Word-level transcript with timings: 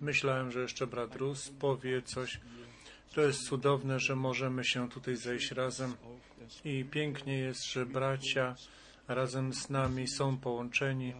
Myślałem, 0.00 0.52
że 0.52 0.60
jeszcze 0.60 0.86
brat 0.86 1.16
Rus 1.16 1.48
powie 1.48 2.02
coś. 2.02 2.40
To 3.14 3.20
jest 3.20 3.48
cudowne, 3.48 4.00
że 4.00 4.16
możemy 4.16 4.64
się 4.64 4.88
tutaj 4.88 5.16
zejść 5.16 5.50
razem 5.50 5.94
i 6.64 6.84
pięknie 6.84 7.38
jest, 7.38 7.64
że 7.64 7.86
bracia 7.86 8.56
razem 9.08 9.52
z 9.52 9.70
nami 9.70 10.08
są 10.08 10.36
połączeni. 10.36 11.14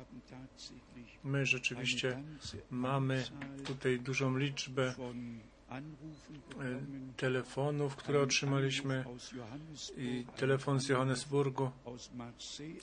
My 1.25 1.47
rzeczywiście 1.47 2.23
mamy 2.71 3.25
tutaj 3.65 4.01
dużą 4.01 4.37
liczbę 4.37 4.95
e, 5.71 5.75
telefonów, 7.17 7.97
które 7.97 8.21
otrzymaliśmy 8.21 9.05
i 9.97 10.25
telefon 10.37 10.81
z 10.81 10.89
Johannesburgu, 10.89 11.71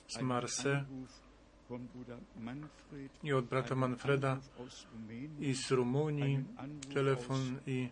z 0.08 0.20
Marseille 0.20 0.84
i 3.22 3.32
od 3.32 3.44
brata 3.44 3.74
Manfreda 3.74 4.40
i 5.40 5.54
z 5.54 5.70
Rumunii 5.70 6.44
telefon 6.94 7.58
i, 7.66 7.88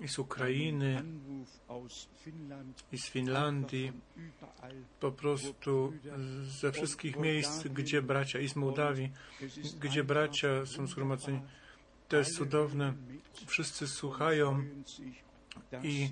i 0.00 0.08
z 0.08 0.18
Ukrainy 0.18 1.04
i 2.92 2.98
z 2.98 3.08
Finlandii, 3.08 3.92
po 5.00 5.12
prostu 5.12 5.92
ze 6.42 6.72
wszystkich 6.72 7.16
miejsc, 7.16 7.66
gdzie 7.66 8.02
bracia 8.02 8.38
i 8.38 8.48
z 8.48 8.56
Mołdawii, 8.56 9.10
gdzie 9.80 10.04
bracia 10.04 10.66
są 10.66 10.86
zgromadzeni. 10.86 11.40
To 12.08 12.16
jest 12.16 12.36
cudowne. 12.36 12.94
Wszyscy 13.46 13.86
słuchają 13.86 14.64
i 15.82 16.08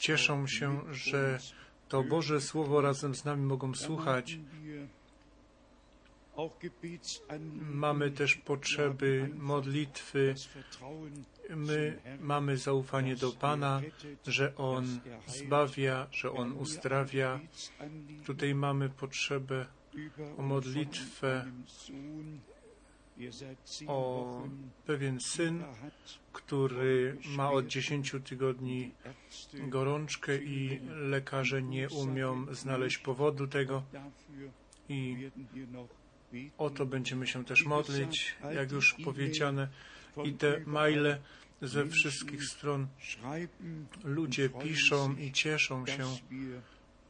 cieszą 0.00 0.46
się, 0.46 0.80
że 0.90 1.38
to 1.88 2.02
Boże 2.02 2.40
Słowo 2.40 2.80
razem 2.80 3.14
z 3.14 3.24
nami 3.24 3.42
mogą 3.42 3.74
słuchać. 3.74 4.38
Mamy 7.60 8.10
też 8.10 8.36
potrzeby 8.36 9.30
modlitwy. 9.34 10.34
My 11.56 11.98
mamy 12.20 12.56
zaufanie 12.56 13.16
do 13.16 13.32
Pana, 13.32 13.82
że 14.26 14.56
On 14.56 15.00
zbawia, 15.26 16.06
że 16.10 16.32
On 16.32 16.52
uzdrawia. 16.52 17.40
Tutaj 18.26 18.54
mamy 18.54 18.88
potrzebę 18.88 19.66
o 20.36 20.42
modlitwę 20.42 21.44
o 23.86 24.42
pewien 24.86 25.20
syn, 25.20 25.64
który 26.32 27.16
ma 27.36 27.50
od 27.50 27.66
10 27.66 28.14
tygodni 28.24 28.90
gorączkę 29.54 30.36
i 30.36 30.80
lekarze 30.88 31.62
nie 31.62 31.88
umią 31.88 32.54
znaleźć 32.54 32.98
powodu 32.98 33.46
tego 33.46 33.82
i 34.88 35.30
o 36.58 36.70
to 36.70 36.86
będziemy 36.86 37.26
się 37.26 37.44
też 37.44 37.64
modlić, 37.64 38.36
jak 38.54 38.72
już 38.72 38.94
powiedziane. 39.04 39.68
I 40.24 40.32
te 40.32 40.60
maile 40.66 41.18
ze 41.62 41.86
wszystkich 41.86 42.44
stron. 42.44 42.86
Ludzie 44.04 44.48
piszą 44.48 45.16
i 45.16 45.32
cieszą 45.32 45.86
się, 45.86 46.06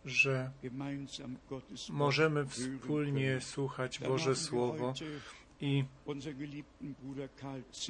że 0.04 0.50
możemy 1.90 2.46
wspólnie 2.46 3.40
słuchać 3.40 3.98
Boże 3.98 4.36
Słowo. 4.36 4.94
I 5.60 5.84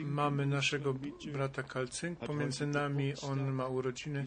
mamy 0.04 0.46
naszego 0.46 0.94
brata 1.32 1.62
Kalcynk 1.62 2.18
pomiędzy 2.18 2.66
nami, 2.66 3.12
on 3.22 3.52
ma 3.52 3.66
urodziny, 3.66 4.24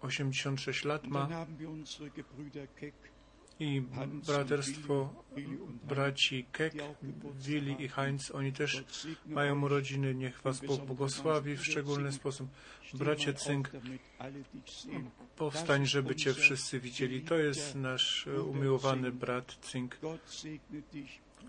86 0.00 0.84
lat 0.84 1.06
ma 1.06 1.46
i 3.60 3.82
braterstwo 4.26 5.24
braci 5.88 6.46
Kek, 6.52 6.74
Willi 7.34 7.82
i 7.82 7.88
Heinz, 7.88 8.30
oni 8.30 8.52
też 8.52 8.84
mają 9.26 9.62
urodziny, 9.62 10.14
niech 10.14 10.42
Was 10.42 10.60
Bóg 10.60 10.84
błogosławi 10.84 11.56
w 11.56 11.64
szczególny 11.66 12.12
sposób. 12.12 12.48
Bracie 12.94 13.34
Cynk, 13.34 13.70
powstań, 15.36 15.86
żeby 15.86 16.16
Cię 16.16 16.34
wszyscy 16.34 16.80
widzieli. 16.80 17.20
To 17.20 17.38
jest 17.38 17.74
nasz 17.74 18.26
umiłowany 18.26 19.12
brat 19.12 19.58
Cynk. 19.60 19.98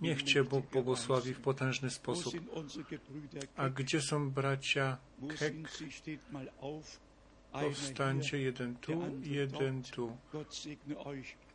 Niech 0.01 0.23
Cię 0.23 0.43
Bóg 0.43 0.65
błogosławi 0.71 1.33
w 1.33 1.39
potężny 1.39 1.89
sposób. 1.89 2.35
A 3.55 3.69
gdzie 3.69 4.01
są 4.01 4.31
bracia 4.31 4.97
Kek? 5.39 5.53
Powstańcie 7.51 8.39
jeden 8.39 8.75
tu, 8.75 9.01
jeden 9.21 9.83
tu. 9.83 10.17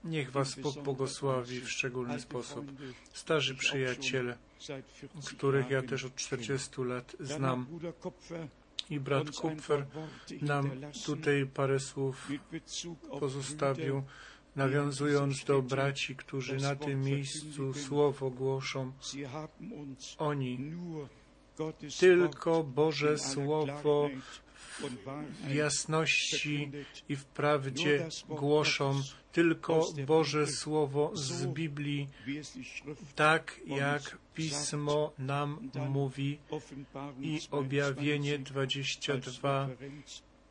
Niech 0.04 0.30
Was 0.30 0.54
Bóg 0.54 0.78
błogosławi 0.78 1.60
w 1.60 1.70
szczególny 1.70 2.20
sposób. 2.20 2.66
Starzy 3.12 3.54
przyjaciele, 3.54 4.38
których 5.26 5.70
ja 5.70 5.82
też 5.82 6.04
od 6.04 6.14
40 6.14 6.82
lat 6.82 7.16
znam, 7.20 7.66
i 8.90 9.00
brat 9.00 9.30
Kupfer 9.30 9.86
nam 10.42 10.70
tutaj 11.06 11.46
parę 11.46 11.80
słów 11.80 12.28
pozostawił, 13.20 14.02
nawiązując 14.56 15.44
do 15.44 15.62
braci, 15.62 16.16
którzy 16.16 16.56
na 16.56 16.76
tym 16.76 17.02
miejscu 17.02 17.74
słowo 17.74 18.30
głoszą. 18.30 18.92
Oni 20.18 20.72
tylko 22.00 22.64
Boże 22.64 23.18
Słowo 23.18 24.10
jasności 25.48 26.70
i 27.08 27.16
w 27.16 27.24
prawdzie 27.24 28.08
głoszą 28.28 29.00
tylko 29.32 29.86
Boże 30.06 30.46
Słowo 30.46 31.10
z 31.14 31.46
Biblii, 31.46 32.08
tak 33.14 33.60
jak 33.66 34.18
Pismo 34.34 35.12
nam 35.18 35.70
mówi 35.88 36.38
i 37.20 37.40
objawienie 37.50 38.38
22 38.38 39.68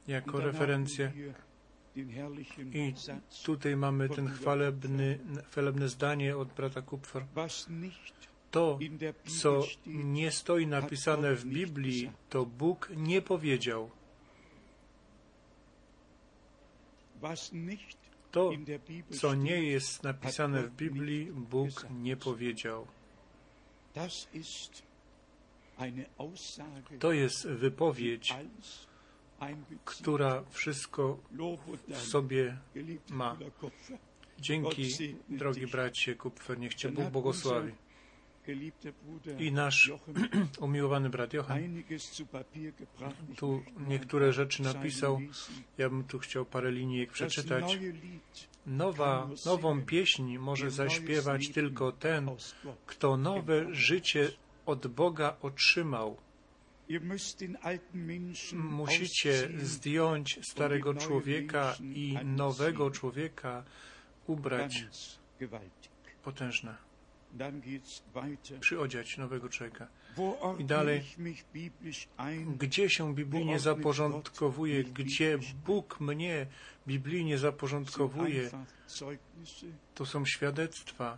jako 0.07 0.39
referencję. 0.39 1.11
I 2.73 2.93
tutaj 3.43 3.75
mamy 3.75 4.09
ten 4.09 4.29
chwalebny, 4.29 5.19
chwalebne 5.51 5.89
zdanie 5.89 6.37
od 6.37 6.53
brata 6.53 6.81
Kupfer. 6.81 7.25
To, 8.51 8.79
co 9.25 9.63
nie 9.85 10.31
stoi 10.31 10.67
napisane 10.67 11.35
w 11.35 11.45
Biblii, 11.45 12.11
to 12.29 12.45
Bóg 12.45 12.91
nie 12.95 13.21
powiedział. 13.21 13.91
To, 18.31 18.51
co 19.19 19.35
nie 19.35 19.63
jest 19.63 20.03
napisane 20.03 20.63
w 20.63 20.75
Biblii, 20.75 21.25
Bóg 21.31 21.85
nie 21.89 22.17
powiedział. 22.17 22.87
To 26.99 27.11
jest 27.11 27.47
wypowiedź, 27.47 28.33
która 29.85 30.43
wszystko 30.49 31.17
w 31.87 31.97
sobie 31.97 32.57
ma. 33.09 33.37
Dzięki, 34.39 35.15
drogi 35.29 35.67
bracie 35.67 36.15
Kupfer, 36.15 36.59
niech 36.59 36.73
Cię 36.73 36.89
Bóg 36.89 37.05
błogosławi. 37.09 37.71
I 39.39 39.51
nasz 39.51 39.91
umiłowany 40.59 41.09
brat 41.09 41.33
Johan 41.33 41.83
tu 43.35 43.63
niektóre 43.87 44.33
rzeczy 44.33 44.63
napisał. 44.63 45.21
Ja 45.77 45.89
bym 45.89 46.03
tu 46.03 46.19
chciał 46.19 46.45
parę 46.45 46.71
linijek 46.71 47.11
przeczytać. 47.11 47.79
Nowa, 48.65 49.29
nową 49.45 49.81
pieśń 49.81 50.37
może 50.37 50.71
zaśpiewać 50.71 51.49
tylko 51.49 51.91
ten, 51.91 52.29
kto 52.85 53.17
nowe 53.17 53.75
życie 53.75 54.31
od 54.65 54.87
Boga 54.87 55.37
otrzymał. 55.41 56.17
Musicie 58.53 59.49
zdjąć 59.61 60.39
starego 60.51 60.93
człowieka 60.93 61.75
i 61.93 62.17
nowego 62.23 62.91
człowieka 62.91 63.63
ubrać 64.27 64.85
potężne 66.23 66.88
przyodziać 68.59 69.17
nowego 69.17 69.49
człowieka. 69.49 69.87
I 70.59 70.65
dalej, 70.65 71.03
gdzie 72.57 72.89
się 72.89 73.15
biblijnie 73.15 73.59
zaporządkowuje, 73.59 74.83
gdzie 74.83 75.39
Bóg 75.65 75.99
mnie 75.99 76.47
biblijnie 76.87 77.37
zaporządkowuje, 77.37 78.49
to 79.95 80.05
są 80.05 80.25
świadectwa, 80.25 81.17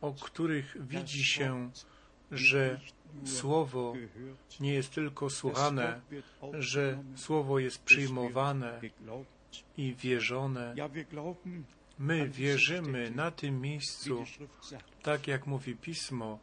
o 0.00 0.12
których 0.12 0.76
widzi 0.86 1.24
się, 1.24 1.70
że 2.30 2.80
Słowo 3.24 3.94
nie 4.60 4.74
jest 4.74 4.90
tylko 4.94 5.30
słuchane, 5.30 6.00
że 6.58 7.02
Słowo 7.16 7.58
jest 7.58 7.82
przyjmowane 7.82 8.80
i 9.76 9.94
wierzone. 9.94 10.74
My 11.98 12.28
wierzymy 12.28 13.10
na 13.10 13.30
tym 13.30 13.60
miejscu, 13.60 14.24
tak 15.02 15.28
jak 15.28 15.46
mówi 15.46 15.76
Pismo, 15.76 16.38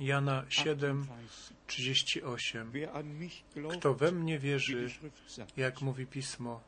Jana 0.00 0.44
7, 0.48 1.06
38. 1.66 2.72
Kto 3.72 3.94
we 3.94 4.12
mnie 4.12 4.38
wierzy, 4.38 4.90
jak 5.56 5.80
mówi 5.82 6.06
Pismo, 6.06 6.60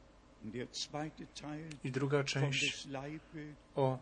I 1.85 1.91
druga 1.91 2.25
część 2.25 2.89
o 3.75 3.99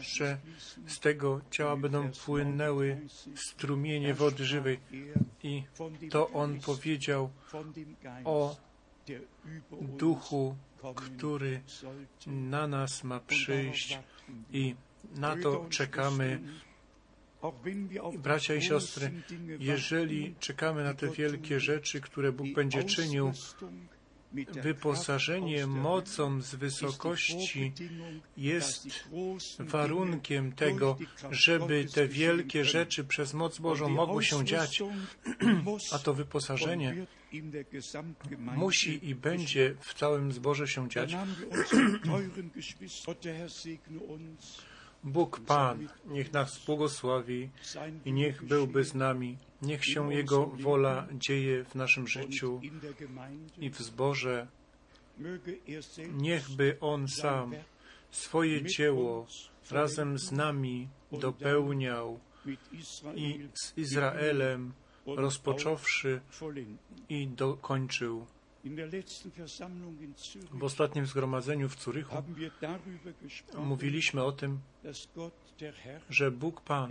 że 0.00 0.38
z 0.86 1.00
tego 1.00 1.40
ciała 1.50 1.76
będą 1.76 2.10
płynęły 2.24 3.00
strumienie 3.34 4.14
wody 4.14 4.44
żywej. 4.44 4.80
I 5.42 5.64
to 6.10 6.30
on 6.30 6.60
powiedział 6.60 7.30
o 8.24 8.56
duchu, 9.80 10.56
który 10.94 11.60
na 12.26 12.66
nas 12.66 13.04
ma 13.04 13.20
przyjść 13.20 13.98
i 14.52 14.74
na 15.16 15.36
to 15.36 15.66
czekamy. 15.70 16.40
Bracia 18.18 18.54
i 18.54 18.62
siostry, 18.62 19.10
jeżeli 19.58 20.34
czekamy 20.40 20.84
na 20.84 20.94
te 20.94 21.08
wielkie 21.08 21.60
rzeczy, 21.60 22.00
które 22.00 22.32
Bóg 22.32 22.46
będzie 22.54 22.84
czynił, 22.84 23.32
wyposażenie 24.62 25.66
mocą 25.66 26.42
z 26.42 26.54
wysokości 26.54 27.72
jest 28.36 28.86
warunkiem 29.58 30.52
tego, 30.52 30.96
żeby 31.30 31.84
te 31.84 32.08
wielkie 32.08 32.64
rzeczy 32.64 33.04
przez 33.04 33.34
moc 33.34 33.58
Bożą 33.58 33.88
mogły 33.88 34.24
się 34.24 34.44
dziać, 34.44 34.82
a 35.94 35.98
to 35.98 36.14
wyposażenie 36.14 37.06
musi 38.56 39.08
i 39.08 39.14
będzie 39.14 39.74
w 39.80 39.94
całym 39.94 40.32
zborze 40.32 40.68
się 40.68 40.88
dziać. 40.88 41.16
Bóg 45.04 45.40
Pan, 45.40 45.88
niech 46.06 46.32
nas 46.32 46.64
błogosławi 46.64 47.50
i 48.04 48.12
niech 48.12 48.44
byłby 48.44 48.84
z 48.84 48.94
nami. 48.94 49.38
Niech 49.62 49.84
się 49.84 50.14
Jego 50.14 50.46
wola 50.46 51.06
dzieje 51.12 51.64
w 51.64 51.74
naszym 51.74 52.08
życiu 52.08 52.60
i 53.58 53.70
w 53.70 53.78
zborze. 53.78 54.46
Niechby 56.12 56.76
On 56.80 57.08
sam 57.08 57.54
swoje 58.10 58.64
dzieło 58.64 59.26
razem 59.70 60.18
z 60.18 60.32
nami 60.32 60.88
dopełniał 61.12 62.20
i 63.14 63.48
z 63.54 63.78
Izraelem 63.78 64.72
rozpocząwszy 65.06 66.20
i 67.08 67.28
dokończył. 67.28 68.26
W 70.52 70.64
ostatnim 70.64 71.06
zgromadzeniu 71.06 71.68
w 71.68 71.76
Curychu 71.76 72.16
mówiliśmy 73.54 74.24
o 74.24 74.32
tym, 74.32 74.60
że 76.10 76.30
Bóg 76.30 76.60
Pan 76.60 76.90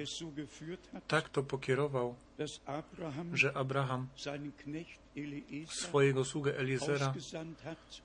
tak 1.08 1.30
to 1.30 1.44
pokierował, 1.44 2.16
że 3.34 3.58
Abraham 3.58 4.08
swojego 5.68 6.26
sługę 6.26 6.58
Eliezera 6.58 7.14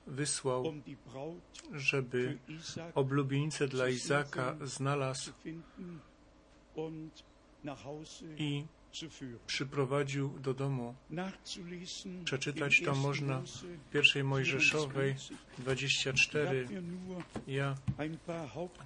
wysłał, 0.07 0.73
żeby 1.73 2.37
oblubienicę 2.95 3.67
dla 3.67 3.89
Izaka 3.89 4.55
znalazł 4.63 5.31
i 8.37 8.65
przyprowadził 9.47 10.39
do 10.39 10.53
domu. 10.53 10.95
Przeczytać 12.25 12.81
to 12.85 12.95
można 12.95 13.41
w 13.41 13.91
pierwszej 13.93 14.23
Mojżeszowej 14.23 15.15
24. 15.57 16.67
Ja 17.47 17.75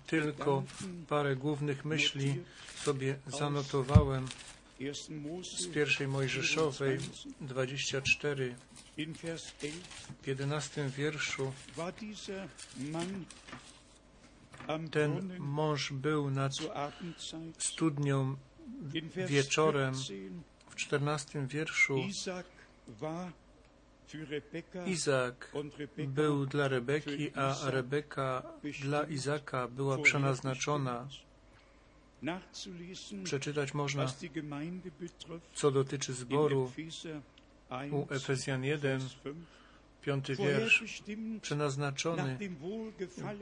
tylko 0.07 0.63
parę 1.09 1.35
głównych 1.35 1.85
myśli 1.85 2.35
sobie 2.75 3.15
zanotowałem 3.27 4.27
z 5.43 5.67
pierwszej 5.67 6.07
Mojżeszowej 6.07 6.97
24 7.41 8.55
w 10.21 10.27
11 10.27 10.89
wierszu 10.89 11.53
ten 14.91 15.39
mąż 15.39 15.93
był 15.93 16.31
nad 16.31 16.51
studnią 17.57 18.35
wieczorem 19.27 19.93
w 20.69 20.75
czternastym 20.75 21.47
wierszu 21.47 21.97
Izak 24.87 25.51
był 26.07 26.45
dla 26.45 26.67
Rebeki, 26.67 27.31
a 27.35 27.55
Rebeka 27.71 28.43
dla 28.81 29.03
Izaka 29.03 29.67
była 29.67 29.97
przenaznaczona. 29.97 31.07
Przeczytać 33.23 33.73
można, 33.73 34.13
co 35.53 35.71
dotyczy 35.71 36.13
zboru 36.13 36.71
u 37.91 38.13
Efezjan 38.13 38.63
1, 38.63 39.01
piąty 40.01 40.35
wiersz, 40.35 41.03
przenaznaczony 41.41 42.37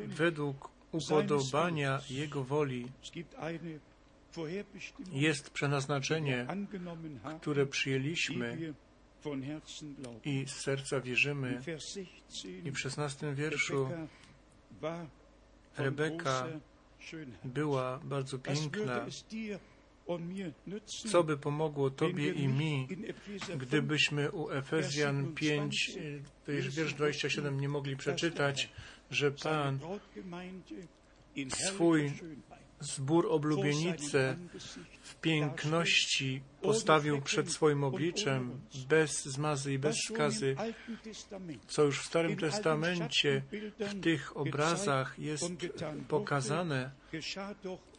według 0.07 0.69
upodobania 0.91 2.01
Jego 2.09 2.43
woli 2.43 2.91
jest 5.11 5.49
przenaznaczenie, 5.49 6.47
które 7.41 7.65
przyjęliśmy 7.65 8.73
i 10.25 10.45
z 10.47 10.51
serca 10.51 11.01
wierzymy. 11.01 11.61
I 12.63 12.71
w 12.71 12.79
szesnastym 12.79 13.35
wierszu 13.35 13.89
Rebeka 15.77 16.47
była 17.43 17.99
bardzo 18.03 18.39
piękna. 18.39 19.05
Co 20.87 21.23
by 21.23 21.37
pomogło 21.37 21.89
Tobie 21.89 22.31
i 22.31 22.47
mi, 22.47 22.87
gdybyśmy 23.57 24.31
u 24.31 24.49
Efezjan 24.51 25.33
5, 25.33 25.97
to 26.45 26.51
już 26.51 26.69
wiersz 26.69 26.93
27 26.93 27.59
nie 27.59 27.69
mogli 27.69 27.97
przeczytać, 27.97 28.69
że 29.11 29.31
Pan 29.31 29.79
swój 31.49 32.11
zbór 32.79 33.27
oblubienice 33.29 34.37
w 35.01 35.15
piękności 35.15 36.41
postawił 36.61 37.21
przed 37.21 37.51
swoim 37.51 37.83
obliczem, 37.83 38.61
bez 38.89 39.25
zmazy 39.25 39.73
i 39.73 39.79
bez 39.79 39.97
skazy, 39.97 40.55
co 41.67 41.83
już 41.83 42.01
w 42.01 42.05
Starym 42.05 42.37
Testamencie 42.37 43.41
w 43.79 44.01
tych 44.01 44.37
obrazach 44.37 45.19
jest 45.19 45.51
pokazane, 46.07 46.91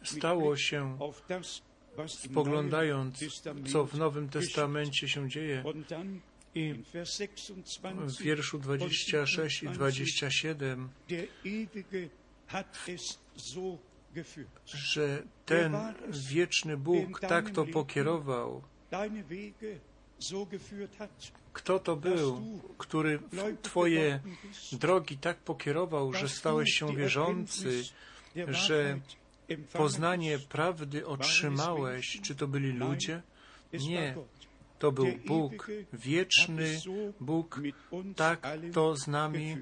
stało 0.03 0.57
się 0.57 0.97
spoglądając, 2.07 3.41
co 3.71 3.85
w 3.85 3.97
Nowym 3.97 4.29
Testamencie 4.29 5.09
się 5.09 5.29
dzieje. 5.29 5.63
I 6.55 6.75
w 8.07 8.21
wierszu 8.21 8.59
26 8.59 9.63
i 9.63 9.67
27 9.67 10.89
że 14.65 15.23
ten 15.45 15.77
wieczny 16.09 16.77
Bóg 16.77 17.19
tak 17.19 17.49
to 17.49 17.65
pokierował. 17.65 18.61
Kto 21.53 21.79
to 21.79 21.95
był, 21.95 22.61
który 22.77 23.19
Twoje 23.61 24.19
drogi 24.71 25.17
tak 25.17 25.37
pokierował, 25.37 26.13
że 26.13 26.29
stałeś 26.29 26.69
się 26.69 26.95
wierzący, 26.95 27.83
że 28.47 28.99
poznanie 29.73 30.39
prawdy 30.39 31.07
otrzymałeś? 31.07 32.19
Czy 32.21 32.35
to 32.35 32.47
byli 32.47 32.71
ludzie? 32.71 33.21
Nie. 33.73 34.15
To 34.79 34.91
był 34.91 35.07
Bóg, 35.25 35.67
wieczny 35.93 36.79
Bóg, 37.19 37.61
tak 38.15 38.47
to 38.73 38.95
z 38.95 39.07
nami 39.07 39.57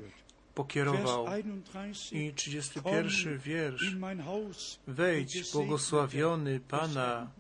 pokierował. 0.60 1.26
I 2.12 2.34
31 2.34 3.40
wiersz. 3.40 3.96
Wejdź, 4.88 5.52
błogosławiony 5.52 6.60
Pana. 6.60 7.32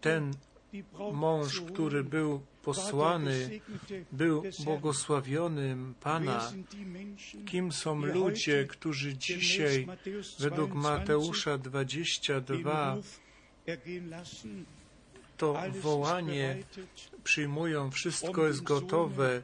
Ten 0.00 0.34
mąż, 1.12 1.60
który 1.60 2.04
był 2.04 2.40
posłany, 2.62 3.60
był 4.12 4.42
błogosławionym 4.64 5.94
Pana. 6.00 6.52
Kim 7.46 7.72
są 7.72 8.04
ludzie, 8.04 8.64
którzy 8.64 9.16
dzisiaj, 9.18 9.86
według 10.38 10.74
Mateusza 10.74 11.58
22, 11.58 12.96
to 15.36 15.62
wołanie 15.80 16.56
przyjmują, 17.24 17.90
wszystko 17.90 18.46
jest 18.46 18.62
gotowe, 18.62 19.42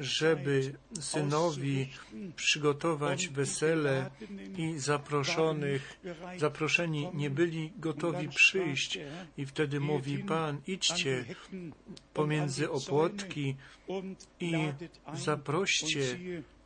żeby 0.00 0.74
synowi 1.00 1.88
przygotować 2.36 3.28
wesele 3.28 4.10
i 4.56 4.78
zaproszonych, 4.78 6.00
zaproszeni 6.38 7.08
nie 7.14 7.30
byli 7.30 7.72
gotowi 7.76 8.28
przyjść. 8.28 8.98
I 9.36 9.46
wtedy 9.46 9.80
mówi 9.80 10.18
Pan, 10.18 10.60
idźcie 10.66 11.24
pomiędzy 12.14 12.70
opłotki 12.70 13.56
i 14.40 14.52
zaproście. 15.14 16.18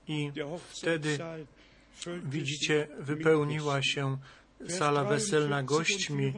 I 0.08 0.32
wtedy 0.68 1.18
widzicie, 2.24 2.88
wypełniła 2.98 3.82
się 3.82 4.18
sala 4.68 5.04
weselna 5.04 5.62
gośćmi, 5.62 6.32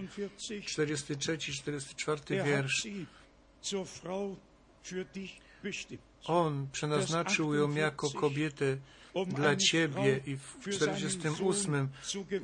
43-44 0.65 2.45
wiersz. 2.45 2.87
On 6.25 6.67
przeznaczył 6.73 7.55
ją 7.55 7.75
jako 7.75 8.11
kobietę 8.11 8.77
dla 9.27 9.57
Ciebie 9.57 10.21
i 10.27 10.37
w 10.37 10.71
48 10.71 11.89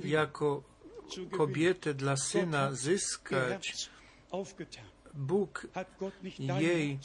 jako 0.05 0.63
kobietę 1.31 1.95
dla 1.95 2.17
Syna 2.17 2.73
zyskać. 2.73 3.91
Bóg 5.15 5.67
jej 6.61 6.99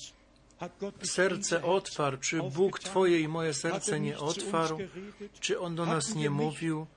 serce 1.04 1.64
otwarł, 1.64 2.18
czy 2.18 2.40
Bóg 2.44 2.80
Twoje 2.80 3.20
i 3.20 3.28
moje 3.28 3.54
serce 3.54 4.00
nie 4.00 4.18
otwarł, 4.20 4.78
czy 5.40 5.60
On 5.60 5.76
do 5.76 5.86
nas 5.86 6.16
nie 6.16 6.30
mówił, 6.30 6.88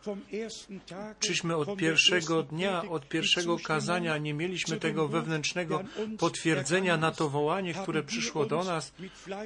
czyśmy 1.20 1.56
od 1.56 1.76
pierwszego 1.76 2.42
dnia, 2.42 2.82
od 2.82 3.08
pierwszego 3.08 3.58
kazania 3.58 4.18
nie 4.18 4.34
mieliśmy 4.34 4.80
tego 4.80 5.08
wewnętrznego 5.08 5.84
potwierdzenia 6.18 6.96
na 6.96 7.10
to 7.10 7.30
wołanie, 7.30 7.74
które 7.74 8.02
przyszło 8.02 8.46
do 8.46 8.64
nas, 8.64 8.92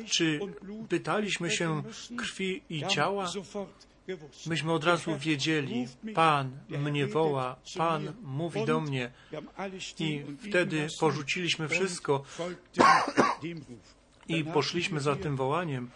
czy 0.06 0.40
pytaliśmy 0.88 1.50
się 1.50 1.82
krwi 2.16 2.62
i 2.70 2.86
ciała, 2.86 3.32
myśmy 4.46 4.72
od 4.72 4.84
razu 4.84 5.18
wiedzieli, 5.18 5.88
Pan 6.14 6.58
mnie 6.68 7.06
woła, 7.06 7.56
Pan 7.76 8.12
mówi 8.22 8.64
do 8.64 8.80
mnie. 8.80 9.10
I 9.98 10.24
wtedy 10.48 10.86
porzuciliśmy 11.00 11.68
wszystko 11.68 12.24
i 14.28 14.44
poszliśmy 14.44 15.00
za 15.00 15.16
tym 15.16 15.36
wołaniem. 15.36 15.90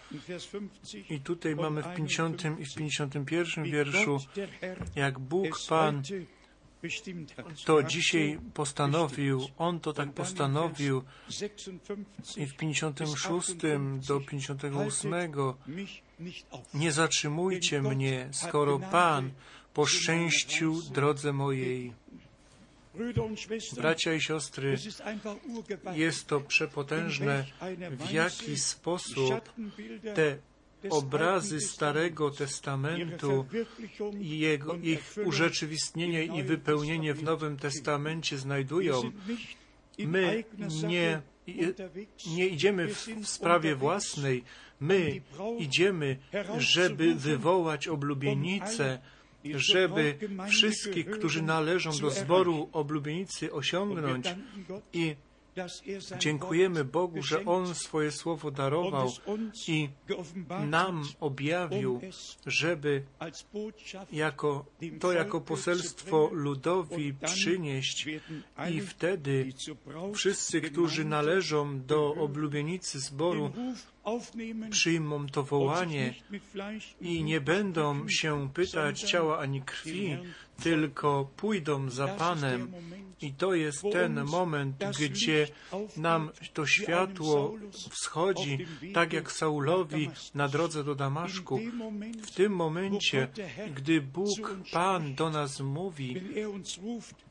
I 1.11 1.21
tutaj 1.21 1.57
mamy 1.57 1.83
w 1.83 1.95
50 1.97 2.45
i 2.59 2.65
w 2.65 2.75
51 2.75 3.65
wierszu, 3.65 4.19
jak 4.97 5.19
Bóg 5.19 5.49
Pan 5.69 6.03
to 7.65 7.83
dzisiaj 7.83 8.39
postanowił, 8.55 9.49
On 9.59 9.81
to 9.81 9.93
tak 9.93 10.13
postanowił 10.13 11.03
i 12.37 12.47
w 12.47 12.57
56 12.57 13.51
do 14.09 14.21
58 14.21 15.15
nie 16.75 16.93
zatrzymujcie 16.93 17.83
mnie, 17.83 18.29
skoro 18.33 18.79
Pan 18.79 19.31
poszczęścił 19.75 20.83
drodze 20.83 21.33
mojej. 21.33 22.02
Bracia 23.77 24.15
i 24.15 24.21
siostry, 24.21 24.77
jest 25.95 26.27
to 26.27 26.41
przepotężne, 26.41 27.45
w 27.91 28.11
jaki 28.11 28.57
sposób 28.57 29.53
te 30.15 30.39
obrazy 30.91 31.61
Starego 31.61 32.31
Testamentu 32.31 33.47
i 34.21 34.39
jego, 34.39 34.75
ich 34.77 35.15
urzeczywistnienie 35.25 36.25
i 36.25 36.43
wypełnienie 36.43 37.15
w 37.15 37.23
Nowym 37.23 37.57
Testamencie 37.57 38.39
znajdują. 38.39 39.03
My 39.99 40.45
nie, 40.89 41.23
nie 42.37 42.47
idziemy 42.47 42.95
w, 42.95 43.07
w 43.07 43.29
sprawie 43.29 43.77
własnej, 43.77 44.45
my 44.81 45.21
idziemy, 45.59 46.17
żeby 46.59 47.15
wywołać 47.15 47.89
oblubienicę, 47.89 48.99
żeby 49.45 50.19
wszystkich, 50.49 51.11
którzy 51.11 51.43
należą 51.43 51.91
do 52.01 52.11
zboru 52.11 52.69
oblubienicy 52.73 53.53
osiągnąć 53.53 54.27
i 54.93 55.17
Dziękujemy 56.19 56.85
Bogu, 56.85 57.23
że 57.23 57.45
On 57.45 57.75
swoje 57.75 58.13
słowo 58.13 58.51
darował 58.51 59.13
i 59.69 59.89
nam 60.67 61.05
objawił, 61.21 62.01
żeby 62.47 63.03
jako, 64.13 64.65
to 65.01 65.13
jako 65.13 65.41
poselstwo 65.41 66.31
ludowi 66.33 67.15
przynieść 67.25 68.09
i 68.71 68.81
wtedy 68.81 69.53
wszyscy, 70.15 70.61
którzy 70.61 71.05
należą 71.05 71.81
do 71.81 72.15
oblubienicy 72.15 73.01
zboru, 73.01 73.53
przyjmą 74.71 75.27
to 75.27 75.43
wołanie 75.43 76.15
i 77.01 77.25
nie 77.25 77.41
będą 77.41 78.09
się 78.09 78.49
pytać 78.55 79.01
ciała 79.01 79.39
ani 79.39 79.63
krwi, 79.63 80.19
tylko 80.63 81.29
pójdą 81.37 81.91
za 81.91 82.09
Panem. 82.09 82.73
I 83.23 83.33
to 83.33 83.55
jest 83.55 83.83
ten 83.93 84.25
moment, 84.25 84.85
gdzie 85.01 85.49
nam 85.97 86.31
to 86.53 86.67
światło 86.67 87.55
wschodzi, 87.91 88.59
tak 88.95 89.13
jak 89.13 89.33
Saulowi 89.33 90.11
na 90.35 90.49
drodze 90.49 90.85
do 90.85 90.95
Damaszku. 90.95 91.61
W 92.23 92.31
tym 92.35 92.53
momencie, 92.53 93.29
gdy 93.75 94.01
Bóg, 94.01 94.57
Pan 94.73 95.15
do 95.15 95.31
nas 95.31 95.61
mówi, 95.61 96.17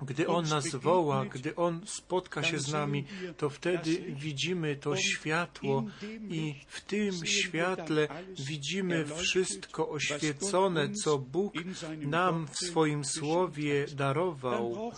gdy 0.02 0.28
On 0.28 0.50
nas 0.50 0.76
woła, 0.76 1.26
gdy 1.26 1.56
On 1.56 1.82
spotka 1.86 2.44
się 2.44 2.60
z 2.60 2.72
nami, 2.72 3.06
to 3.38 3.50
wtedy 3.50 4.06
widzimy 4.10 4.76
to 4.76 4.96
światło 4.98 5.84
i 6.30 6.56
w 6.68 6.82
tym 6.82 7.26
świetle 7.26 8.08
widzimy 8.48 9.06
wszystko 9.06 9.90
oświecone, 9.90 10.90
co 10.90 11.18
Bóg 11.18 11.54
nam 11.98 12.48
w 12.48 12.58
swoim 12.58 13.06
Słowie 13.06 13.86
darował. 13.96 14.92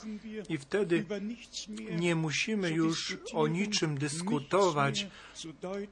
I 0.49 0.57
wtedy 0.57 0.82
nie 1.99 2.15
musimy 2.15 2.71
już 2.71 3.17
o 3.33 3.47
niczym 3.47 3.97
dyskutować, 3.97 5.07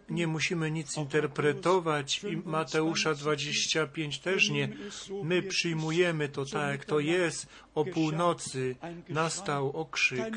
nie 0.09 0.27
musimy 0.27 0.71
nic 0.71 0.97
interpretować 0.97 2.23
i 2.23 2.37
Mateusza 2.37 3.13
25 3.13 4.19
też 4.19 4.49
nie. 4.49 4.69
My 5.23 5.41
przyjmujemy 5.41 6.29
to 6.29 6.45
tak, 6.45 6.71
jak 6.71 6.85
to 6.85 6.99
jest. 6.99 7.47
O 7.75 7.85
północy 7.85 8.75
nastał 9.09 9.69
okrzyk. 9.69 10.35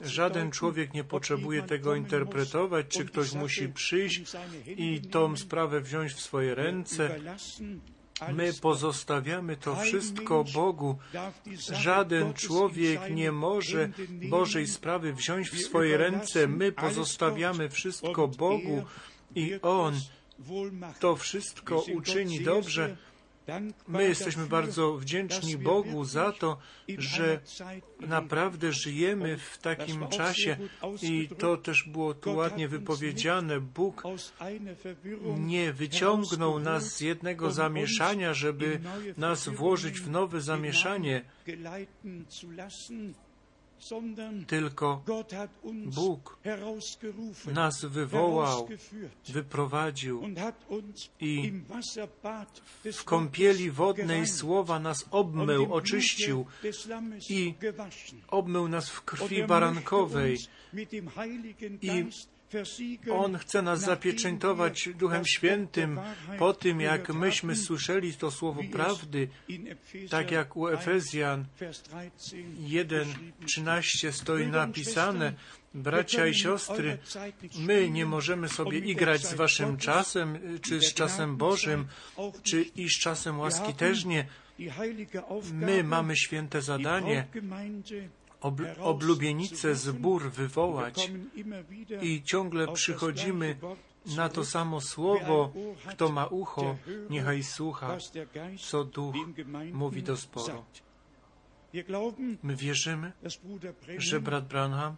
Żaden 0.00 0.50
człowiek 0.50 0.94
nie 0.94 1.04
potrzebuje 1.04 1.62
tego 1.62 1.94
interpretować, 1.94 2.86
czy 2.88 3.04
ktoś 3.04 3.32
musi 3.32 3.68
przyjść 3.68 4.22
i 4.66 5.00
tą 5.00 5.36
sprawę 5.36 5.80
wziąć 5.80 6.12
w 6.12 6.20
swoje 6.20 6.54
ręce. 6.54 7.20
My 8.28 8.52
pozostawiamy 8.52 9.56
to 9.56 9.76
wszystko 9.76 10.44
Bogu. 10.54 10.98
Żaden 11.72 12.34
człowiek 12.34 13.00
nie 13.10 13.32
może 13.32 13.88
Bożej 14.08 14.66
sprawy 14.66 15.12
wziąć 15.12 15.50
w 15.50 15.60
swoje 15.60 15.96
ręce. 15.96 16.46
My 16.46 16.72
pozostawiamy 16.72 17.68
wszystko 17.68 18.28
Bogu 18.28 18.84
i 19.34 19.54
On 19.62 19.94
to 21.00 21.16
wszystko 21.16 21.84
uczyni 21.94 22.40
dobrze. 22.40 22.96
My 23.88 24.08
jesteśmy 24.08 24.46
bardzo 24.46 24.96
wdzięczni 24.96 25.56
Bogu 25.56 26.04
za 26.04 26.32
to, 26.32 26.58
że 26.98 27.40
naprawdę 28.00 28.72
żyjemy 28.72 29.38
w 29.38 29.58
takim 29.58 30.08
czasie 30.08 30.56
i 31.02 31.28
to 31.38 31.56
też 31.56 31.84
było 31.88 32.14
tu 32.14 32.34
ładnie 32.34 32.68
wypowiedziane. 32.68 33.60
Bóg 33.60 34.02
nie 35.38 35.72
wyciągnął 35.72 36.58
nas 36.58 36.96
z 36.96 37.00
jednego 37.00 37.50
zamieszania, 37.50 38.34
żeby 38.34 38.80
nas 39.16 39.48
włożyć 39.48 40.00
w 40.00 40.10
nowe 40.10 40.40
zamieszanie, 40.40 41.22
tylko 44.46 45.02
Bóg 45.86 46.38
nas 47.52 47.84
wywołał, 47.84 48.68
wyprowadził 49.28 50.22
i 51.20 51.52
w 52.92 53.04
kąpieli 53.04 53.70
wodnej 53.70 54.26
słowa 54.26 54.78
nas 54.78 55.04
obmył, 55.10 55.74
oczyścił 55.74 56.46
i 57.28 57.54
obmył 58.28 58.68
nas 58.68 58.90
w 58.90 59.02
krwi 59.02 59.46
barankowej 59.46 60.38
i 61.82 62.06
on 63.12 63.38
chce 63.38 63.62
nas 63.62 63.80
zapieczętować 63.80 64.88
Duchem 64.94 65.24
Świętym 65.26 66.00
po 66.38 66.52
tym, 66.52 66.80
jak 66.80 67.08
myśmy 67.08 67.56
słyszeli 67.56 68.14
to 68.14 68.30
słowo 68.30 68.62
prawdy, 68.72 69.28
tak 70.10 70.30
jak 70.30 70.56
u 70.56 70.68
Efezjan 70.68 71.44
1:13 72.60 74.12
stoi 74.12 74.46
napisane, 74.46 75.32
Bracia 75.74 76.26
i 76.26 76.34
siostry, 76.34 76.98
my 77.58 77.90
nie 77.90 78.06
możemy 78.06 78.48
sobie 78.48 78.78
igrać 78.78 79.26
z 79.26 79.34
waszym 79.34 79.76
czasem, 79.76 80.38
czy 80.62 80.80
z 80.80 80.94
czasem 80.94 81.36
Bożym, 81.36 81.86
czy 82.42 82.62
i 82.62 82.88
z 82.88 82.98
czasem 82.98 83.40
łaski 83.40 83.74
też 83.74 84.04
nie. 84.04 84.26
My 85.52 85.84
mamy 85.84 86.16
święte 86.16 86.62
zadanie 86.62 87.26
ob, 88.40 88.60
oblubienicę 88.80 89.74
zbór 89.74 90.30
wywołać 90.30 91.10
i 92.02 92.22
ciągle 92.22 92.72
przychodzimy 92.72 93.56
na 94.16 94.28
to 94.28 94.44
samo 94.44 94.80
słowo, 94.80 95.52
kto 95.90 96.08
ma 96.08 96.26
ucho, 96.26 96.76
niechaj 97.10 97.42
słucha, 97.42 97.96
co 98.58 98.84
Duch 98.84 99.14
mówi 99.72 100.02
do 100.02 100.16
sporu. 100.16 100.64
My 102.42 102.56
wierzymy, 102.56 103.12
że 103.98 104.20
brat 104.20 104.46
Branham 104.46 104.96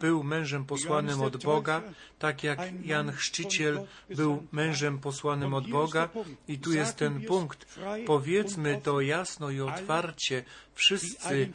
był 0.00 0.24
mężem 0.24 0.64
posłanym 0.64 1.22
od 1.22 1.44
Boga, 1.44 1.82
tak 2.18 2.44
jak 2.44 2.86
Jan 2.86 3.12
Chrzciciel 3.12 3.86
był 4.10 4.46
mężem 4.52 4.98
posłanym 4.98 5.54
od 5.54 5.68
Boga. 5.68 6.08
I 6.48 6.58
tu 6.58 6.72
jest 6.72 6.96
ten 6.96 7.20
punkt. 7.20 7.78
Powiedzmy 8.06 8.80
to 8.82 9.00
jasno 9.00 9.50
i 9.50 9.60
otwarcie. 9.60 10.44
Wszyscy, 10.74 11.52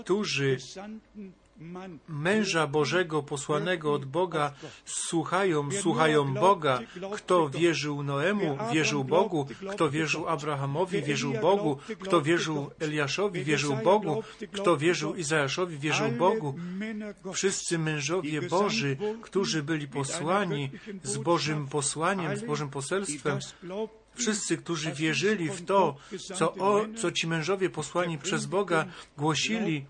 którzy 0.00 0.56
męża 2.08 2.66
Bożego 2.66 3.22
posłanego 3.22 3.92
od 3.92 4.04
Boga 4.04 4.52
słuchają, 4.84 5.70
słuchają 5.72 6.34
Boga. 6.34 6.80
Kto 7.16 7.48
wierzył 7.48 8.02
Noemu, 8.02 8.58
wierzył 8.72 9.04
Bogu. 9.04 9.46
Kto 9.70 9.90
wierzył 9.90 10.28
Abrahamowi, 10.28 11.02
wierzył 11.02 11.32
Bogu. 11.32 11.78
Kto 12.00 12.22
wierzył 12.22 12.70
Eliaszowi, 12.78 13.44
wierzył 13.44 13.76
Bogu. 13.84 14.22
Kto 14.52 14.76
wierzył 14.76 15.14
Izajaszowi, 15.14 15.78
wierzył 15.78 16.10
Bogu. 16.12 16.54
Wszyscy 17.32 17.78
mężowie 17.78 18.42
Boży, 18.42 18.96
którzy 19.22 19.62
byli 19.62 19.88
posłani 19.88 20.70
z 21.02 21.16
Bożym 21.16 21.66
posłaniem, 21.66 22.36
z 22.36 22.42
Bożym 22.44 22.68
poselstwem, 22.68 23.38
Wszyscy, 24.18 24.56
którzy 24.56 24.92
wierzyli 24.92 25.48
w 25.48 25.64
to, 25.64 25.96
co, 26.34 26.54
o, 26.54 26.84
co 26.96 27.12
ci 27.12 27.26
mężowie 27.26 27.70
posłani 27.70 28.18
przez 28.18 28.46
Boga 28.46 28.86
głosili, 29.16 29.84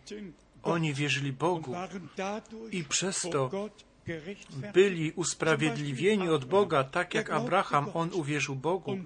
oni 0.68 0.94
wierzyli 0.94 1.32
Bogu 1.32 1.74
i 2.72 2.84
przez 2.84 3.20
to 3.20 3.50
byli 4.74 5.12
usprawiedliwieni 5.12 6.28
od 6.28 6.44
Boga, 6.44 6.84
tak 6.84 7.14
jak 7.14 7.30
Abraham, 7.30 7.90
on 7.94 8.10
uwierzył 8.12 8.56
Bogu 8.56 8.98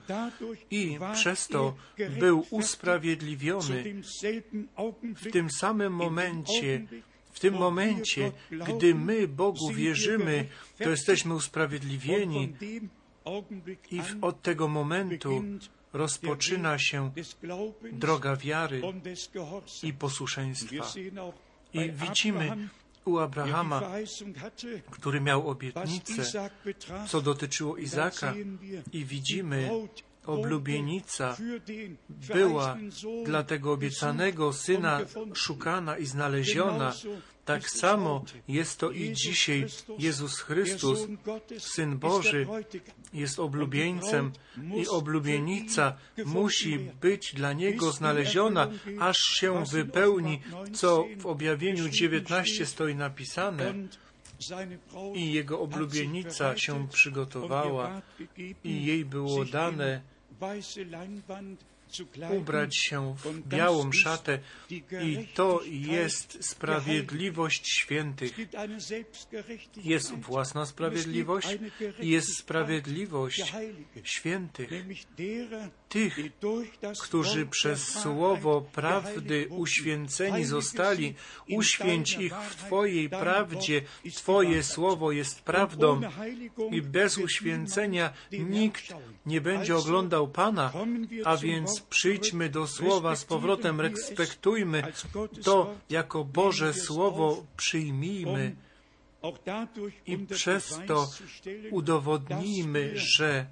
i 0.71 0.99
przez 1.13 1.49
to 1.49 1.75
był 2.19 2.47
usprawiedliwiony 2.51 4.03
w 5.17 5.31
tym 5.33 5.51
samym 5.51 5.93
momencie, 5.93 6.87
w 7.33 7.41
tym 7.41 7.55
momencie, 7.55 8.33
gdy 8.51 8.95
my 8.95 9.29
Bogu 9.29 9.73
wierzymy, 9.73 10.47
to 10.79 10.91
jesteśmy 10.91 11.35
usprawiedliwieni 11.35 12.53
i 13.91 14.01
od 14.21 14.43
tego 14.43 14.69
momentu 14.69 15.45
rozpoczyna 15.93 16.79
się 16.79 17.11
droga 17.93 18.37
wiary 18.37 18.83
i 19.83 19.93
posłuszeństwa. 19.93 20.93
I 21.75 21.93
widzimy 21.93 22.69
u 23.05 23.19
Abrahama, 23.19 23.83
który 24.91 25.21
miał 25.21 25.49
obietnicę, 25.49 26.51
co 27.09 27.21
dotyczyło 27.21 27.77
Izaka, 27.77 28.35
i 28.93 29.05
widzimy, 29.05 29.71
oblubienica 30.27 31.37
była 32.09 32.77
dla 33.25 33.43
tego 33.43 33.73
obiecanego 33.73 34.53
syna 34.53 35.01
szukana 35.35 35.99
i 35.99 36.07
znaleziona. 36.07 36.93
Tak 37.45 37.71
samo 37.71 38.25
jest 38.49 38.79
to 38.79 38.91
i 38.91 39.13
dzisiaj. 39.13 39.67
Jezus 39.99 40.41
Chrystus, 40.41 41.07
Syn 41.59 41.99
Boży, 41.99 42.47
jest 43.13 43.41
oblubieńcem 43.41 44.33
i 44.77 44.89
oblubienica 44.89 45.97
musi 46.25 46.79
być 46.79 47.35
dla 47.35 47.53
Niego 47.53 47.93
znaleziona, 47.93 48.69
aż 49.01 49.17
się 49.17 49.65
wypełni, 49.65 50.41
co 50.73 51.05
w 51.19 51.27
objawieniu 51.27 51.89
19 51.89 52.67
stoi 52.67 52.95
napisane. 52.95 53.75
I 55.15 55.33
jego 55.33 55.61
oblubienica 55.61 56.59
się 56.59 56.89
przygotowała 56.89 58.03
i 58.65 58.85
jej 58.85 59.05
było 59.05 59.45
dane 59.45 60.03
ubrać 62.31 62.77
się 62.77 63.15
w 63.17 63.49
białą 63.49 63.93
szatę 63.93 64.39
i 64.71 65.27
to 65.35 65.61
jest 65.67 66.45
sprawiedliwość 66.45 67.69
świętych. 67.69 68.37
Jest 69.77 70.15
własna 70.15 70.67
sprawiedliwość 70.67 71.49
i 72.01 72.09
jest 72.09 72.39
sprawiedliwość 72.39 73.55
świętych, 74.05 74.71
tych, 75.89 76.19
którzy 77.03 77.47
przez 77.47 77.89
słowo 77.89 78.61
prawdy 78.61 79.47
uświęceni 79.51 80.45
zostali. 80.45 81.15
Uświęć 81.49 82.13
ich 82.19 82.35
w 82.35 82.57
Twojej 82.57 83.11
prawdzie. 83.11 83.83
Twoje 84.15 84.63
słowo 84.63 85.13
jest 85.13 85.43
prawdą 85.43 86.01
i 86.71 86.83
bez 86.83 87.19
uświęcenia 87.19 88.13
nikt 88.33 88.95
nie 89.27 89.41
będzie 89.41 89.77
oglądał 89.77 90.29
Pana, 90.29 90.73
a 91.25 91.37
więc 91.37 91.82
przyjdźmy 91.91 92.49
do 92.49 92.67
Słowa 92.67 93.17
z 93.17 93.25
powrotem, 93.25 93.81
respektujmy 93.81 94.83
to 95.45 95.75
jako 95.91 96.25
Boże 96.25 96.75
Słowo, 96.75 97.45
przyjmijmy 97.57 98.57
i 100.07 100.19
przez 100.19 100.81
to 100.87 101.11
udowodnijmy, 101.71 102.93
że 102.95 103.47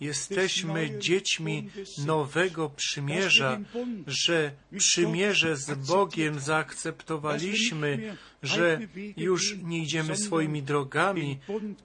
Jesteśmy 0.00 0.98
dziećmi 0.98 1.70
nowego 2.06 2.70
przymierza, 2.70 3.60
że 4.06 4.52
przymierze 4.78 5.56
z 5.56 5.86
Bogiem 5.86 6.40
zaakceptowaliśmy, 6.40 8.16
że 8.42 8.80
już 9.16 9.56
nie 9.62 9.78
idziemy 9.78 10.16
swoimi 10.16 10.62
drogami, 10.62 11.38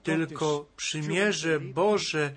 tylko 0.03 0.65
przymierze 0.75 1.59
Boże 1.59 2.33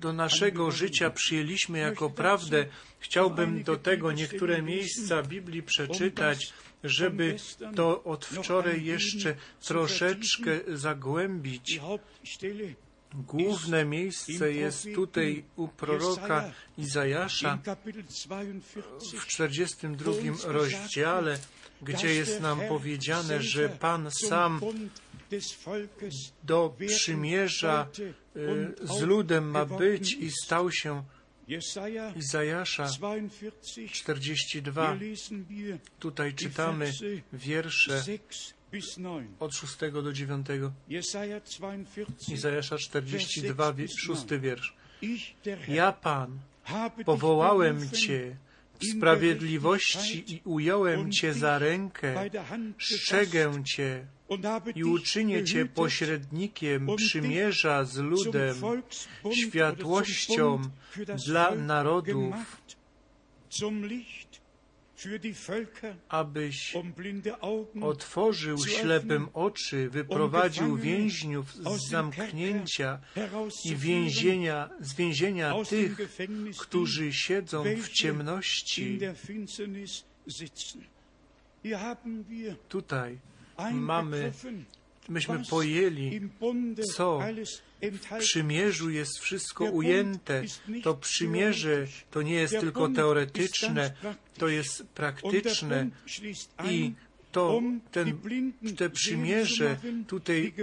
do 0.00 0.12
naszego 0.12 0.70
życia 0.70 1.10
przyjęliśmy 1.10 1.78
jako 1.78 2.10
prawdę. 2.10 2.66
Chciałbym 3.00 3.62
do 3.62 3.76
tego 3.76 4.12
niektóre 4.12 4.62
miejsca 4.62 5.22
Biblii 5.22 5.62
przeczytać, 5.62 6.52
żeby 6.84 7.36
to 7.76 8.04
od 8.04 8.24
wczoraj 8.24 8.84
jeszcze 8.84 9.34
troszeczkę 9.60 10.60
zagłębić. 10.68 11.80
Główne 13.14 13.84
miejsce 13.84 14.52
jest 14.52 14.88
tutaj 14.94 15.44
u 15.56 15.68
proroka 15.68 16.52
Izajasza 16.78 17.58
w 19.00 19.26
42 19.26 20.12
rozdziale, 20.44 21.38
gdzie 21.82 22.14
jest 22.14 22.40
nam 22.40 22.60
powiedziane, 22.68 23.42
że 23.42 23.68
Pan 23.68 24.10
sam 24.10 24.60
do 26.42 26.76
przymierza 26.86 27.88
y, 28.36 28.74
z 28.82 29.00
ludem 29.02 29.50
ma 29.50 29.64
być 29.64 30.12
i 30.12 30.30
stał 30.30 30.72
się 30.72 31.04
Izajasza 32.16 32.88
42. 33.92 34.96
Tutaj 35.98 36.34
czytamy 36.34 36.92
wiersze 37.32 38.04
od 39.40 39.54
6 39.54 39.76
do 39.92 40.12
9. 40.12 40.46
Izajasza 42.28 42.78
42, 42.78 43.74
6 43.98 44.24
wiersz. 44.40 44.74
Ja, 45.68 45.92
Pan, 45.92 46.38
powołałem 47.04 47.90
Cię 47.90 48.36
w 48.80 48.86
sprawiedliwości 48.86 50.34
i 50.34 50.40
ująłem 50.44 51.12
Cię 51.12 51.34
za 51.34 51.58
rękę, 51.58 52.30
strzegę 52.80 53.64
Cię 53.64 54.06
i 54.74 54.84
uczynię 54.84 55.44
Cię 55.44 55.66
pośrednikiem 55.66 56.86
przymierza 56.96 57.84
z 57.84 57.96
ludem, 57.96 58.56
światłością 59.32 60.62
dla 61.26 61.54
narodów, 61.54 62.34
abyś 66.08 66.74
otworzył 67.80 68.58
ślepym 68.58 69.28
oczy, 69.34 69.90
wyprowadził 69.90 70.76
więźniów 70.76 71.54
z 71.54 71.88
zamknięcia 71.88 72.98
i 73.64 73.76
więzienia, 73.76 74.70
z 74.80 74.94
więzienia 74.94 75.54
tych, 75.68 75.98
którzy 76.58 77.12
siedzą 77.12 77.64
w 77.82 77.88
ciemności. 77.88 78.98
Tutaj 82.68 83.18
mamy, 83.72 84.32
myśmy 85.08 85.42
pojęli, 85.50 86.20
co 86.94 87.20
przymierzu 88.18 88.90
jest 88.90 89.18
wszystko 89.18 89.64
ujęte. 89.64 90.42
To 90.82 90.94
przymierze 90.94 91.86
to 92.10 92.22
nie 92.22 92.34
jest 92.34 92.60
tylko 92.60 92.88
teoretyczne, 92.88 93.92
to 94.38 94.48
jest 94.48 94.82
praktyczne. 94.82 95.90
I 96.64 96.92
to 97.32 97.62
ten, 97.90 98.18
te 98.76 98.90
przymierze 98.90 99.76
tutaj 100.06 100.54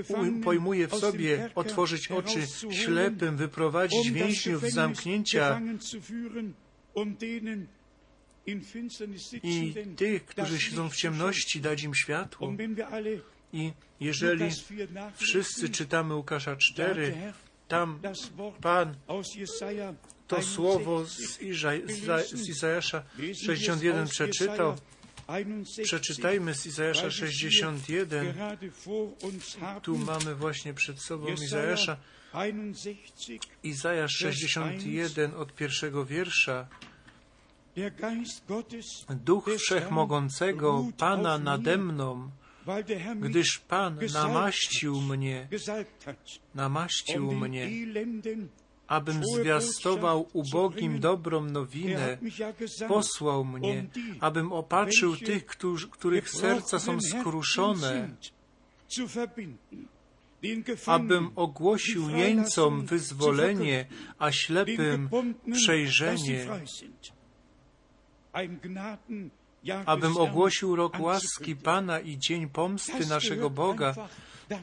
pojmuje 0.43 0.87
w 0.87 0.95
sobie 0.95 1.49
otworzyć 1.55 2.11
oczy 2.11 2.39
ślepym, 2.71 3.37
wyprowadzić 3.37 4.11
więźniów 4.11 4.61
z 4.63 4.73
zamknięcia. 4.73 5.61
i 9.43 9.73
tych, 9.95 10.25
którzy 10.25 10.59
siedzą 10.59 10.89
w 10.89 10.95
ciemności, 10.95 11.61
dać 11.61 11.83
im 11.83 11.95
światło. 11.95 12.53
I 13.53 13.71
jeżeli 13.99 14.49
wszyscy 15.15 15.69
czytamy 15.69 16.15
Łukasza 16.15 16.55
4, 16.55 17.33
tam 17.67 17.99
Pan 18.61 18.95
to 20.27 20.41
słowo 20.41 21.05
z, 21.05 21.39
z 22.29 22.49
Izajasza 22.49 23.03
61 23.45 24.07
przeczytał. 24.07 24.75
Przeczytajmy 25.83 26.55
z 26.55 26.65
Izajasza 26.65 27.11
61. 27.11 28.33
Tu 29.81 29.97
mamy 29.97 30.35
właśnie 30.35 30.73
przed 30.73 31.01
sobą 31.01 31.27
Izajasza. 31.27 31.97
Izajasz 33.63 34.11
61 34.11 35.33
od 35.33 35.55
pierwszego 35.55 36.05
wiersza. 36.05 36.67
Duch 39.09 39.49
Wszechmogącego 39.57 40.85
Pana 40.97 41.37
nade 41.37 41.77
mną, 41.77 42.31
gdyż 43.19 43.59
Pan 43.59 43.99
namaścił 44.13 45.01
mnie, 45.01 45.47
namaścił 46.55 47.31
mnie, 47.31 47.69
abym 48.87 49.21
zwiastował 49.25 50.27
ubogim 50.33 50.99
dobrą 50.99 51.45
nowinę, 51.45 52.17
posłał 52.87 53.45
mnie, 53.45 53.85
abym 54.19 54.53
opatrzył 54.53 55.17
tych, 55.17 55.45
których 55.91 56.29
serca 56.29 56.79
są 56.79 57.01
skruszone, 57.01 58.09
abym 60.85 61.31
ogłosił 61.35 62.09
jeńcom 62.09 62.85
wyzwolenie, 62.85 63.85
a 64.19 64.31
ślepym 64.31 65.09
przejrzenie, 65.53 66.47
abym 69.85 70.17
ogłosił 70.17 70.75
rok 70.75 70.99
łaski 70.99 71.55
Pana 71.55 71.99
i 71.99 72.17
dzień 72.17 72.49
pomsty 72.49 73.05
naszego 73.05 73.49
Boga. 73.49 73.95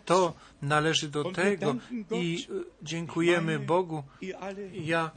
To 0.04 0.34
należy 0.62 1.08
do 1.08 1.32
tego 1.32 1.76
i 2.10 2.46
dziękujemy 2.82 3.58
Bogu. 3.58 4.02
Ja 4.72 5.10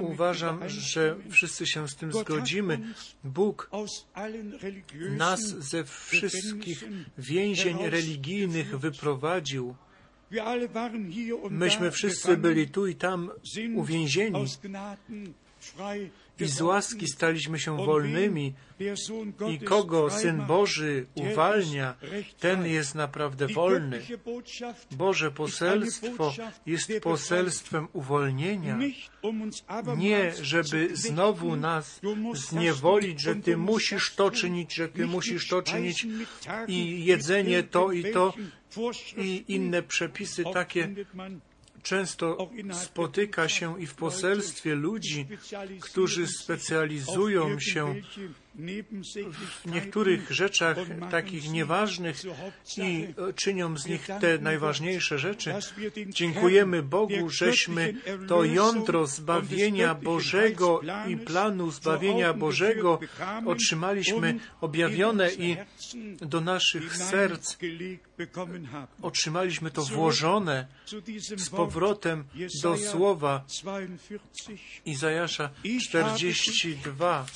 uważam, 0.00 0.68
że 0.68 1.16
wszyscy 1.30 1.66
się 1.66 1.88
z 1.88 1.96
tym 1.96 2.12
zgodzimy. 2.12 2.94
Bóg 3.24 3.70
nas 5.10 5.40
ze 5.40 5.84
wszystkich 5.84 6.84
więzień 7.18 7.76
religijnych 7.86 8.78
wyprowadził. 8.78 9.74
Myśmy 11.50 11.90
wszyscy 11.90 12.36
byli 12.36 12.68
tu 12.68 12.86
i 12.86 12.94
tam 12.94 13.30
uwięzieni 13.74 14.46
i 16.40 16.48
z 16.48 16.60
łaski 16.60 17.08
staliśmy 17.08 17.58
się 17.58 17.76
wolnymi. 17.76 18.54
i 19.50 19.58
kogo 19.58 20.10
Syn 20.10 20.46
Boży 20.46 21.06
uwalnia, 21.14 21.94
ten 22.40 22.66
jest 22.66 22.94
naprawdę 22.94 23.48
wolny. 23.48 24.02
Boże 24.90 25.30
poselstwo 25.30 26.34
jest 26.66 26.92
poselstwem 27.02 27.88
uwolnienia. 27.92 28.78
Nie, 29.96 30.32
żeby 30.42 30.96
znowu 30.96 31.56
nas 31.56 32.00
zniewolić, 32.34 33.20
że 33.20 33.36
Ty 33.36 33.56
musisz 33.56 34.14
to 34.14 34.30
czynić, 34.30 34.74
że 34.74 34.88
Ty 34.88 35.06
musisz 35.06 35.48
to 35.48 35.62
czynić 35.62 36.06
i 36.68 37.04
jedzenie 37.04 37.62
to 37.62 37.92
i 37.92 38.12
to 38.12 38.34
i 39.16 39.44
inne 39.48 39.82
przepisy 39.82 40.44
takie 40.52 40.88
często 41.82 42.50
spotyka 42.72 43.48
się 43.48 43.80
i 43.80 43.86
w 43.86 43.94
poselstwie 43.94 44.74
ludzi, 44.74 45.26
którzy 45.80 46.26
specjalizują 46.26 47.60
się 47.60 47.94
w 49.64 49.70
niektórych 49.70 50.30
rzeczach 50.30 50.78
takich 51.10 51.50
nieważnych 51.50 52.22
i 52.76 53.08
czynią 53.34 53.78
z 53.78 53.86
nich 53.86 54.08
te 54.20 54.38
najważniejsze 54.38 55.18
rzeczy. 55.18 55.54
Dziękujemy 56.08 56.82
Bogu, 56.82 57.30
żeśmy 57.30 57.94
to 58.28 58.44
jądro 58.44 59.06
zbawienia 59.06 59.94
Bożego 59.94 60.80
i 61.08 61.16
planu 61.16 61.70
zbawienia 61.70 62.34
Bożego 62.34 63.00
otrzymaliśmy 63.46 64.38
objawione 64.60 65.32
i 65.32 65.56
do 66.20 66.40
naszych 66.40 66.96
serc. 66.96 67.56
otrzymaliśmy 69.02 69.70
to 69.70 69.82
włożone 69.82 70.66
z 71.36 71.50
powrotem 71.50 72.24
do 72.62 72.76
słowa 72.76 73.44
Izajasza 74.84 75.50
42. 75.88 77.26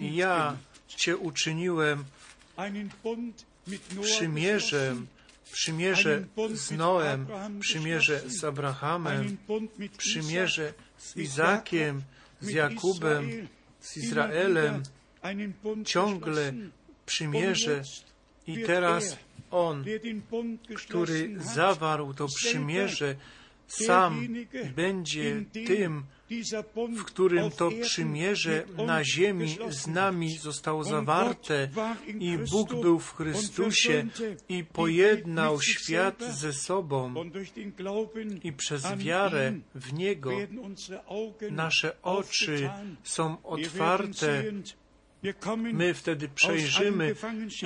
Ja 0.00 0.56
Cię 0.96 1.16
uczyniłem 1.16 2.04
przymierzem, 4.02 5.06
przymierze 5.52 6.24
z 6.54 6.70
Noem, 6.70 7.26
przymierze 7.60 8.20
z 8.26 8.44
Abrahamem, 8.44 9.36
przymierze 9.96 10.74
z 10.98 11.16
Izakiem, 11.16 12.02
z 12.40 12.48
Jakubem, 12.48 13.48
z 13.80 13.96
Izraelem, 13.96 14.82
ciągle 15.84 16.52
przymierze 17.06 17.82
i 18.46 18.62
teraz 18.62 19.16
On, 19.50 19.84
który 20.76 21.34
zawarł 21.40 22.14
to 22.14 22.26
przymierze, 22.26 23.16
sam 23.66 24.28
będzie 24.76 25.44
tym, 25.66 26.04
w 26.96 27.04
którym 27.04 27.50
to 27.50 27.70
przymierze 27.82 28.64
na 28.86 29.04
ziemi 29.04 29.58
z 29.68 29.86
nami 29.86 30.38
zostało 30.38 30.84
zawarte 30.84 31.68
i 32.06 32.38
Bóg 32.50 32.80
był 32.80 32.98
w 32.98 33.14
Chrystusie 33.14 34.06
i 34.48 34.64
pojednał 34.64 35.60
świat 35.62 36.22
ze 36.22 36.52
sobą 36.52 37.14
i 38.42 38.52
przez 38.52 38.86
wiarę 38.96 39.52
w 39.74 39.92
Niego 39.92 40.30
nasze 41.50 42.02
oczy 42.02 42.70
są 43.02 43.42
otwarte. 43.42 44.42
My 45.72 45.94
wtedy 45.94 46.28
przejrzymy 46.28 47.14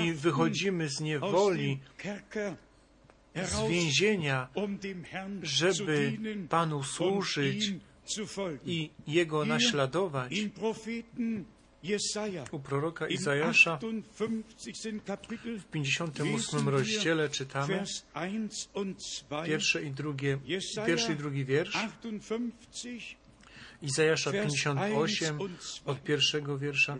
i 0.05 0.13
wychodzimy 0.13 0.89
z 0.89 1.01
niewoli, 1.01 1.79
z 3.37 3.69
więzienia, 3.69 4.49
żeby 5.43 6.19
Panu 6.49 6.83
służyć 6.83 7.73
i 8.67 8.91
Jego 9.07 9.45
naśladować. 9.45 10.33
U 12.53 12.61
proroka 12.61 13.09
Izajasza. 13.09 13.79
w 15.59 15.65
58 15.71 16.69
rozdziale 16.69 17.29
czytamy. 17.29 17.85
Pierwsze 19.47 19.83
i 19.83 19.91
drugie, 19.91 20.39
pierwszy 20.87 21.13
i 21.13 21.17
drugi 21.17 21.45
wiersz. 21.45 21.79
Izajasza 23.83 24.33
58 24.33 25.39
od 25.85 26.03
pierwszego 26.03 26.59
wiersza. 26.59 26.97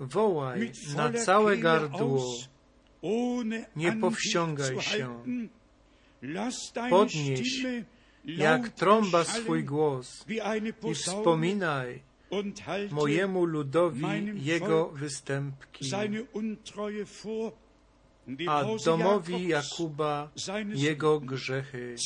Wołaj 0.00 0.72
na 0.96 1.12
całe 1.12 1.58
gardło, 1.58 2.34
nie 3.76 3.92
powściągaj 3.92 4.80
się, 4.80 5.24
podnieś 6.90 7.66
jak 8.36 8.68
trąba 8.68 9.24
swój 9.24 9.64
głos 9.64 10.24
i 10.90 10.94
wspominaj 10.94 12.02
mojemu 12.90 13.44
ludowi 13.44 14.04
jego 14.34 14.88
występki, 14.88 15.90
a 18.48 18.64
domowi 18.84 19.48
Jakuba 19.48 20.30
jego 20.74 21.20
grzechy. 21.20 21.96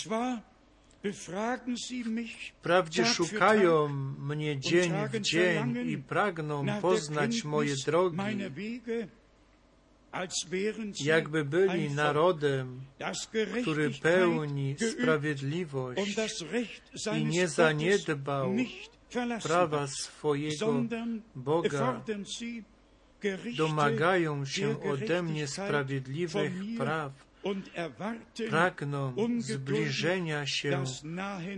Wprawdzie 2.60 3.06
szukają 3.06 3.88
mnie 4.18 4.60
dzień 4.60 4.92
w 5.12 5.20
dzień 5.20 5.88
i 5.88 5.98
pragną 5.98 6.66
poznać 6.80 7.44
moje 7.44 7.74
drogi, 7.86 8.18
jakby 11.04 11.44
byli 11.44 11.90
narodem, 11.90 12.80
który 13.62 13.90
pełni 13.90 14.76
sprawiedliwość 14.92 16.16
i 17.18 17.24
nie 17.24 17.48
zaniedbał 17.48 18.54
prawa 19.42 19.86
swojego 19.86 20.82
Boga. 21.34 22.02
Domagają 23.56 24.44
się 24.44 24.82
ode 24.82 25.22
mnie 25.22 25.46
sprawiedliwych 25.46 26.52
praw. 26.78 27.12
pragną 28.50 29.14
zbliżenia 29.38 30.46
się 30.46 30.84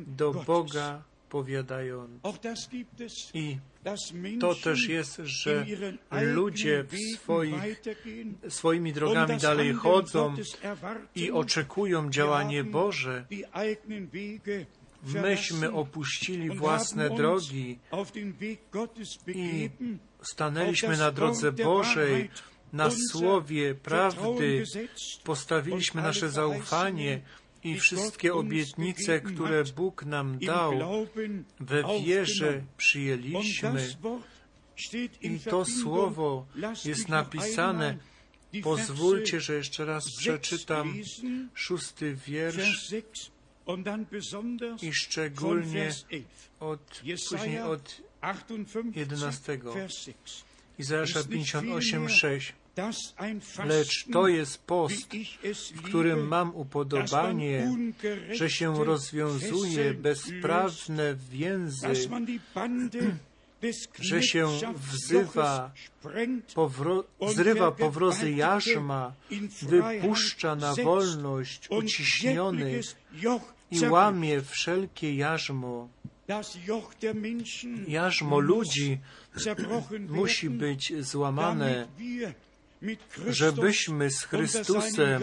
do 0.06 0.32
Boga, 0.32 1.02
powiadając. 1.28 2.20
I 3.34 3.58
to 4.40 4.54
też 4.54 4.88
jest, 4.88 5.16
że 5.24 5.66
ludzie 6.10 6.84
w 6.84 7.18
swoich, 7.18 7.82
swoimi 8.48 8.92
drogami 8.92 9.36
dalej 9.38 9.72
chodzą 9.74 10.36
i 11.14 11.30
oczekują 11.30 12.10
działanie 12.10 12.64
Boże. 12.64 13.26
Myśmy 15.02 15.72
opuścili 15.72 16.50
własne 16.50 17.10
drogi 17.10 17.78
i 19.28 19.70
stanęliśmy 20.22 20.96
na 20.96 21.10
drodze 21.12 21.52
Bożej, 21.52 22.30
na 22.72 22.90
słowie 22.90 23.74
prawdy 23.74 24.64
postawiliśmy 25.24 26.02
nasze 26.02 26.30
zaufanie 26.30 27.20
i 27.66 27.80
wszystkie 27.80 28.34
obietnice, 28.34 29.20
które 29.20 29.64
Bóg 29.64 30.04
nam 30.04 30.38
dał, 30.38 31.06
we 31.60 31.84
wierze 32.04 32.62
przyjęliśmy. 32.76 33.86
I 35.22 35.40
to 35.40 35.64
słowo 35.64 36.46
jest 36.84 37.08
napisane. 37.08 37.98
Pozwólcie, 38.62 39.40
że 39.40 39.54
jeszcze 39.54 39.84
raz 39.84 40.16
przeczytam 40.16 40.94
szósty 41.54 42.16
wiersz 42.26 42.94
i 44.82 44.92
szczególnie 44.92 45.90
od, 46.60 47.02
później 47.30 47.60
od 47.60 48.02
11. 48.94 49.58
Izajasza 50.78 51.24
58, 51.24 52.08
6. 52.08 52.52
Lecz 53.64 54.06
to 54.12 54.28
jest 54.28 54.58
post, 54.58 55.08
w 55.74 55.82
którym 55.82 56.28
mam 56.28 56.54
upodobanie, 56.54 57.76
że 58.32 58.50
się 58.50 58.84
rozwiązuje 58.84 59.94
bezprawne 59.94 61.16
więzy, 61.30 61.88
że 64.00 64.22
się 64.22 64.48
wzywa, 64.74 65.72
powro, 66.54 67.04
zrywa 67.34 67.72
powrozy 67.72 68.30
jarzma, 68.30 69.12
wypuszcza 69.62 70.56
na 70.56 70.74
wolność 70.74 71.70
uciśnionych 71.70 72.96
i 73.70 73.80
łamie 73.80 74.42
wszelkie 74.42 75.16
jarzmo. 75.16 75.88
Jarzmo 77.88 78.38
ludzi 78.40 78.98
musi 80.08 80.50
być 80.50 80.92
złamane, 81.00 81.86
żebyśmy 83.28 84.10
z 84.10 84.24
Chrystusem 84.24 85.22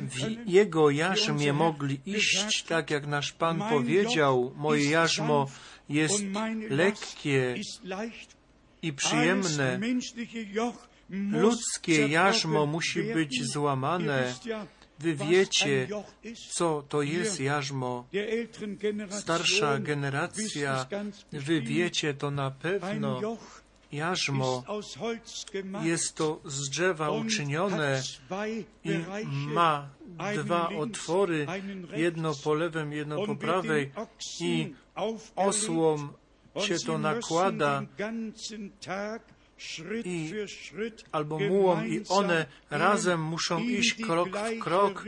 w 0.00 0.48
Jego 0.48 0.90
jarzmie 0.90 1.52
mogli 1.52 2.00
iść, 2.06 2.62
tak 2.62 2.90
jak 2.90 3.06
nasz 3.06 3.32
Pan 3.32 3.62
powiedział, 3.70 4.52
moje 4.56 4.90
jarzmo 4.90 5.48
jest 5.88 6.24
lekkie 6.70 7.54
i 8.82 8.92
przyjemne. 8.92 9.80
Ludzkie 11.30 12.08
jarzmo 12.08 12.66
musi 12.66 13.02
być 13.02 13.52
złamane. 13.52 14.34
Wy 14.98 15.14
wiecie, 15.14 15.88
co 16.50 16.82
to 16.88 17.02
jest 17.02 17.40
jarzmo. 17.40 18.06
Starsza 19.10 19.78
generacja, 19.78 20.86
wy 21.32 21.60
wiecie 21.60 22.14
to 22.14 22.30
na 22.30 22.50
pewno. 22.50 23.20
Jarzmo 23.92 24.64
jest 25.82 26.14
to 26.16 26.40
z 26.44 26.70
drzewa 26.70 27.10
uczynione 27.10 28.02
i 28.84 29.04
ma 29.46 29.88
dwa 30.34 30.68
otwory, 30.68 31.46
jedno 31.96 32.32
po 32.44 32.54
lewym, 32.54 32.92
jedno 32.92 33.26
po 33.26 33.36
prawej 33.36 33.92
i 34.40 34.74
osłom 35.36 36.12
się 36.60 36.76
to 36.86 36.98
nakłada 36.98 37.82
i 40.04 40.32
albo 41.12 41.38
mułą 41.38 41.84
i 41.84 42.02
one 42.08 42.46
razem 42.70 43.22
muszą 43.22 43.58
iść 43.60 43.94
krok 43.94 44.28
w 44.28 44.58
krok 44.58 45.04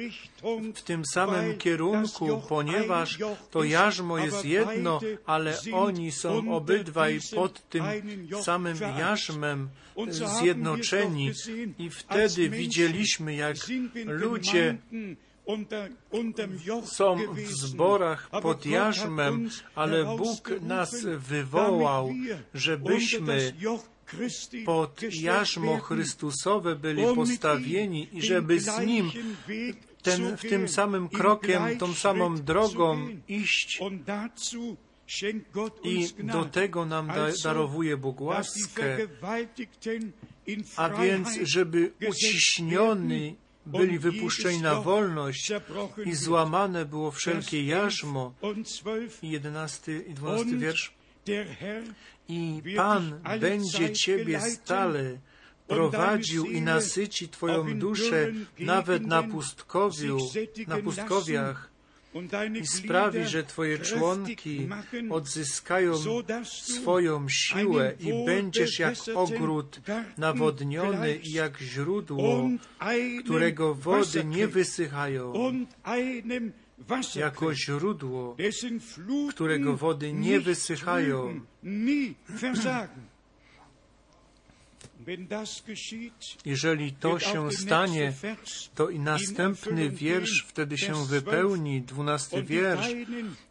w 0.75 0.83
tym 0.83 1.03
samym 1.05 1.59
kierunku, 1.59 2.43
ponieważ 2.49 3.19
to 3.51 3.65
jarzmo 3.65 4.19
jest 4.19 4.45
jedno, 4.45 5.01
ale 5.27 5.59
oni 5.73 6.13
są 6.13 6.55
obydwaj 6.55 7.19
pod 7.35 7.69
tym 7.69 7.85
samym 8.43 8.77
jarzmem 8.99 9.69
zjednoczeni. 10.41 11.31
I 11.79 11.91
wtedy 11.91 12.49
widzieliśmy, 12.49 13.35
jak 13.35 13.57
ludzie 14.07 14.79
są 16.85 17.17
w 17.35 17.51
zborach 17.51 18.31
pod 18.43 18.67
jarzmem, 18.67 19.51
ale 19.75 20.05
Bóg 20.05 20.51
nas 20.61 21.05
wywołał, 21.05 22.15
żebyśmy 22.55 23.53
pod 24.65 25.03
jarzmo 25.13 25.79
Chrystusowe 25.79 26.77
byli 26.77 27.03
postawieni 27.15 28.09
i 28.13 28.23
żeby 28.23 28.61
z 28.61 28.79
Nim 28.87 29.11
ten, 30.03 30.37
w 30.37 30.41
tym 30.41 30.69
samym 30.69 31.09
krokiem, 31.09 31.79
tą 31.79 31.95
samą 31.95 32.37
drogą 32.37 33.09
iść. 33.29 33.81
I 35.85 36.09
do 36.25 36.45
tego 36.45 36.87
nam 36.87 37.07
da, 37.07 37.27
darowuje 37.43 37.97
Bóg 37.97 38.21
łaskę, 38.21 38.99
a 40.77 40.89
więc, 40.89 41.29
żeby 41.43 41.93
uciśnioni 42.09 43.37
byli 43.67 43.99
wypuszczeni 43.99 44.63
na 44.63 44.81
wolność 44.81 45.53
i 46.05 46.15
złamane 46.15 46.85
było 46.85 47.11
wszelkie 47.11 47.65
jarzmo. 47.65 48.35
I 49.23 49.31
jedenasty 49.31 50.05
i 50.09 50.15
dwunasty 50.15 50.59
wiersz. 50.59 50.93
I 52.29 52.63
Pan 52.77 53.21
będzie 53.41 53.93
Ciebie 53.93 54.41
stale 54.41 55.19
prowadził 55.69 56.45
i 56.45 56.61
nasyci 56.61 57.29
Twoją 57.29 57.79
duszę 57.79 58.33
nawet 58.59 59.07
na 59.07 59.23
pustkowiu, 59.23 60.19
na 60.67 60.79
pustkowiach 60.79 61.75
i 62.61 62.67
sprawi, 62.67 63.25
że 63.25 63.45
Twoje 63.45 63.79
członki 63.79 64.69
odzyskają 65.11 65.95
swoją 66.45 67.29
siłę 67.29 67.95
i 68.01 68.25
będziesz 68.27 68.79
jak 68.79 68.95
ogród 69.15 69.81
nawodniony 70.19 71.17
i 71.17 71.33
jak 71.33 71.59
źródło, 71.59 72.49
którego 73.25 73.75
wody 73.75 74.25
nie 74.25 74.49
wysychają, 74.49 75.33
jako 77.15 77.55
źródło, 77.55 78.37
którego 79.31 79.77
wody 79.77 80.13
nie 80.13 80.41
wysychają. 80.41 81.41
Jeżeli 86.45 86.93
to 86.93 87.19
się 87.19 87.53
stanie, 87.53 88.13
to 88.75 88.91
i 88.91 88.99
następny 88.99 89.91
wiersz 89.91 90.45
wtedy 90.49 90.79
się 90.79 91.07
wypełni, 91.07 91.83
dwunasty 91.83 92.43
wiersz. 92.43 92.89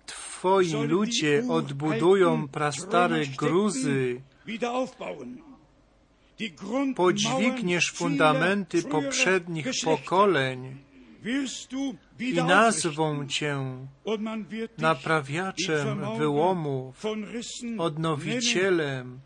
Twoi 0.06 0.72
ludzie 0.74 1.44
odbudują 1.50 2.48
prastare 2.48 3.28
gruzy, 3.28 4.22
podźwigniesz 6.96 7.92
fundamenty 7.92 8.84
poprzednich 8.84 9.68
pokoleń 9.84 10.78
i 12.20 12.34
nazwą 12.34 13.28
Cię 13.28 13.58
naprawiaczem 14.78 16.18
wyłomów, 16.18 17.04
odnowicielem, 17.78 19.20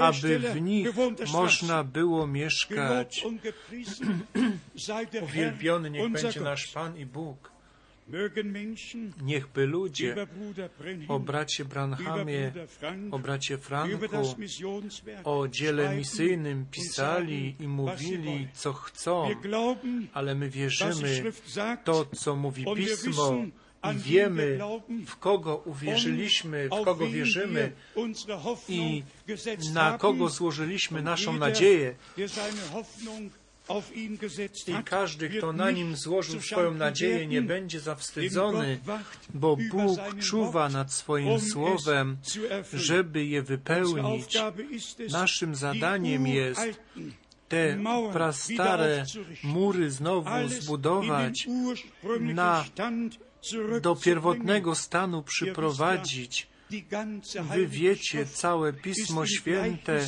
aby 0.00 0.38
w 0.38 0.60
nich 0.60 0.88
można 1.32 1.84
było 1.84 2.26
mieszkać. 2.26 3.26
Uwielbiony 5.22 5.90
niech 5.90 6.12
będzie 6.12 6.40
nasz 6.40 6.66
Pan 6.66 6.98
i 6.98 7.06
Bóg. 7.06 7.53
Niechby 9.22 9.66
ludzie 9.66 10.26
o 11.08 11.18
bracie 11.20 11.64
Branhamie, 11.64 12.52
o 13.10 13.18
bracie 13.18 13.58
Franku, 13.58 13.98
o 15.24 15.48
dziele 15.48 15.96
misyjnym 15.96 16.66
pisali 16.70 17.56
i 17.60 17.68
mówili, 17.68 18.48
co 18.54 18.72
chcą, 18.72 19.28
ale 20.12 20.34
my 20.34 20.50
wierzymy 20.50 21.32
to, 21.84 22.06
co 22.06 22.36
mówi 22.36 22.64
Pismo 22.76 23.32
i 23.92 23.98
wiemy, 23.98 24.58
w 25.06 25.16
kogo 25.16 25.56
uwierzyliśmy, 25.56 26.66
w 26.66 26.84
kogo 26.84 27.06
wierzymy 27.06 27.72
i 28.68 29.02
na 29.72 29.98
kogo 29.98 30.28
złożyliśmy 30.28 31.02
naszą 31.02 31.32
nadzieję. 31.38 31.94
I 34.66 34.84
każdy, 34.84 35.28
kto 35.28 35.52
na 35.52 35.70
nim 35.70 35.96
złożył 35.96 36.40
swoją 36.40 36.74
nadzieję, 36.74 37.26
nie 37.26 37.42
będzie 37.42 37.80
zawstydzony, 37.80 38.78
bo 39.34 39.56
Bóg 39.56 40.00
czuwa 40.20 40.68
nad 40.68 40.92
swoim 40.92 41.40
słowem, 41.40 42.16
żeby 42.72 43.24
je 43.24 43.42
wypełnić. 43.42 44.38
Naszym 45.10 45.54
zadaniem 45.54 46.26
jest 46.26 46.60
te 47.48 47.78
prastare 48.12 49.04
mury 49.42 49.90
znowu 49.90 50.48
zbudować, 50.48 51.48
na, 52.20 52.64
do 53.80 53.96
pierwotnego 53.96 54.74
stanu 54.74 55.22
przyprowadzić. 55.22 56.46
Wy 57.54 57.66
wiecie, 57.66 58.26
całe 58.26 58.72
Pismo 58.72 59.26
Święte 59.26 60.06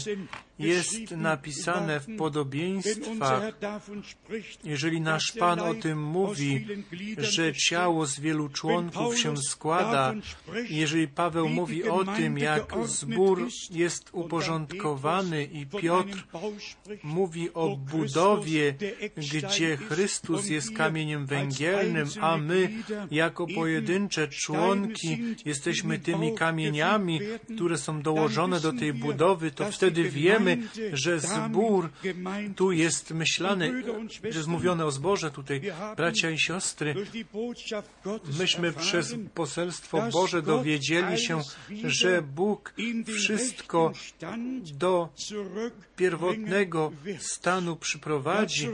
jest 0.58 1.10
napisane 1.10 2.00
w 2.00 2.16
podobieństwach. 2.16 3.42
Jeżeli 4.64 5.00
nasz 5.00 5.32
Pan 5.38 5.60
o 5.60 5.74
tym 5.74 6.02
mówi, 6.02 6.66
że 7.18 7.54
ciało 7.54 8.06
z 8.06 8.20
wielu 8.20 8.48
członków 8.48 9.18
się 9.18 9.36
składa, 9.36 10.14
jeżeli 10.70 11.08
Paweł 11.08 11.48
mówi 11.48 11.88
o 11.88 12.04
tym, 12.04 12.38
jak 12.38 12.74
zbór 12.84 13.48
jest 13.70 14.08
uporządkowany 14.12 15.44
i 15.44 15.66
Piotr 15.66 16.26
mówi 17.02 17.54
o 17.54 17.76
budowie, 17.76 18.74
gdzie 19.16 19.76
Chrystus 19.76 20.48
jest 20.48 20.76
kamieniem 20.76 21.26
węgielnym, 21.26 22.08
a 22.20 22.36
my 22.36 22.70
jako 23.10 23.46
pojedyncze 23.54 24.28
członki 24.28 25.18
jesteśmy 25.44 25.98
tymi 25.98 26.34
kamieniami, 26.34 27.20
które 27.54 27.78
są 27.78 28.02
dołożone 28.02 28.60
do 28.60 28.72
tej 28.72 28.92
budowy, 28.92 29.50
to 29.50 29.72
wtedy 29.72 30.04
wiemy, 30.04 30.45
wiemy, 30.46 30.68
że 30.92 31.20
zbór 31.20 31.90
tu 32.56 32.72
jest 32.72 33.10
myślany, 33.10 33.82
że 34.30 34.38
jest 34.38 34.48
mówione 34.48 34.86
o 34.86 34.90
zborze 34.90 35.30
tutaj, 35.30 35.60
bracia 35.96 36.30
i 36.30 36.38
siostry. 36.38 36.94
Myśmy 38.38 38.72
przez 38.72 39.14
poselstwo 39.34 40.02
Boże 40.12 40.42
dowiedzieli 40.42 41.18
się, 41.18 41.40
że 41.84 42.22
Bóg 42.22 42.74
wszystko 43.06 43.92
do 44.74 45.08
pierwotnego 45.96 46.92
stanu 47.18 47.76
przyprowadzi, 47.76 48.68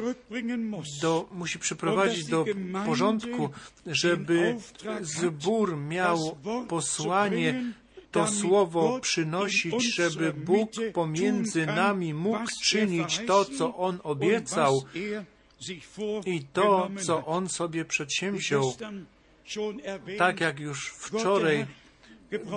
do, 1.02 1.28
musi 1.32 1.58
przyprowadzić 1.58 2.26
do 2.26 2.44
porządku, 2.86 3.50
żeby 3.86 4.56
zbór 5.00 5.76
miał 5.76 6.36
posłanie 6.68 7.72
to 8.12 8.26
słowo 8.26 9.00
przynosić, 9.00 9.94
żeby 9.94 10.32
Bóg 10.32 10.70
pomiędzy 10.92 11.66
nami 11.66 12.14
mógł 12.14 12.46
czynić 12.62 13.20
to, 13.26 13.44
co 13.44 13.76
On 13.76 13.98
obiecał 14.02 14.82
i 16.26 16.44
to, 16.52 16.90
co 17.06 17.26
On 17.26 17.48
sobie 17.48 17.84
przedsięwziął. 17.84 18.74
Tak 20.18 20.40
jak 20.40 20.60
już 20.60 20.90
wczoraj 20.90 21.66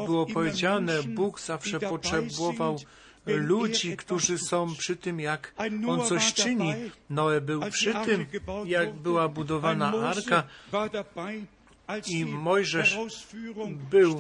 było 0.05 0.25
powiedziane, 0.25 1.03
Bóg 1.03 1.39
zawsze 1.39 1.79
potrzebował 1.79 2.79
ludzi, 3.25 3.97
którzy 3.97 4.37
są 4.37 4.75
przy 4.75 4.95
tym, 4.95 5.19
jak 5.19 5.53
On 5.87 6.05
coś 6.05 6.33
czyni. 6.33 6.73
Noe 7.09 7.41
był 7.41 7.61
przy 7.71 7.93
tym, 7.93 8.25
jak 8.65 8.93
była 8.93 9.27
budowana 9.29 9.93
arka 9.93 10.43
i 12.07 12.25
Mojżesz 12.25 12.97
był 13.89 14.19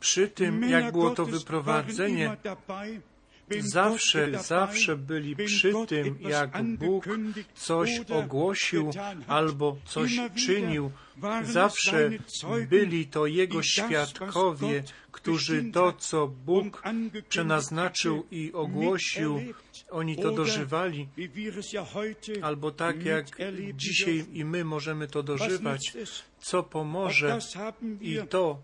przy 0.00 0.28
tym, 0.28 0.62
jak 0.62 0.92
było 0.92 1.10
to 1.10 1.26
wyprowadzenie. 1.26 2.36
Zawsze, 3.60 4.38
zawsze 4.42 4.96
byli 4.96 5.36
przy 5.36 5.72
tym, 5.88 6.18
jak 6.20 6.62
Bóg 6.62 7.04
coś 7.54 8.00
ogłosił 8.10 8.90
albo 9.26 9.76
coś 9.84 10.20
czynił. 10.46 10.90
Zawsze 11.42 12.10
byli 12.68 13.06
to 13.06 13.26
Jego 13.26 13.62
świadkowie, 13.62 14.82
którzy 15.12 15.64
to, 15.72 15.92
co 15.92 16.28
Bóg 16.28 16.82
przenaznaczył 17.28 18.26
i 18.30 18.52
ogłosił, 18.52 19.40
oni 19.90 20.16
to 20.16 20.30
dożywali, 20.30 21.08
albo 22.42 22.70
tak 22.70 23.04
jak 23.04 23.26
dzisiaj 23.74 24.24
i 24.32 24.44
my 24.44 24.64
możemy 24.64 25.08
to 25.08 25.22
dożywać, 25.22 25.92
co 26.38 26.62
pomoże. 26.62 27.38
I 28.00 28.18
to 28.28 28.62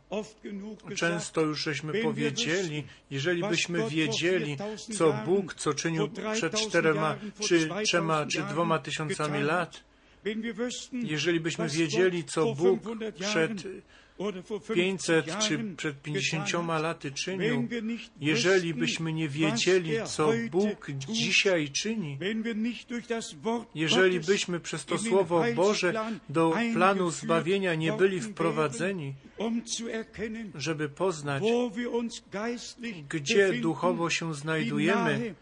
często 0.97 1.41
już 1.41 1.63
żeśmy 1.65 2.03
powiedzieli, 2.03 2.85
jeżeli 3.11 3.43
byśmy 3.43 3.91
wiedzieli, 3.91 4.57
co 4.99 5.13
Bóg, 5.27 5.55
co 5.55 5.75
czynił 5.75 6.09
przed 6.35 6.57
czterema, 6.61 7.17
czy 7.41 7.69
trzema, 7.85 8.27
czy 8.27 8.43
dwoma 8.43 8.79
tysiącami 8.79 9.43
lat, 9.43 9.85
jeżeli 10.93 11.41
byśmy 11.41 11.69
wiedzieli, 11.69 12.25
co 12.25 12.55
Bóg 12.55 12.81
przed 13.21 13.53
500 14.75 15.39
czy 15.39 15.75
przed 15.77 16.03
50 16.03 16.53
laty 16.83 17.13
czynił, 17.13 17.69
jeżeli 18.21 18.75
byśmy 18.75 19.13
nie 19.13 19.29
wiedzieli, 19.29 19.93
co 20.07 20.33
Bóg 20.51 20.91
dzisiaj 20.91 21.71
czyni, 21.71 22.19
jeżeli 23.75 24.21
byśmy 24.21 24.61
przez 24.61 24.85
to 24.85 24.99
Słowo 24.99 25.45
Boże 25.55 26.11
do 26.29 26.55
planu 26.75 27.11
zbawienia 27.11 27.75
nie 27.75 27.93
byli 27.93 28.21
wprowadzeni, 28.21 29.15
żeby 30.55 30.89
poznać, 30.89 31.43
gdzie 33.09 33.53
duchowo 33.53 34.11
się 34.11 34.35
znajdujemy, 34.35 35.35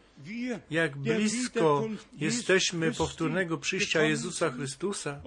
jak 0.70 0.96
blisko 0.96 1.88
jesteśmy 2.18 2.92
powtórnego 2.92 3.58
przyjścia 3.58 4.02
Jezusa 4.02 4.50
Chrystusa 4.50 5.20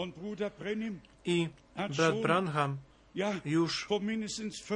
i 1.25 1.47
brat 1.75 2.21
Branham 2.21 2.77
już 3.45 3.87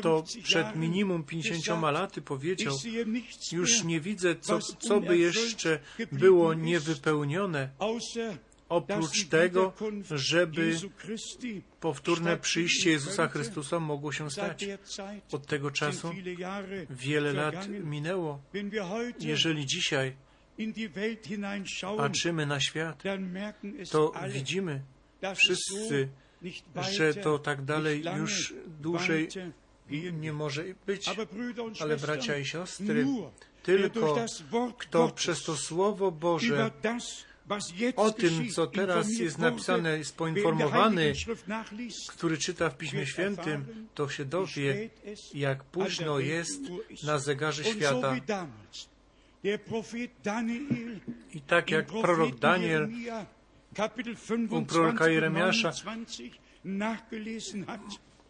to 0.01 0.23
przed 0.43 0.75
minimum 0.75 1.23
50 1.23 1.81
laty 1.81 2.21
powiedział, 2.21 2.75
już 3.51 3.83
nie 3.83 3.99
widzę, 3.99 4.35
co, 4.35 4.59
co 4.59 5.01
by 5.01 5.17
jeszcze 5.17 5.79
było 6.11 6.53
niewypełnione, 6.53 7.69
oprócz 8.69 9.25
tego, 9.25 9.73
żeby 10.11 10.79
powtórne 11.79 12.37
przyjście 12.37 12.91
Jezusa 12.91 13.27
Chrystusa 13.27 13.79
mogło 13.79 14.11
się 14.11 14.31
stać. 14.31 14.65
Od 15.31 15.47
tego 15.47 15.71
czasu 15.71 16.11
wiele 16.89 17.33
lat 17.33 17.67
minęło. 17.69 18.41
Jeżeli 19.19 19.65
dzisiaj 19.65 20.15
patrzymy 21.97 22.45
na 22.45 22.59
świat, 22.59 23.03
to 23.91 24.13
widzimy 24.33 24.81
wszyscy, 25.35 26.09
że 26.91 27.13
to 27.13 27.39
tak 27.39 27.61
dalej 27.61 28.03
już 28.17 28.53
dłużej 28.81 29.27
nie 30.13 30.33
może 30.33 30.63
być. 30.85 31.09
Ale 31.79 31.97
bracia 31.97 32.37
i 32.37 32.45
siostry, 32.45 33.05
tylko 33.63 34.25
kto 34.77 35.09
przez 35.09 35.43
to 35.43 35.55
Słowo 35.55 36.11
Boże 36.11 36.71
o 37.95 38.11
tym, 38.11 38.49
co 38.49 38.67
teraz 38.67 39.09
jest 39.09 39.37
napisane, 39.37 39.97
jest 39.97 40.15
poinformowany, 40.15 41.13
który 42.07 42.37
czyta 42.37 42.69
w 42.69 42.77
Piśmie 42.77 43.05
Świętym, 43.05 43.87
to 43.95 44.09
się 44.09 44.25
dowie, 44.25 44.89
jak 45.33 45.63
późno 45.63 46.19
jest 46.19 46.61
na 47.03 47.19
zegarze 47.19 47.63
świata. 47.63 48.15
I 51.33 51.41
tak 51.41 51.71
jak 51.71 51.85
prorok 51.85 52.35
Daniel 52.35 52.89
u 54.49 54.65
proroka 54.65 55.09
Jeremiasza. 55.09 55.71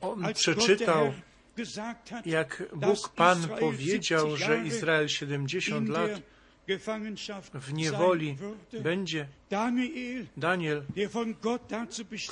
on 0.01 0.33
przeczytał, 0.33 1.13
jak 2.25 2.63
Bóg 2.75 3.09
Pan 3.09 3.47
powiedział, 3.59 4.37
że 4.37 4.63
Izrael 4.65 5.07
70 5.07 5.89
lat 5.89 6.11
w 7.53 7.73
niewoli 7.73 8.37
będzie. 8.83 9.27
Daniel, 10.37 10.83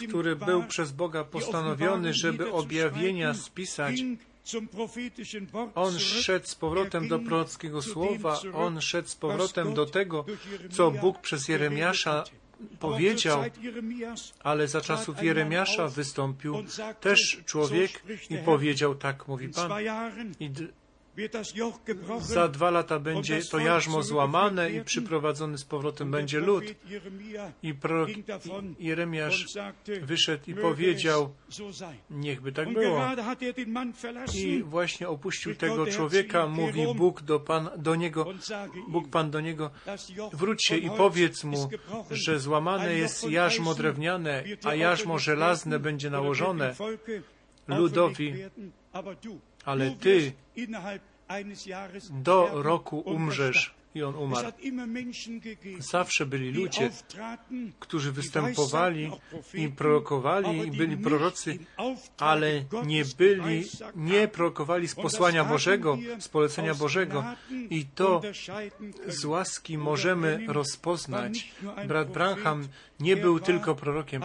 który 0.07 0.35
był 0.35 0.63
przez 0.63 0.91
Boga 0.91 1.23
postanowiony, 1.23 2.13
żeby 2.13 2.51
objawienia 2.51 3.33
spisać, 3.33 3.95
on 5.75 5.99
szedł 5.99 6.47
z 6.47 6.55
powrotem 6.55 7.07
do 7.07 7.19
prorockiego 7.19 7.81
słowa, 7.81 8.39
on 8.53 8.81
szedł 8.81 9.07
z 9.07 9.15
powrotem 9.15 9.73
do 9.73 9.85
tego, 9.85 10.25
co 10.71 10.91
Bóg 10.91 11.19
przez 11.19 11.47
Jeremiasza 11.47 12.23
powiedział, 12.79 13.43
ale 14.43 14.67
za 14.67 14.81
czasów 14.81 15.23
Jeremiasza 15.23 15.87
wystąpił 15.87 16.55
też 17.01 17.41
człowiek 17.45 18.01
i 18.29 18.37
powiedział, 18.37 18.95
tak 18.95 19.27
mówi 19.27 19.49
Pan. 19.49 19.71
I 20.39 20.51
za 22.19 22.47
dwa 22.47 22.71
lata 22.71 22.99
będzie 22.99 23.41
to 23.51 23.59
jarzmo 23.59 24.03
złamane 24.03 24.71
i 24.71 24.83
przyprowadzony 24.83 25.57
z 25.57 25.65
powrotem 25.65 26.11
będzie 26.11 26.39
lud. 26.39 26.63
I 27.63 27.73
prorok 27.73 28.09
Jeremiasz 28.79 29.45
wyszedł 30.01 30.43
i 30.47 30.53
powiedział, 30.53 31.33
niechby 32.09 32.51
tak 32.51 32.73
było. 32.73 33.01
I 34.33 34.63
właśnie 34.63 35.09
opuścił 35.09 35.55
tego 35.55 35.87
człowieka, 35.87 36.47
mówi 36.47 36.85
Bóg 36.95 37.21
do, 37.21 37.39
pan, 37.39 37.69
do 37.77 37.95
niego, 37.95 38.25
Bóg 38.87 39.09
Pan 39.09 39.31
do 39.31 39.41
niego, 39.41 39.71
wróć 40.33 40.65
się 40.65 40.77
i 40.77 40.89
powiedz 40.89 41.43
mu, 41.43 41.69
że 42.11 42.39
złamane 42.39 42.93
jest 42.93 43.29
jarzmo 43.29 43.75
drewniane, 43.75 44.43
a 44.63 44.75
jarzmo 44.75 45.19
żelazne 45.19 45.79
będzie 45.79 46.09
nałożone 46.09 46.75
ludowi, 47.67 48.33
ale 49.65 49.91
ty 49.91 50.33
do 52.09 52.49
roku 52.53 52.99
umrzesz. 52.99 53.75
I 53.95 54.03
on 54.03 54.15
umarł. 54.15 54.51
Zawsze 55.79 56.25
byli 56.25 56.51
ludzie, 56.51 56.91
którzy 57.79 58.11
występowali 58.11 59.11
i 59.53 59.69
prorokowali, 59.69 60.67
i 60.67 60.71
byli 60.71 60.97
prorocy, 60.97 61.59
ale 62.17 62.63
nie 62.85 63.05
byli, 63.17 63.63
nie 63.95 64.27
prorokowali 64.27 64.87
z 64.87 64.95
posłania 64.95 65.45
Bożego, 65.45 65.97
z 66.19 66.27
polecenia 66.27 66.73
Bożego. 66.75 67.23
I 67.69 67.85
to 67.85 68.21
z 69.07 69.25
łaski 69.25 69.77
możemy 69.77 70.39
rozpoznać. 70.47 71.51
Brat 71.87 72.11
Branham 72.11 72.67
nie 72.99 73.17
był 73.17 73.39
tylko 73.39 73.75
prorokiem, 73.75 74.21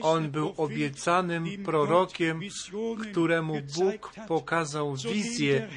on 0.00 0.30
był 0.30 0.54
obiecanym 0.56 1.44
prorokiem, 1.64 2.40
któremu 3.10 3.54
Bóg 3.76 4.12
pokazał 4.28 4.96
wizję, 4.96 5.68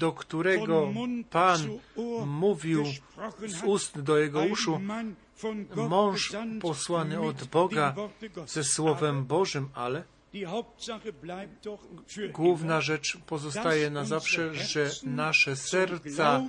do 0.00 0.12
którego 0.12 0.88
Pan 1.30 1.60
mówił 2.26 2.84
z 3.46 3.62
ust 3.64 4.00
do 4.00 4.18
jego 4.18 4.42
uszu, 4.42 4.80
mąż 5.88 6.32
posłany 6.60 7.20
od 7.20 7.44
Boga 7.44 7.94
ze 8.46 8.64
Słowem 8.64 9.24
Bożym, 9.24 9.68
ale 9.74 10.04
Główna 12.32 12.80
rzecz 12.80 13.16
pozostaje 13.26 13.90
na 13.90 14.04
zawsze, 14.04 14.54
że 14.54 14.90
nasze 15.02 15.56
serca 15.56 16.42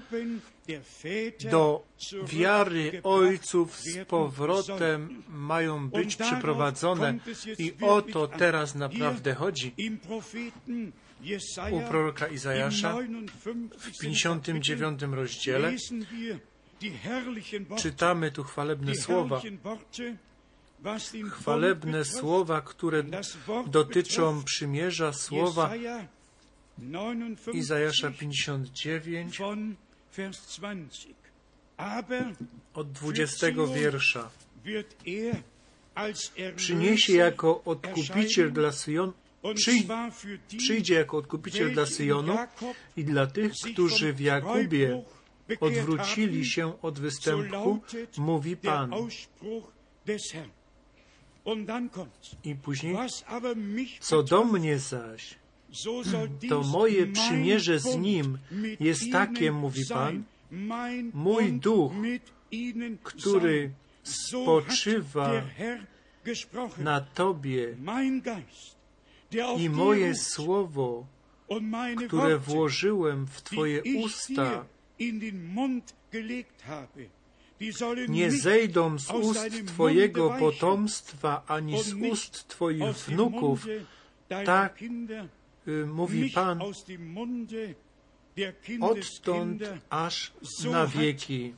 do 1.52 1.86
wiary 2.28 3.02
ojców 3.04 3.80
z 3.80 4.08
powrotem 4.08 5.24
mają 5.30 5.90
być 5.90 6.16
przyprowadzone 6.16 7.20
i 7.58 7.74
o 7.82 8.02
to 8.02 8.28
teraz 8.28 8.76
naprawdę 8.76 9.34
chodzi. 9.34 9.74
U 11.72 11.82
proroka 11.82 12.28
Izajasza 12.28 12.98
w 13.78 14.00
59 14.00 15.02
rozdziale 15.02 15.76
czytamy 17.78 18.32
tu 18.32 18.44
chwalebne 18.44 18.96
słowa, 18.96 19.42
chwalebne 21.32 22.06
słowa, 22.06 22.62
które 22.62 23.04
dotyczą 23.68 24.44
przymierza, 24.44 25.14
słowa 25.14 25.74
Izajasza 27.54 28.12
59 28.12 29.42
od 32.74 32.92
20 32.92 33.48
wiersza. 33.76 34.30
Przyniesie 36.56 37.14
jako 37.14 37.64
odkupiciel 37.64 38.52
dla 38.52 38.72
Syjonu, 38.72 39.14
przyjdzie 40.58 40.94
jako 40.94 41.18
odkupiciel 41.18 41.74
dla 41.74 41.86
Syjonu 41.86 42.38
i 42.98 43.04
dla 43.04 43.28
tych, 43.28 43.52
którzy 43.74 44.14
w 44.14 44.20
Jakubie 44.20 45.04
odwrócili 45.60 46.46
się 46.46 46.82
od 46.82 47.00
występku, 47.00 47.80
mówi 48.18 48.58
Pan. 48.58 48.92
I 52.44 52.56
później, 52.56 52.96
co 54.00 54.24
do 54.24 54.44
mnie 54.44 54.80
zaś, 54.80 55.36
to 56.50 56.64
moje 56.64 57.08
przymierze 57.08 57.80
z 57.80 57.98
nim 57.98 58.38
jest 58.80 59.12
takie, 59.12 59.52
mówi 59.52 59.82
Pan, 59.90 60.24
mój 61.14 61.54
duch, 61.54 61.92
który 63.04 63.72
spoczywa 64.04 65.32
na 66.78 67.02
Tobie 67.02 67.76
i 69.58 69.70
moje 69.70 70.16
słowo, 70.16 71.06
które 72.08 72.38
włożyłem 72.38 73.28
w 73.28 73.42
Twoje 73.42 73.82
usta, 73.98 74.66
nie 78.08 78.32
zejdą 78.32 79.00
z 79.00 79.12
ust 79.12 79.68
Twojego 79.68 80.30
potomstwa 80.40 81.44
ani 81.48 81.84
z 81.84 81.94
ust 81.94 82.48
Twoich 82.48 82.96
wnuków, 82.96 83.68
tak 84.46 84.82
y, 85.68 85.86
mówi 85.86 86.30
Pan, 86.30 86.62
odtąd 88.82 89.64
aż 89.90 90.34
na 90.72 90.88
wieki. 90.88 91.54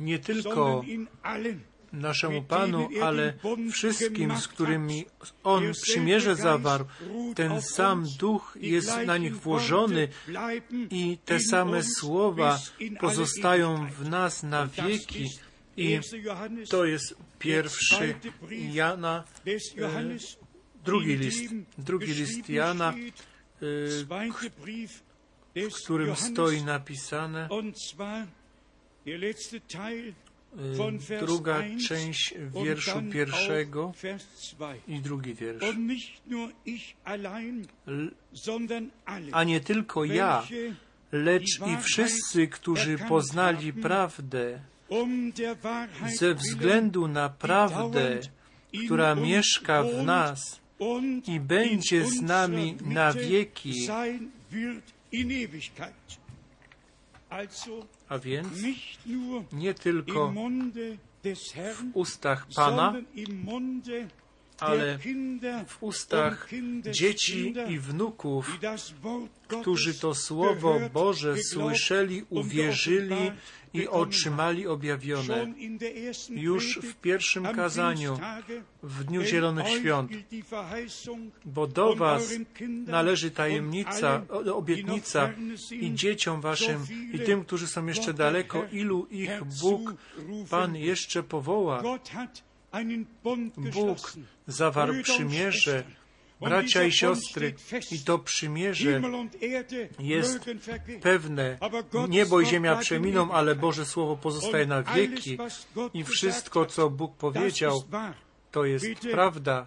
Nie 0.00 0.18
tylko 0.18 0.82
naszemu 1.92 2.42
Panu, 2.42 2.88
ale 3.02 3.34
wszystkim, 3.72 4.36
z 4.36 4.48
którymi 4.48 5.04
On 5.44 5.72
przymierze 5.82 6.36
zawarł, 6.36 6.84
ten 7.34 7.62
sam 7.62 8.06
duch 8.18 8.58
jest 8.60 8.96
na 9.06 9.16
nich 9.16 9.36
włożony 9.36 10.08
i 10.90 11.18
te 11.24 11.40
same 11.40 11.82
słowa 11.82 12.58
pozostają 13.00 13.90
w 13.90 14.08
nas 14.08 14.42
na 14.42 14.66
wieki. 14.66 15.30
I 15.76 16.00
to 16.68 16.84
jest 16.84 17.14
pierwszy 17.38 18.14
Jana, 18.72 19.24
e, 19.46 20.18
drugi 20.84 21.16
list, 21.16 21.54
drugi 21.78 22.12
list 22.14 22.48
Jana, 22.48 22.94
e, 25.54 25.70
w 25.70 25.74
którym 25.84 26.16
stoi 26.16 26.62
napisane, 26.62 27.48
druga 31.20 31.62
część 31.88 32.34
wierszu 32.64 33.02
pierwszego 33.12 33.92
i 34.88 35.00
drugi 35.00 35.34
wiersz. 35.34 35.64
A 39.32 39.44
nie 39.44 39.60
tylko 39.60 40.04
ja, 40.04 40.46
lecz 41.12 41.60
i 41.66 41.82
wszyscy, 41.82 42.48
którzy 42.48 42.98
poznali 42.98 43.72
prawdę, 43.72 44.60
ze 46.18 46.34
względu 46.34 47.08
na 47.08 47.28
prawdę, 47.28 48.20
która 48.86 49.14
mieszka 49.14 49.82
w 49.82 50.04
nas 50.04 50.60
i 51.26 51.40
będzie 51.40 52.06
z 52.06 52.22
nami 52.22 52.76
na 52.84 53.12
wieki. 53.12 53.88
A 58.08 58.18
więc 58.18 58.48
nie 59.52 59.74
tylko 59.74 60.32
w 60.32 61.96
ustach 61.96 62.46
Pana, 62.54 62.94
ale 64.58 64.98
w 65.66 65.82
ustach 65.82 66.48
dzieci 66.90 67.54
i 67.68 67.78
wnuków, 67.78 68.58
którzy 69.48 69.94
to 69.94 70.14
Słowo 70.14 70.80
Boże 70.92 71.36
słyszeli, 71.42 72.24
uwierzyli 72.30 73.32
i 73.74 73.88
otrzymali 73.88 74.66
objawione. 74.66 75.52
Już 76.30 76.78
w 76.82 76.94
pierwszym 76.94 77.44
kazaniu, 77.44 78.18
w 78.82 79.04
Dniu 79.04 79.22
Zielonych 79.24 79.68
Świąt, 79.68 80.12
bo 81.44 81.66
do 81.66 81.96
Was 81.96 82.34
należy 82.86 83.30
tajemnica, 83.30 84.22
obietnica 84.54 85.32
i 85.70 85.94
dzieciom 85.94 86.40
Waszym, 86.40 86.86
i 87.12 87.18
tym, 87.18 87.44
którzy 87.44 87.66
są 87.66 87.86
jeszcze 87.86 88.14
daleko, 88.14 88.64
ilu 88.72 89.06
ich 89.10 89.44
Bóg, 89.60 89.94
Pan 90.50 90.76
jeszcze 90.76 91.22
powoła. 91.22 91.82
Bóg 93.56 94.12
zawarł 94.46 94.94
przymierze, 95.02 95.84
bracia 96.40 96.84
i 96.84 96.92
siostry, 96.92 97.54
i 97.90 97.98
to 97.98 98.18
przymierze 98.18 99.02
jest 99.98 100.40
pewne. 101.02 101.58
Niebo 102.08 102.40
i 102.40 102.46
ziemia 102.46 102.76
przeminą, 102.76 103.32
ale 103.32 103.54
Boże 103.54 103.86
Słowo 103.86 104.16
pozostaje 104.16 104.66
na 104.66 104.82
wieki. 104.82 105.38
i 105.94 106.04
wszystko, 106.04 106.66
co 106.66 106.90
Bóg 106.90 107.16
powiedział, 107.16 107.82
to 108.50 108.64
jest 108.64 108.86
prawda. 109.10 109.66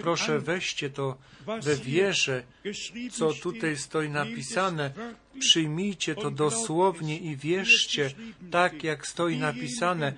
Proszę 0.00 0.38
weźcie 0.38 0.90
to 0.90 1.16
we 1.62 1.76
wierze, 1.76 2.42
co 3.10 3.32
tutaj 3.32 3.76
stoi 3.76 4.08
napisane. 4.08 4.92
Przyjmijcie 5.38 6.14
to 6.14 6.30
dosłownie 6.30 7.18
i 7.18 7.36
wierzcie, 7.36 8.10
tak 8.50 8.84
jak 8.84 9.06
stoi 9.06 9.38
napisane. 9.38 10.12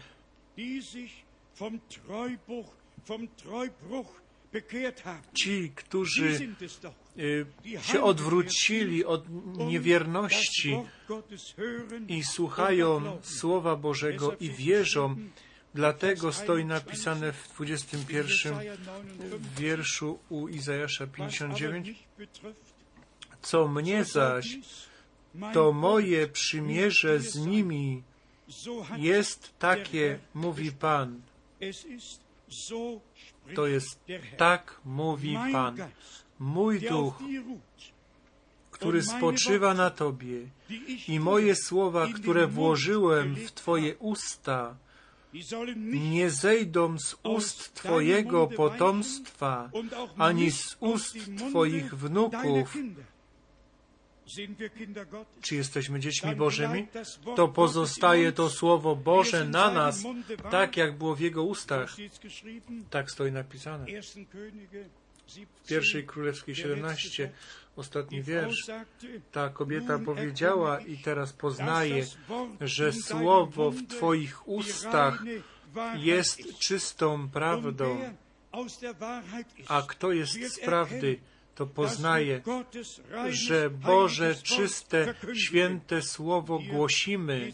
Ci, 5.34 5.72
którzy 5.74 6.54
y, 7.18 7.46
się 7.82 8.02
odwrócili 8.02 9.04
od 9.04 9.24
niewierności 9.56 10.76
i 12.08 12.24
słuchają 12.24 13.18
Słowa 13.22 13.76
Bożego 13.76 14.36
i 14.40 14.50
wierzą, 14.50 15.16
dlatego 15.74 16.32
stoi 16.32 16.64
napisane 16.64 17.32
w 17.32 17.54
21 17.54 18.54
wierszu 19.58 20.18
u 20.28 20.48
Izajasza 20.48 21.06
59, 21.06 21.94
co 23.42 23.68
mnie 23.68 24.04
zaś, 24.04 24.58
to 25.52 25.72
moje 25.72 26.28
przymierze 26.28 27.20
z 27.20 27.36
nimi. 27.36 28.02
Jest 28.96 29.58
takie, 29.58 30.18
mówi 30.34 30.72
Pan. 30.72 31.20
To 33.54 33.66
jest 33.66 34.00
tak, 34.36 34.80
mówi 34.84 35.38
Pan. 35.52 35.76
Mój 36.38 36.80
duch, 36.80 37.18
który 38.70 39.02
spoczywa 39.02 39.74
na 39.74 39.90
Tobie 39.90 40.36
i 41.08 41.20
moje 41.20 41.54
słowa, 41.56 42.06
które 42.14 42.46
włożyłem 42.46 43.34
w 43.34 43.52
Twoje 43.52 43.96
usta, 43.96 44.76
nie 45.86 46.30
zejdą 46.30 46.98
z 46.98 47.16
ust 47.22 47.74
Twojego 47.74 48.46
potomstwa, 48.46 49.70
ani 50.18 50.50
z 50.50 50.76
ust 50.80 51.16
Twoich 51.50 51.94
wnuków, 51.94 52.76
czy 55.43 55.57
jesteśmy 55.57 56.01
dziećmi 56.01 56.37
Bożymi? 56.37 56.87
To 57.37 57.49
pozostaje 57.49 58.33
to 58.33 58.51
Słowo 58.51 58.97
Boże 58.97 59.45
na 59.45 59.70
nas, 59.70 60.03
tak 60.51 60.76
jak 60.76 60.99
było 60.99 61.14
w 61.14 61.20
Jego 61.20 61.43
ustach. 61.43 61.97
Tak 62.91 63.11
stoi 63.11 63.33
napisane. 63.33 63.87
w 65.62 65.68
pierwszej 65.68 66.07
królewskiej 66.07 66.55
17, 66.55 67.31
ostatni 67.76 68.22
wiersz, 68.22 68.70
ta 69.33 69.49
kobieta 69.49 69.99
powiedziała 69.99 70.81
i 70.81 70.97
teraz 70.97 71.33
poznaje, 71.33 72.07
że 72.61 72.93
słowo 72.93 73.70
w 73.70 73.87
Twoich 73.87 74.49
ustach 74.49 75.22
jest 75.97 76.59
czystą 76.59 77.28
prawdą, 77.28 78.14
a 79.68 79.83
kto 79.83 80.12
jest 80.12 80.55
z 80.55 80.61
prawdy, 80.61 81.18
to 81.61 81.66
poznaje, 81.66 82.42
że 83.28 83.70
Boże 83.70 84.34
czyste, 84.34 85.14
święte 85.34 86.02
Słowo 86.02 86.61
głosimy. 86.70 87.52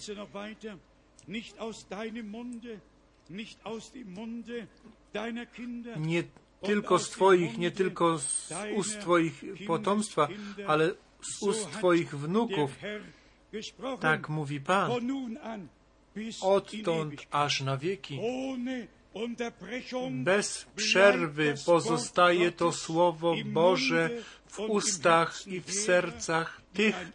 Nie 5.97 6.23
tylko 6.63 6.99
z 6.99 7.11
Twoich, 7.11 7.59
nie 7.59 7.71
tylko 7.71 8.19
z 8.19 8.53
ust 8.77 9.01
Twoich 9.01 9.45
potomstwa, 9.67 10.29
ale 10.67 10.95
z 11.23 11.43
ust 11.43 11.71
Twoich 11.71 12.15
wnuków. 12.15 12.79
Tak 14.01 14.29
mówi 14.29 14.61
Pan. 14.61 14.91
Odtąd 16.41 17.27
aż 17.31 17.61
na 17.61 17.77
wieki. 17.77 18.21
Bez 20.11 20.67
przerwy 20.77 21.55
pozostaje 21.67 22.53
to 22.53 22.73
Słowo 22.73 23.35
Boże 23.45 24.11
w 24.49 24.61
ustach 24.61 25.47
i 25.47 25.61
w 25.61 25.73
sercach 25.73 26.61
tych, 26.73 27.13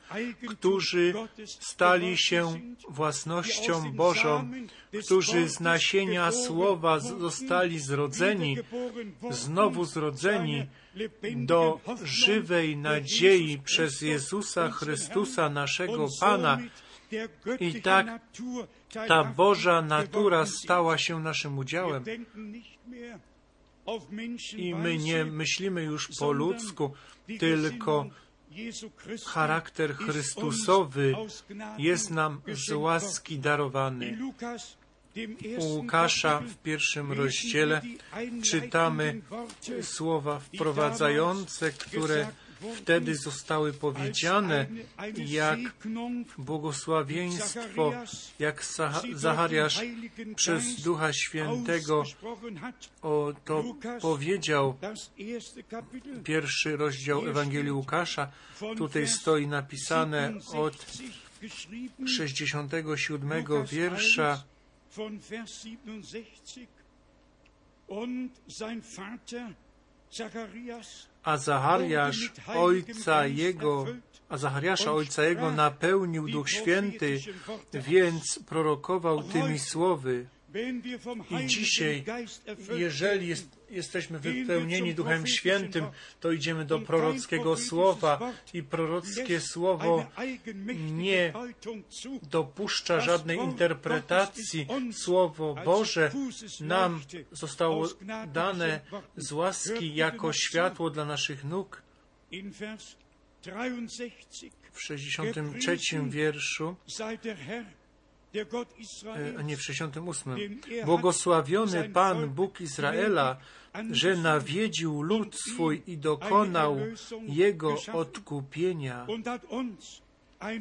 którzy 0.50 1.14
stali 1.46 2.18
się 2.18 2.60
własnością 2.90 3.92
Bożą, 3.92 4.52
którzy 5.06 5.50
z 5.50 5.60
nasienia 5.60 6.32
Słowa 6.32 7.00
zostali 7.00 7.80
zrodzeni, 7.80 8.58
znowu 9.30 9.86
zrodzeni 9.86 10.66
do 11.36 11.80
żywej 12.04 12.78
nadziei 12.78 13.60
przez 13.66 14.02
Jezusa 14.02 14.72
Chrystusa, 14.72 15.50
naszego 15.50 16.08
Pana. 16.20 16.58
I 17.60 17.82
tak 17.82 18.08
ta 19.08 19.24
Boża 19.24 19.82
natura 19.82 20.46
stała 20.46 20.98
się 20.98 21.20
naszym 21.20 21.58
udziałem. 21.58 22.04
I 24.58 24.76
my 24.76 24.98
nie 24.98 25.26
myślimy 25.26 25.84
już 25.84 26.10
po 26.20 26.32
ludzku, 26.32 26.94
tylko 27.40 28.06
charakter 29.26 29.96
Chrystusowy 29.96 31.16
jest 31.78 32.12
nam 32.12 32.42
z 32.54 32.72
łaski 32.72 33.40
darowany. 33.40 34.18
U 35.58 35.66
Łukasza 35.66 36.40
w 36.40 36.58
pierwszym 36.58 37.12
rozdziale 37.12 37.82
czytamy 38.44 39.22
słowa 39.82 40.40
wprowadzające, 40.40 41.72
które 41.72 42.28
wtedy 42.76 43.16
zostały 43.16 43.74
powiedziane, 43.74 44.68
jak 45.26 45.60
błogosławieństwo, 46.38 47.94
jak 48.40 48.66
Zachariasz 49.14 49.82
przez 50.36 50.82
Ducha 50.82 51.14
Świętego 51.14 52.04
o 53.02 53.34
to 53.46 53.64
powiedział. 54.02 54.78
Pierwszy 56.24 56.78
rozdział 56.78 57.28
Ewangelii 57.28 57.72
Łukasza, 57.72 58.32
tutaj 58.78 59.08
stoi 59.08 59.48
napisane 59.48 60.34
od 60.54 60.86
67 62.06 63.46
wiersza 63.72 64.44
a 71.24 71.38
Zachariasz 71.38 72.32
ojca 72.48 73.26
jego, 73.26 73.86
a 74.30 74.38
Zachariasza 74.38 74.94
ojca 74.94 75.24
jego 75.24 75.52
napełnił 75.52 76.28
Duch 76.28 76.50
Święty, 76.50 77.20
więc 77.74 78.40
prorokował 78.46 79.24
tymi 79.24 79.60
słowy. 79.60 80.26
I 81.30 81.48
dzisiaj, 81.48 82.04
jeżeli 82.78 83.28
jest, 83.28 83.60
jesteśmy 83.70 84.20
wypełnieni 84.20 84.96
Duchem 84.96 85.28
Świętym, 85.28 85.86
to 86.20 86.32
idziemy 86.32 86.66
do 86.66 86.80
prorockiego 86.80 87.58
słowa. 87.58 88.34
i 88.54 88.64
prorockie 88.64 89.40
słowo 89.40 90.12
nie 90.92 91.34
dopuszcza 92.24 93.00
żadnej 93.00 93.38
interpretacji. 93.38 94.68
Słowo 94.92 95.56
Boże 95.66 96.12
nam 96.62 97.02
zostało 97.32 97.90
dane 98.34 98.80
z 99.18 99.32
łaski 99.32 99.96
jako 99.96 100.34
światło 100.34 100.90
dla 100.90 101.06
naszych 101.06 101.44
nóg. 101.44 101.82
W 104.72 104.82
63 104.82 105.78
wierszu 106.10 106.76
nie 109.44 109.58
w 109.58 109.62
68. 109.62 110.60
Błogosławiony 110.86 111.90
Pan, 111.90 112.30
Bóg 112.30 112.62
Izraela, 112.62 113.38
że 113.92 114.16
nawiedził 114.18 115.02
lud 115.02 115.36
swój 115.36 115.84
i 115.88 115.98
dokonał 115.98 116.78
jego 117.28 117.76
odkupienia 117.94 119.08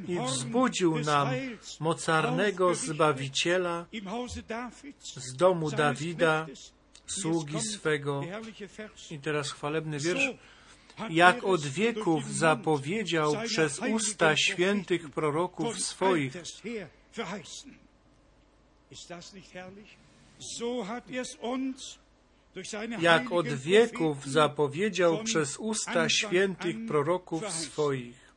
i 0.08 0.18
wzbudził 0.26 0.98
nam 0.98 1.28
mocarnego 1.80 2.74
Zbawiciela 2.74 3.86
z 5.16 5.36
domu 5.36 5.70
Dawida, 5.70 6.46
sługi 7.06 7.60
swego. 7.60 8.22
I 9.10 9.18
teraz 9.18 9.52
chwalebny 9.52 9.98
wiersz. 9.98 10.30
Jak 11.10 11.44
od 11.44 11.66
wieków 11.66 12.34
zapowiedział 12.34 13.34
przez 13.44 13.78
usta 13.78 14.36
świętych 14.36 15.10
proroków 15.10 15.80
swoich, 15.80 16.32
verheißen. 17.12 17.74
Ist 18.90 19.10
das 19.10 19.32
nicht 19.32 19.54
herrlich? 19.54 19.96
So 20.38 20.88
hat 20.88 21.04
es 21.10 21.36
uns 21.36 21.98
jak 23.00 23.32
od 23.32 23.48
wieków 23.48 24.26
zapowiedział 24.26 25.24
przez 25.24 25.56
usta 25.56 26.08
świętych 26.08 26.76
proroków 26.88 27.50
swoich. 27.50 28.30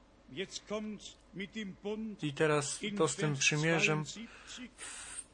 I 2.21 2.33
teraz 2.33 2.79
to 2.97 3.07
z 3.07 3.15
tym 3.15 3.35
przymierzem 3.35 4.05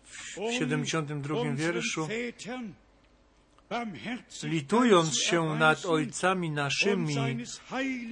w 0.03 0.35
72 0.57 1.53
wierszu. 1.55 2.07
Litując 4.43 5.21
się 5.21 5.55
nad 5.55 5.85
ojcami 5.85 6.51
naszymi, 6.51 7.15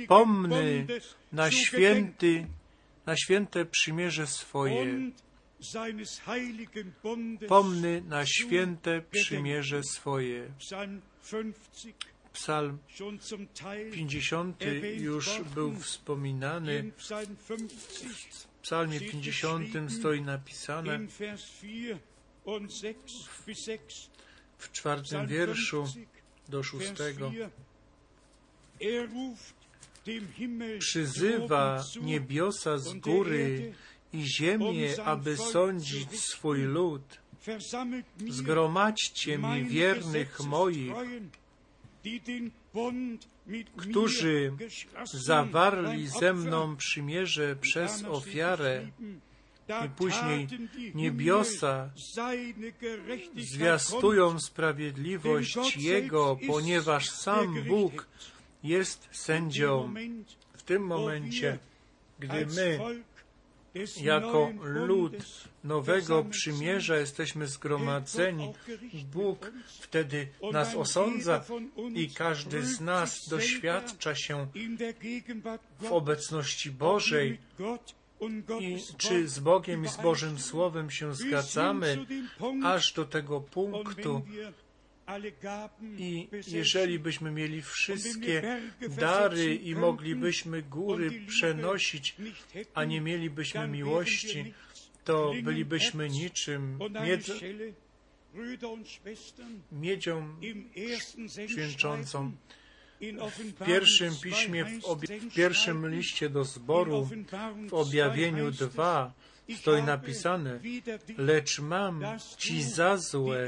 pomny 0.07 0.87
na 1.31 1.51
święty 1.51 2.47
na 3.07 3.17
święte 3.17 3.65
przymierze 3.65 4.27
swoje. 4.27 5.11
Pomny 7.47 8.01
na 8.01 8.25
święte 8.25 9.01
przymierze 9.01 9.83
swoje. 9.83 10.51
Psalm 12.33 12.77
50 13.91 14.63
już 14.97 15.41
był 15.55 15.75
wspominany. 15.75 16.91
W 18.57 18.61
psalmie 18.61 18.99
50 18.99 19.91
stoi 19.99 20.21
napisane 20.21 20.99
w 24.57 24.71
czwartym 24.71 25.27
wierszu 25.27 25.87
do 26.49 26.63
szóstego 26.63 27.31
przyzywa 30.79 31.83
niebiosa 32.01 32.77
z 32.77 32.93
góry 32.93 33.73
i 34.13 34.23
ziemię, 34.25 35.03
aby 35.05 35.37
sądzić 35.37 36.19
swój 36.19 36.61
lud. 36.61 37.01
Zgromadźcie 38.27 39.37
mi 39.37 39.65
wiernych 39.65 40.39
moich, 40.39 40.93
którzy 43.77 44.53
zawarli 45.13 46.07
ze 46.07 46.33
mną 46.33 46.75
przymierze 46.75 47.55
przez 47.55 48.03
ofiarę. 48.03 48.87
I 49.85 49.89
później 49.89 50.47
niebiosa 50.95 51.89
zwiastują 53.37 54.39
sprawiedliwość 54.39 55.77
Jego, 55.77 56.37
ponieważ 56.47 57.09
sam 57.09 57.63
Bóg 57.63 58.07
jest 58.63 59.07
sędzią. 59.11 59.93
W 60.53 60.63
tym 60.63 60.81
momencie, 60.81 61.57
gdy 62.19 62.45
my 62.45 62.79
jako 64.01 64.51
lud 64.61 65.13
nowego 65.63 66.23
przymierza 66.23 66.97
jesteśmy 66.97 67.47
zgromadzeni, 67.47 68.53
Bóg 69.13 69.51
wtedy 69.79 70.27
nas 70.51 70.75
osądza 70.75 71.45
i 71.93 72.09
każdy 72.09 72.65
z 72.65 72.81
nas 72.81 73.27
doświadcza 73.29 74.15
się 74.15 74.47
w 75.79 75.91
obecności 75.91 76.71
Bożej. 76.71 77.37
I 78.59 78.77
czy 78.97 79.27
z 79.27 79.39
Bogiem 79.39 79.85
i 79.85 79.87
z 79.87 79.97
Bożym 79.97 80.39
Słowem 80.39 80.91
się 80.91 81.15
zgadzamy, 81.15 82.05
aż 82.63 82.93
do 82.93 83.05
tego 83.05 83.41
punktu, 83.41 84.21
I 85.97 86.27
jeżeli 86.47 86.99
byśmy 86.99 87.31
mieli 87.31 87.61
wszystkie 87.61 88.59
dary 88.89 89.55
i 89.55 89.75
moglibyśmy 89.75 90.61
góry 90.61 91.21
przenosić, 91.27 92.15
a 92.73 92.83
nie 92.85 93.01
mielibyśmy 93.01 93.67
miłości, 93.67 94.53
to 95.03 95.33
bylibyśmy 95.43 96.09
niczym 96.09 96.79
miedz, 97.03 97.31
miedzią 99.71 100.35
święczącą. 101.47 102.31
W 103.59 103.65
pierwszym 103.65 104.15
piśmie, 104.21 104.65
w, 104.65 104.79
w 105.29 105.33
pierwszym 105.35 105.89
liście 105.89 106.29
do 106.29 106.43
zboru, 106.43 107.09
w 107.69 107.73
objawieniu 107.73 108.51
2, 108.51 109.13
stoi 109.55 109.83
napisane, 109.83 110.59
lecz 111.17 111.59
mam 111.59 112.03
Ci 112.37 112.63
za 112.63 112.97
złe, 112.97 113.45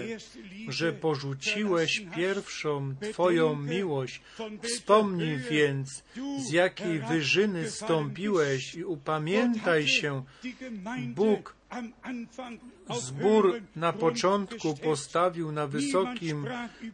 że 0.68 0.94
porzuciłeś 0.94 2.06
pierwszą 2.16 2.96
Twoją 3.12 3.56
miłość. 3.56 4.22
Wspomnij 4.64 5.38
więc, 5.38 6.04
z 6.48 6.52
jakiej 6.52 7.00
wyżyny 7.00 7.72
stąpiłeś 7.72 8.76
i 8.76 8.84
upamiętaj 8.84 9.88
się. 9.88 10.24
Bóg 11.08 11.56
zbór 13.00 13.62
na 13.76 13.94
początku 13.94 14.78
postawił 14.78 15.52
na 15.52 15.68
wysokim, 15.68 16.48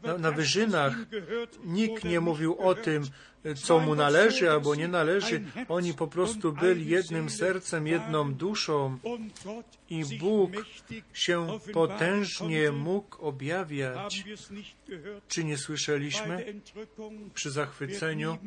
na, 0.03 0.17
na 0.17 0.31
wyżynach. 0.31 0.95
Nikt 1.63 2.03
nie 2.03 2.19
mówił 2.19 2.55
o 2.59 2.75
tym, 2.75 3.03
co 3.53 3.79
mu 3.79 3.95
należy 3.95 4.51
albo 4.51 4.75
nie 4.75 4.87
należy. 4.87 5.43
Oni 5.67 5.93
po 5.93 6.07
prostu 6.07 6.53
byli 6.53 6.87
jednym 6.87 7.29
sercem, 7.29 7.87
jedną 7.87 8.33
duszą 8.33 8.97
i 9.89 10.05
Bóg 10.19 10.51
się 11.13 11.47
potężnie 11.73 12.71
mógł 12.71 13.25
objawiać. 13.25 14.23
Czy 15.27 15.43
nie 15.43 15.57
słyszeliśmy? 15.57 16.53
Przy 17.33 17.51
zachwyceniu 17.51 18.37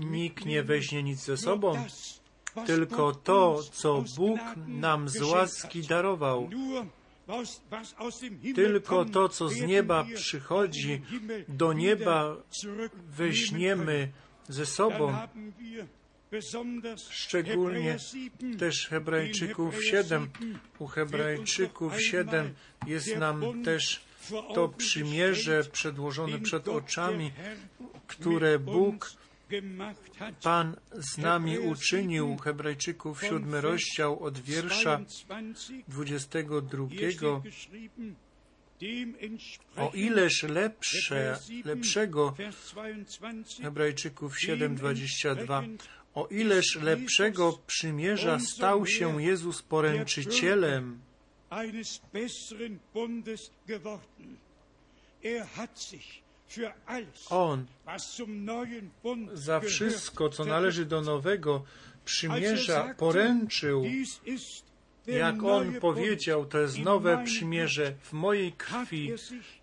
nikt 0.00 0.44
nie 0.44 0.62
weźmie 0.62 1.02
nic 1.02 1.24
ze 1.24 1.36
sobą, 1.36 1.84
tylko 2.66 3.12
to, 3.12 3.62
co 3.72 4.04
Bóg 4.16 4.40
nam 4.66 5.08
z 5.08 5.22
łaski 5.22 5.82
darował. 5.82 6.50
Tylko 8.54 9.04
to, 9.04 9.28
co 9.28 9.48
z 9.48 9.60
nieba 9.60 10.06
przychodzi, 10.14 11.02
do 11.48 11.72
nieba 11.72 12.36
weźmiemy 13.08 14.08
ze 14.48 14.66
sobą. 14.66 15.16
Szczególnie 17.10 17.96
też 18.58 18.88
Hebrajczyków 18.88 19.84
7. 19.84 20.30
U 20.78 20.86
Hebrajczyków 20.86 22.02
7 22.02 22.54
jest 22.86 23.16
nam 23.16 23.62
też 23.64 24.04
to 24.54 24.68
przymierze 24.68 25.64
przedłożone 25.72 26.38
przed 26.38 26.68
oczami, 26.68 27.32
które 28.06 28.58
Bóg 28.58 29.21
Pan 30.42 30.76
z 30.92 31.18
nami 31.18 31.58
uczynił, 31.58 32.36
Hebrajczyków, 32.36 33.24
siódmy 33.24 33.60
rozdział 33.60 34.24
od 34.24 34.38
wiersza 34.38 35.00
22. 35.88 36.86
O 39.76 39.90
ileż 39.94 40.42
lepsze, 40.42 41.38
lepszego, 41.64 42.34
Hebrajczyków 43.62 44.32
7:22, 44.46 45.76
o 46.14 46.26
ileż 46.26 46.78
lepszego 46.82 47.58
przymierza 47.66 48.38
stał 48.38 48.86
się 48.86 49.22
Jezus 49.22 49.62
poręczycielem. 49.62 51.00
On 57.30 57.66
za 59.32 59.60
wszystko, 59.60 60.28
co 60.28 60.44
należy 60.44 60.84
do 60.84 61.00
nowego 61.00 61.64
przymierza, 62.04 62.94
poręczył. 62.96 63.84
Jak 65.06 65.42
on 65.42 65.80
powiedział, 65.80 66.46
to 66.46 66.58
jest 66.58 66.78
nowe 66.78 67.24
przymierze 67.24 67.94
w 68.02 68.12
mojej 68.12 68.52
krwi, 68.52 69.12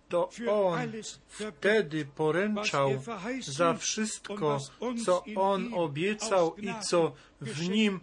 to 0.08 0.30
On 0.48 0.92
wtedy 1.28 2.04
poręczał 2.04 3.02
za 3.40 3.74
wszystko, 3.74 4.60
co 5.04 5.24
On 5.36 5.74
obiecał 5.74 6.56
i 6.56 6.68
co 6.82 7.12
w 7.40 7.68
Nim 7.68 8.00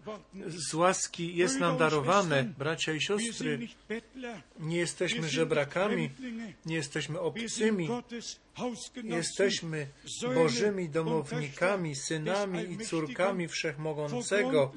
z 0.48 0.74
łaski 0.74 1.36
jest 1.36 1.60
nam 1.60 1.78
darowane. 1.78 2.44
Bracia 2.44 2.94
i 2.94 3.02
siostry, 3.02 3.68
nie 4.60 4.78
jesteśmy 4.78 5.30
żebrakami, 5.30 6.10
nie 6.66 6.76
jesteśmy 6.76 7.20
obcymi, 7.20 7.90
jesteśmy 9.04 9.88
Bożymi 10.36 10.90
domownikami, 10.90 11.96
synami 11.96 12.72
i 12.72 12.78
córkami 12.78 13.48
Wszechmogącego. 13.48 14.72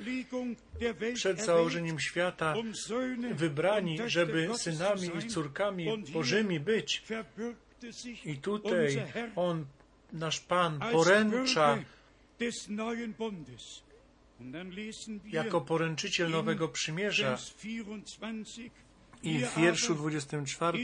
Przed 1.15 1.45
założeniem 1.45 2.01
świata 2.01 2.55
wybrani, 3.35 3.99
żeby 4.07 4.49
synami 4.57 5.11
i 5.19 5.29
córkami 5.29 6.05
Bożymi 6.13 6.61
być. 6.61 7.03
I 8.25 8.37
tutaj 8.37 9.03
On, 9.37 9.67
nasz 10.13 10.41
Pan, 10.41 10.81
poręcza 10.93 11.79
jako 15.25 15.61
poręczyciel 15.61 16.31
Nowego 16.31 16.69
Przymierza. 16.69 17.39
I 19.23 19.39
w 19.39 19.57
wierszu 19.57 19.95
24, 19.95 20.79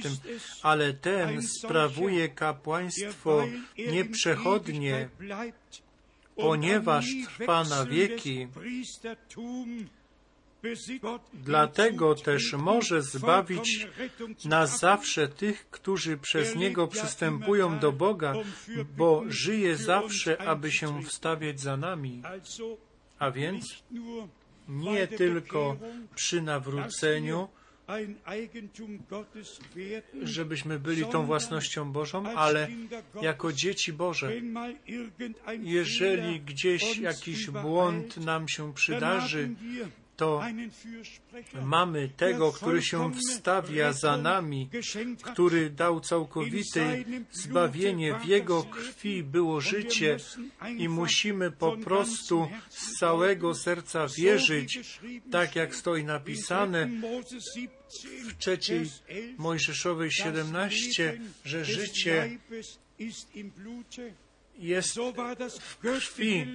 ale 0.62 0.94
ten 0.94 1.42
sprawuje 1.42 2.28
kapłaństwo 2.28 3.44
nieprzechodnie, 3.78 5.08
ponieważ 6.36 7.06
trwa 7.26 7.64
na 7.64 7.86
wieki. 7.86 8.48
Dlatego 11.34 12.14
też 12.14 12.52
może 12.52 13.02
zbawić 13.02 13.86
na 14.44 14.66
zawsze 14.66 15.28
tych, 15.28 15.70
którzy 15.70 16.16
przez 16.16 16.56
Niego 16.56 16.88
przystępują 16.88 17.78
do 17.78 17.92
Boga, 17.92 18.34
bo 18.96 19.22
żyje 19.28 19.76
zawsze, 19.76 20.40
aby 20.40 20.72
się 20.72 21.02
wstawiać 21.02 21.60
za 21.60 21.76
nami. 21.76 22.22
A 23.18 23.30
więc 23.30 23.82
nie 24.68 25.06
tylko 25.06 25.76
przy 26.14 26.42
nawróceniu, 26.42 27.48
żebyśmy 30.22 30.78
byli 30.78 31.04
tą 31.04 31.26
własnością 31.26 31.92
Bożą, 31.92 32.28
ale 32.36 32.68
jako 33.22 33.52
dzieci 33.52 33.92
Boże. 33.92 34.32
Jeżeli 35.62 36.40
gdzieś 36.40 36.98
jakiś 36.98 37.50
błąd 37.50 38.16
nam 38.16 38.48
się 38.48 38.74
przydarzy, 38.74 39.50
to 40.16 40.42
mamy 41.64 42.08
tego, 42.08 42.52
który 42.52 42.82
się 42.82 43.12
wstawia 43.14 43.92
za 43.92 44.16
nami, 44.16 44.68
który 45.22 45.70
dał 45.70 46.00
całkowite 46.00 47.04
zbawienie. 47.32 48.14
W 48.14 48.24
Jego 48.24 48.62
krwi 48.62 49.22
było 49.22 49.60
życie 49.60 50.16
i 50.78 50.88
musimy 50.88 51.50
po 51.50 51.76
prostu 51.76 52.48
z 52.68 52.98
całego 52.98 53.54
serca 53.54 54.06
wierzyć, 54.18 55.00
tak 55.30 55.56
jak 55.56 55.76
stoi 55.76 56.04
napisane 56.04 56.88
w 58.28 58.38
trzeciej 58.38 58.90
Mojżeszowej 59.38 60.10
17, 60.10 61.20
że 61.44 61.64
życie 61.64 62.38
jest 64.58 64.98
w 65.60 65.78
krwi, 65.78 66.46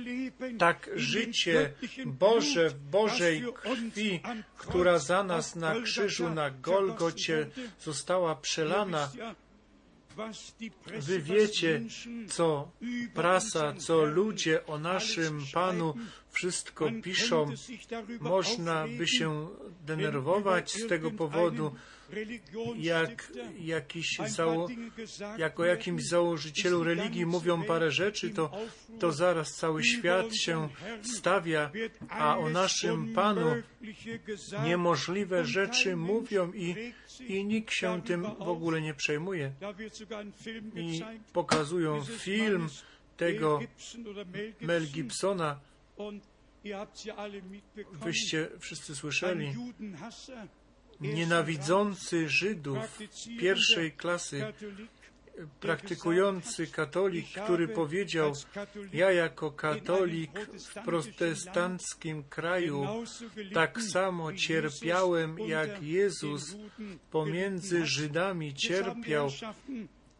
tak 0.59 0.89
życie 0.95 1.73
Boże 2.05 2.69
w 2.69 2.79
Bożej 2.79 3.43
krwi, 3.53 4.19
która 4.57 4.99
za 4.99 5.23
nas 5.23 5.55
na 5.55 5.82
krzyżu 5.82 6.29
na 6.29 6.51
Golgocie 6.51 7.47
została 7.79 8.36
przelana. 8.36 9.11
Wy 10.99 11.20
wiecie, 11.20 11.82
co 12.28 12.72
prasa, 13.14 13.74
co 13.74 14.05
ludzie 14.05 14.66
o 14.66 14.80
naszym 14.80 15.41
Panu 15.53 15.93
wszystko 16.32 16.89
piszą. 17.03 17.45
Można 18.20 18.88
by 18.97 19.07
się 19.07 19.47
denerwować 19.86 20.72
z 20.72 20.88
tego 20.88 21.12
powodu, 21.12 21.76
jak, 22.78 23.34
jakiś 23.59 24.18
zało, 24.28 24.68
jak 25.38 25.59
o 25.59 25.66
jakimś 25.66 26.03
założycielu 26.03 26.84
religii 26.84 27.26
mówią 27.26 27.64
parę 27.64 27.91
rzeczy, 27.91 28.30
to, 28.30 28.51
to 28.99 29.12
zaraz 29.12 29.53
cały 29.53 29.84
świat 29.84 30.36
się 30.36 30.70
stawia, 31.01 31.72
a 32.09 32.38
o 32.38 32.49
naszym 32.49 33.14
Panu 33.14 33.55
niemożliwe 34.64 35.45
rzeczy 35.45 35.95
mówią 35.95 36.51
i, 36.53 36.93
i 37.28 37.45
nikt 37.45 37.74
się 37.74 38.01
tym 38.01 38.24
w 38.24 38.49
ogóle 38.49 38.82
nie 38.82 38.93
przejmuje. 38.93 39.51
I 40.76 41.01
pokazują 41.34 42.03
film 42.03 42.70
tego 43.18 43.59
Mel 44.62 44.88
Gibsona, 44.88 45.59
Wyście 47.91 48.49
wszyscy 48.59 48.95
słyszeli, 48.95 49.53
nienawidzący 51.01 52.29
Żydów 52.29 52.99
pierwszej 53.39 53.91
klasy, 53.91 54.53
praktykujący 55.59 56.67
katolik, 56.67 57.25
który 57.43 57.67
powiedział, 57.67 58.33
ja 58.93 59.11
jako 59.11 59.51
katolik 59.51 60.31
w 60.39 60.73
protestanckim 60.85 62.23
kraju 62.23 62.87
tak 63.53 63.81
samo 63.81 64.33
cierpiałem 64.33 65.39
jak 65.39 65.83
Jezus 65.83 66.55
pomiędzy 67.11 67.85
Żydami 67.85 68.53
cierpiał 68.53 69.29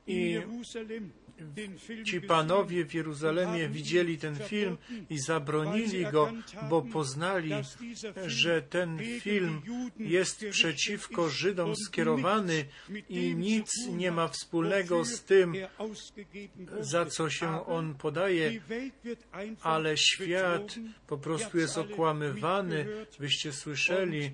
i 0.08 0.42
ci 2.06 2.22
panowie 2.22 2.86
w 2.86 2.94
Jeruzalemie 2.94 3.70
widzieli 3.70 4.18
ten 4.18 4.36
film 4.36 4.78
i 5.10 5.20
zabronili 5.20 6.06
go, 6.06 6.32
bo 6.70 6.82
poznali, 6.82 7.52
że 8.28 8.62
ten 8.62 9.00
film 9.20 9.62
jest 10.00 10.46
przeciwko 10.52 11.30
Żydom 11.30 11.76
skierowany 11.76 12.66
i 13.10 13.36
nic 13.36 13.72
nie 13.88 14.12
ma 14.12 14.28
wspólnego 14.28 15.06
z 15.06 15.24
tym, 15.24 15.56
za 16.80 17.06
co 17.06 17.30
się 17.30 17.66
on 17.66 17.96
podaje, 17.96 18.62
ale 19.62 19.98
świat 19.98 20.76
po 21.08 21.18
prostu 21.18 21.58
jest 21.58 21.78
okłamywany. 21.78 22.86
Wyście 23.20 23.54
słyszeli, 23.54 24.32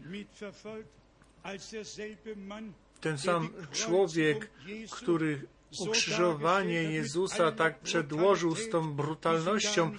ten 3.01 3.17
sam 3.17 3.49
człowiek, 3.71 4.49
który 4.91 5.41
ukrzyżowanie 5.79 6.83
Jezusa 6.83 7.51
tak 7.51 7.79
przedłożył 7.79 8.55
z 8.55 8.69
tą 8.69 8.93
brutalnością, 8.93 9.91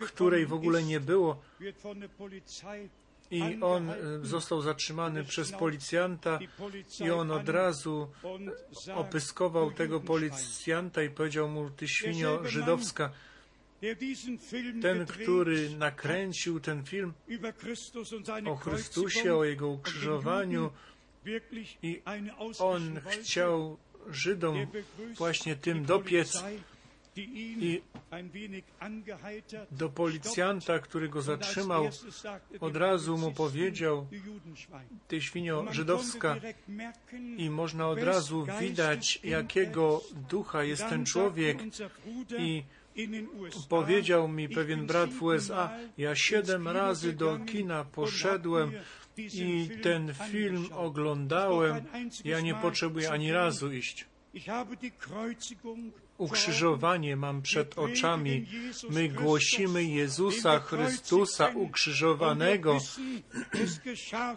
której 0.00 0.46
w 0.46 0.52
ogóle 0.52 0.82
nie 0.82 1.00
było. 1.00 1.40
I 3.30 3.42
on 3.60 3.90
e, 3.90 3.96
został 4.22 4.62
zatrzymany 4.62 5.24
przez 5.24 5.52
policjanta 5.52 6.38
i 7.00 7.10
on 7.10 7.30
od 7.30 7.48
razu 7.48 8.08
opyskował 8.94 9.70
tego 9.70 10.00
policjanta 10.00 11.02
i 11.02 11.10
powiedział 11.10 11.48
mu, 11.48 11.70
ty 11.70 11.88
świnio 11.88 12.44
żydowska, 12.44 13.10
ten, 14.82 15.06
który 15.06 15.70
nakręcił 15.70 16.60
ten 16.60 16.84
film 16.84 17.12
o 18.46 18.56
Chrystusie, 18.56 19.34
o 19.34 19.44
Jego 19.44 19.68
ukrzyżowaniu 19.68 20.70
i 21.82 22.02
on 22.58 23.00
chciał 23.10 23.76
Żydom 24.10 24.66
właśnie 25.16 25.56
tym 25.56 25.84
dopiec 25.84 26.42
i 27.16 27.82
do 29.70 29.88
policjanta, 29.88 30.78
który 30.78 31.08
go 31.08 31.22
zatrzymał, 31.22 31.88
od 32.60 32.76
razu 32.76 33.18
mu 33.18 33.32
powiedział, 33.32 34.06
ty 35.08 35.20
świnio 35.20 35.66
żydowska, 35.70 36.36
i 37.36 37.50
można 37.50 37.88
od 37.88 38.02
razu 38.02 38.46
widać, 38.60 39.20
jakiego 39.24 40.00
ducha 40.30 40.64
jest 40.64 40.88
ten 40.88 41.04
człowiek. 41.06 41.58
i 42.38 42.64
powiedział 43.68 44.28
mi 44.28 44.48
pewien 44.48 44.86
brat 44.86 45.10
w 45.10 45.22
USA, 45.22 45.70
ja 45.98 46.16
siedem 46.16 46.68
razy 46.68 47.12
do 47.12 47.38
kina 47.38 47.84
poszedłem 47.84 48.72
i 49.18 49.70
ten 49.82 50.14
film 50.30 50.68
oglądałem, 50.72 51.84
ja 52.24 52.40
nie 52.40 52.54
potrzebuję 52.54 53.10
ani 53.10 53.32
razu 53.32 53.72
iść. 53.72 54.06
Ukrzyżowanie 56.18 57.16
mam 57.16 57.42
przed 57.42 57.78
oczami. 57.78 58.46
My 58.90 59.08
głosimy 59.08 59.84
Jezusa 59.84 60.58
Chrystusa 60.58 61.48
ukrzyżowanego 61.48 62.78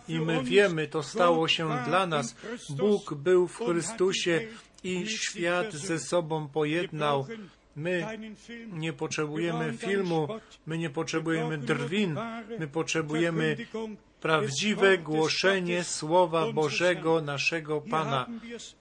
i 0.08 0.20
my 0.20 0.44
wiemy, 0.44 0.88
to 0.88 1.04
stało 1.04 1.48
się 1.48 1.70
dla 1.86 2.08
nas. 2.08 2.36
Bóg 2.70 3.14
był 3.14 3.48
w 3.48 3.58
Chrystusie 3.58 4.48
i 4.84 5.08
świat 5.08 5.74
ze 5.74 6.00
sobą 6.00 6.48
pojednał. 6.48 7.28
My 7.76 8.20
nie 8.72 8.94
potrzebujemy 8.94 9.74
filmu, 9.78 10.28
my 10.66 10.78
nie 10.78 10.90
potrzebujemy 10.90 11.58
drwin, 11.58 12.16
my 12.60 12.68
potrzebujemy 12.68 13.58
prawdziwe 14.22 14.98
głoszenie 14.98 15.84
Słowa 15.84 16.52
Bożego 16.54 17.22
naszego 17.22 17.82
Pana. 17.82 18.28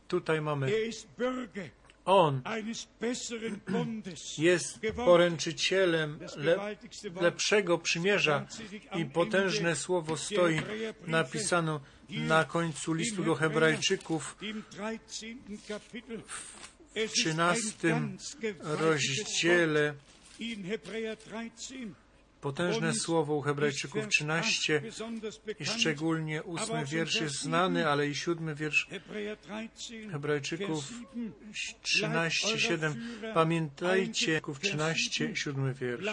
Tutaj 0.08 0.40
mamy. 0.40 0.72
On 2.04 2.42
jest 4.38 4.80
poręczycielem 4.96 6.18
le, 6.36 6.76
lepszego 7.20 7.78
przymierza 7.78 8.46
i 8.96 9.04
potężne 9.04 9.76
słowo 9.76 10.16
stoi 10.16 10.60
napisano 11.06 11.80
na 12.08 12.44
końcu 12.44 12.92
listu 12.92 13.24
do 13.24 13.34
Hebrajczyków 13.34 14.36
w 16.94 17.12
trzynastym 17.12 18.18
rozdziale 18.60 19.94
Potężne 22.40 22.94
słowo 22.94 23.34
u 23.34 23.40
Hebrajczyków 23.40 24.08
13 24.08 24.82
i 25.60 25.66
szczególnie 25.66 26.42
ósmy 26.42 26.84
wiersz 26.84 27.20
jest 27.20 27.40
znany, 27.40 27.88
ale 27.88 28.08
i 28.08 28.14
siódmy 28.14 28.54
wiersz 28.54 28.88
Hebrajczyków 30.12 30.92
13, 31.82 32.58
7. 32.58 32.94
Pamiętajcie, 33.34 34.40
13, 34.60 35.36
siódmy 35.36 35.74
wiersz. 35.74 36.06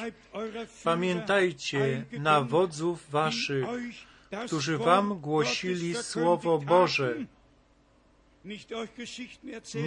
Pamiętajcie 0.84 2.06
na 2.12 2.42
wodzów 2.42 3.10
waszych, 3.10 3.66
którzy 4.46 4.78
wam 4.78 5.20
głosili 5.20 5.96
Słowo 5.96 6.60
Boże. 6.60 7.16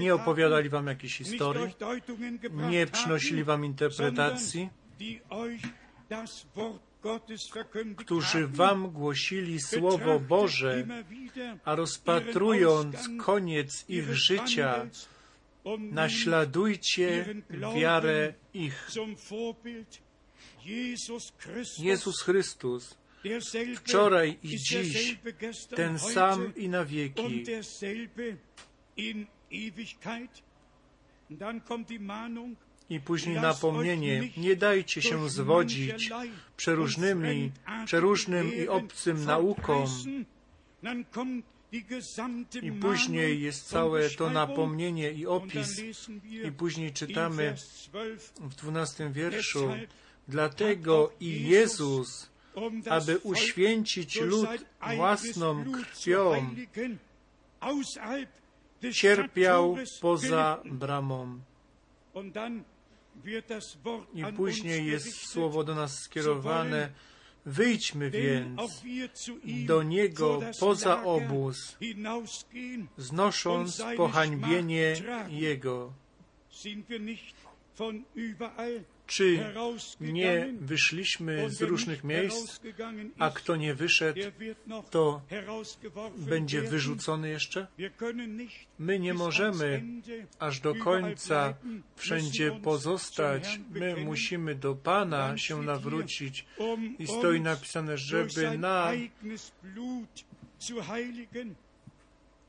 Nie 0.01 0.15
opowiadali 0.15 0.69
wam 0.69 0.87
jakiejś 0.87 1.17
historii, 1.17 1.75
nie 2.71 2.87
przynosili 2.87 3.45
wam 3.45 3.65
interpretacji, 3.65 4.69
którzy 7.97 8.47
wam 8.47 8.91
głosili 8.91 9.61
Słowo 9.61 10.21
Boże, 10.21 10.87
a 11.65 11.75
rozpatrując 11.75 13.09
koniec 13.19 13.85
ich 13.89 14.15
życia, 14.15 14.87
naśladujcie 15.79 17.35
wiarę 17.75 18.35
ich. 18.55 18.91
Jezus 21.79 22.23
Chrystus, 22.23 22.99
wczoraj 23.77 24.39
i 24.43 24.57
dziś, 24.57 25.19
ten 25.77 25.99
sam 25.99 26.53
i 26.57 26.69
na 26.69 26.85
wieki. 26.85 27.45
I 32.91 33.01
później 33.01 33.37
napomnienie, 33.37 34.29
nie 34.37 34.57
dajcie 34.57 35.03
się 35.03 35.31
zwodzić 35.31 36.11
przeróżnymi, 36.57 37.53
przeróżnym 37.85 38.55
i 38.55 38.69
obcym 38.69 39.25
naukom. 39.25 39.87
I 42.63 42.73
później 42.73 43.43
jest 43.43 43.69
całe 43.69 44.11
to 44.11 44.31
napomnienie 44.31 45.13
i 45.13 45.27
opis. 45.27 45.83
I 46.49 46.53
później 46.53 46.93
czytamy 46.93 47.55
w 48.41 48.55
dwunastym 48.55 49.13
wierszu, 49.13 49.73
dlatego 50.29 51.13
i 51.21 51.49
Jezus, 51.49 52.31
aby 52.91 53.19
uświęcić 53.19 54.21
lud 54.21 54.49
własną 54.97 55.65
krwią, 55.73 56.55
cierpiał 58.93 59.77
poza 60.01 60.63
bramą. 60.65 61.41
I 64.15 64.25
później 64.37 64.87
jest 64.87 65.27
słowo 65.27 65.65
do 65.65 65.75
nas 65.75 65.99
skierowane. 65.99 66.91
Wyjdźmy 67.47 68.11
więc 68.11 68.61
do 69.67 69.83
Niego 69.83 70.41
poza 70.61 71.03
obóz, 71.05 71.77
znosząc 72.97 73.83
pohańbienie 73.97 74.95
Jego. 75.29 75.93
Czy 79.11 79.53
nie 80.01 80.55
wyszliśmy 80.61 81.51
z 81.51 81.63
różnych 81.63 82.05
miejsc, 82.05 82.61
a 83.19 83.31
kto 83.31 83.57
nie 83.57 83.75
wyszedł, 83.75 84.21
to 84.91 85.23
będzie 86.17 86.63
wyrzucony 86.63 87.29
jeszcze? 87.29 87.67
My 88.79 88.99
nie 88.99 89.15
możemy 89.15 89.83
aż 90.39 90.61
do 90.61 90.75
końca 90.75 91.55
wszędzie 91.97 92.53
pozostać. 92.53 93.61
My 93.71 93.97
musimy 93.97 94.55
do 94.55 94.75
Pana 94.75 95.39
się 95.39 95.63
nawrócić. 95.63 96.47
i 96.99 97.07
stoi 97.07 97.41
napisane, 97.41 97.99
żeby 97.99 98.59
na 98.59 98.93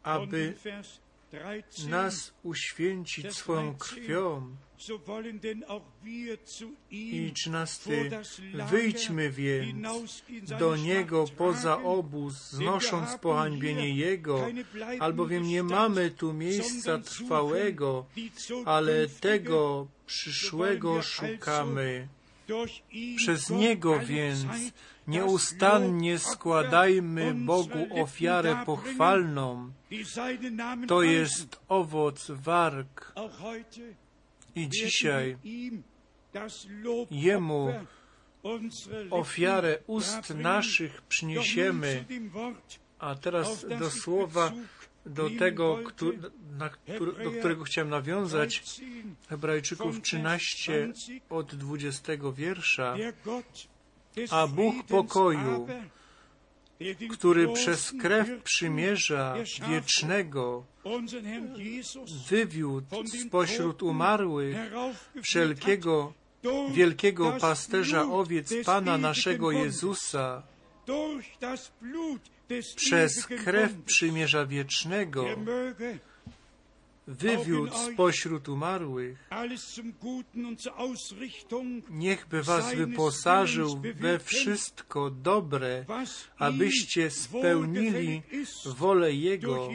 aby 0.04 0.54
nas 1.90 2.34
uświęcić 2.44 3.34
swoją 3.36 3.76
krwią. 3.76 4.56
I 6.92 7.32
trzynasty, 7.36 8.12
wyjdźmy 8.70 9.30
więc 9.30 10.24
do 10.60 10.76
Niego 10.76 11.26
poza 11.38 11.84
obóz, 11.84 12.52
znosząc 12.52 13.18
pohańbienie 13.18 13.90
Jego, 13.96 14.48
albowiem 15.00 15.44
nie 15.44 15.64
mamy 15.64 16.12
tu 16.12 16.34
miejsca 16.34 16.98
trwałego, 16.98 18.06
ale 18.66 19.08
tego 19.08 19.88
przyszłego 20.06 21.02
szukamy. 21.02 22.08
Przez 23.18 23.50
Niego 23.50 24.00
więc 24.00 24.46
nieustannie 25.08 26.20
składajmy 26.20 27.34
Bogu 27.34 27.88
ofiarę 28.04 28.64
pochwalną. 28.66 29.72
To 30.88 31.04
jest 31.04 31.60
owoc 31.68 32.32
warg. 32.32 33.14
I 34.56 34.70
dzisiaj 34.70 35.38
Jemu 37.12 37.74
ofiarę 39.10 39.78
ust 39.88 40.30
naszych 40.30 41.02
przyniesiemy. 41.02 42.06
A 43.00 43.16
teraz 43.16 43.66
do 43.80 43.92
słowa, 43.92 44.52
do 45.06 45.30
tego, 45.40 45.80
na, 46.58 46.70
do 47.24 47.32
którego 47.40 47.64
chciałem 47.64 47.90
nawiązać, 47.90 48.64
Hebrajczyków 49.30 50.02
13 50.02 50.94
od 51.30 51.56
20 51.56 52.14
wiersza. 52.36 52.96
A 54.32 54.48
Bóg 54.48 54.86
pokoju, 54.86 55.68
który 57.12 57.48
przez 57.54 57.92
krew 58.02 58.44
przymierza 58.44 59.36
wiecznego 59.70 60.66
wywiódł 62.30 63.08
spośród 63.28 63.84
umarłych 63.84 64.58
wszelkiego 65.24 66.14
wielkiego 66.72 67.38
pasterza 67.42 68.02
owiec 68.04 68.54
Pana 68.66 68.98
naszego 68.98 69.52
Jezusa, 69.52 70.44
przez 72.76 73.26
krew 73.26 73.72
przymierza 73.86 74.46
wiecznego, 74.46 75.26
wywiódł 77.08 77.78
spośród 77.94 78.50
umarłych, 78.50 79.30
niechby 81.90 82.44
was 82.44 82.76
wyposażył 82.76 83.82
we 83.96 84.20
wszystko 84.20 85.10
dobre, 85.10 85.86
abyście 86.38 87.10
spełnili 87.10 88.22
wolę 88.66 89.14
Jego, 89.14 89.70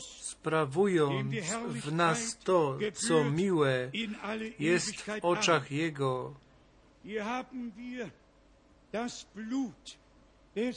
sprawując 0.00 1.34
w 1.70 1.92
nas 1.92 2.38
to, 2.44 2.78
co 2.94 3.24
miłe 3.24 3.90
jest 4.58 5.00
w 5.00 5.10
oczach 5.22 5.72
Jego. 5.72 6.34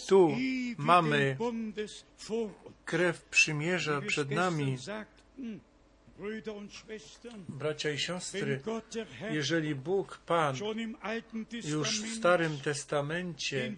Tu 0.07 0.37
mamy 0.77 1.37
krew 2.85 3.21
przymierza 3.21 4.01
przed 4.01 4.31
nami. 4.31 4.77
Bracia 7.49 7.89
i 7.91 7.97
siostry, 7.99 8.61
jeżeli 9.31 9.75
Bóg 9.75 10.17
Pan 10.17 10.55
już 11.63 12.01
w 12.01 12.15
Starym 12.15 12.57
Testamencie 12.57 13.73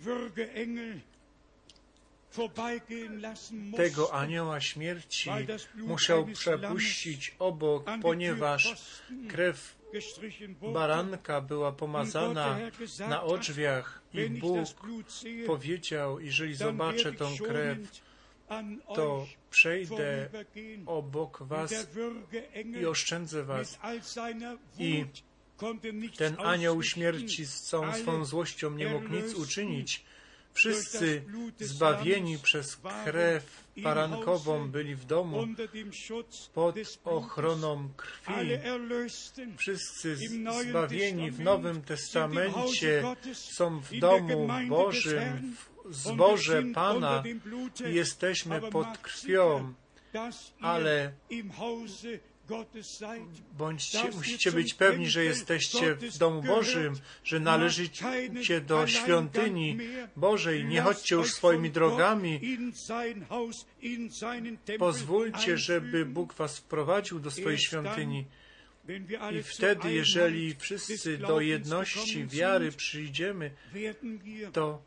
tego 3.75 4.13
anioła 4.13 4.61
śmierci 4.61 5.29
musiał 5.75 6.25
przepuścić 6.25 7.35
obok, 7.39 7.85
ponieważ 8.01 8.75
krew 9.27 9.75
baranka 10.73 11.41
była 11.41 11.71
pomazana 11.71 12.57
na 12.99 13.23
odrzwiach 13.23 14.01
i 14.13 14.29
Bóg 14.29 14.67
powiedział, 15.47 16.19
jeżeli 16.19 16.55
zobaczę 16.55 17.13
tą 17.13 17.37
krew, 17.37 17.79
to 18.95 19.27
przejdę 19.49 20.29
obok 20.85 21.43
was 21.43 21.87
i 22.81 22.85
oszczędzę 22.85 23.43
was. 23.43 23.79
I 24.79 25.05
ten 26.17 26.35
anioł 26.39 26.83
śmierci 26.83 27.45
z 27.45 27.61
całą 27.61 27.93
swą 27.93 28.25
złością 28.25 28.71
nie 28.71 28.89
mógł 28.89 29.07
nic 29.07 29.33
uczynić. 29.33 30.03
Wszyscy 30.53 31.23
zbawieni 31.59 32.37
przez 32.37 32.77
krew 33.05 33.63
barankową 33.77 34.71
byli 34.71 34.95
w 34.95 35.05
domu 35.05 35.47
pod 36.53 36.75
ochroną 37.03 37.89
krwi. 37.97 38.31
Wszyscy 39.57 40.17
zbawieni 40.69 41.31
w 41.31 41.39
Nowym 41.39 41.81
Testamencie 41.81 43.03
są 43.33 43.79
w 43.79 43.99
domu 43.99 44.47
Bożym, 44.69 45.55
w 45.57 45.70
zboże 45.89 46.63
Pana 46.73 47.23
jesteśmy 47.85 48.61
pod 48.61 48.97
krwią, 48.97 49.73
ale 50.61 51.13
Bądźcie, 53.57 54.11
musicie 54.15 54.51
być 54.51 54.73
pewni, 54.73 55.09
że 55.09 55.23
jesteście 55.23 55.95
w 55.95 56.17
domu 56.17 56.43
Bożym, 56.43 56.95
że 57.23 57.39
należycie 57.39 58.61
do 58.61 58.87
świątyni 58.87 59.77
Bożej. 60.15 60.65
Nie 60.65 60.81
chodźcie 60.81 61.15
już 61.15 61.33
swoimi 61.33 61.71
drogami. 61.71 62.57
Pozwólcie, 64.79 65.57
żeby 65.57 66.05
Bóg 66.05 66.33
was 66.33 66.57
wprowadził 66.57 67.19
do 67.19 67.31
swojej 67.31 67.59
świątyni. 67.59 68.25
I 69.39 69.43
wtedy, 69.43 69.93
jeżeli 69.93 70.55
wszyscy 70.55 71.17
do 71.17 71.41
jedności 71.41 72.27
wiary 72.27 72.71
przyjdziemy, 72.71 73.51
to 74.53 74.81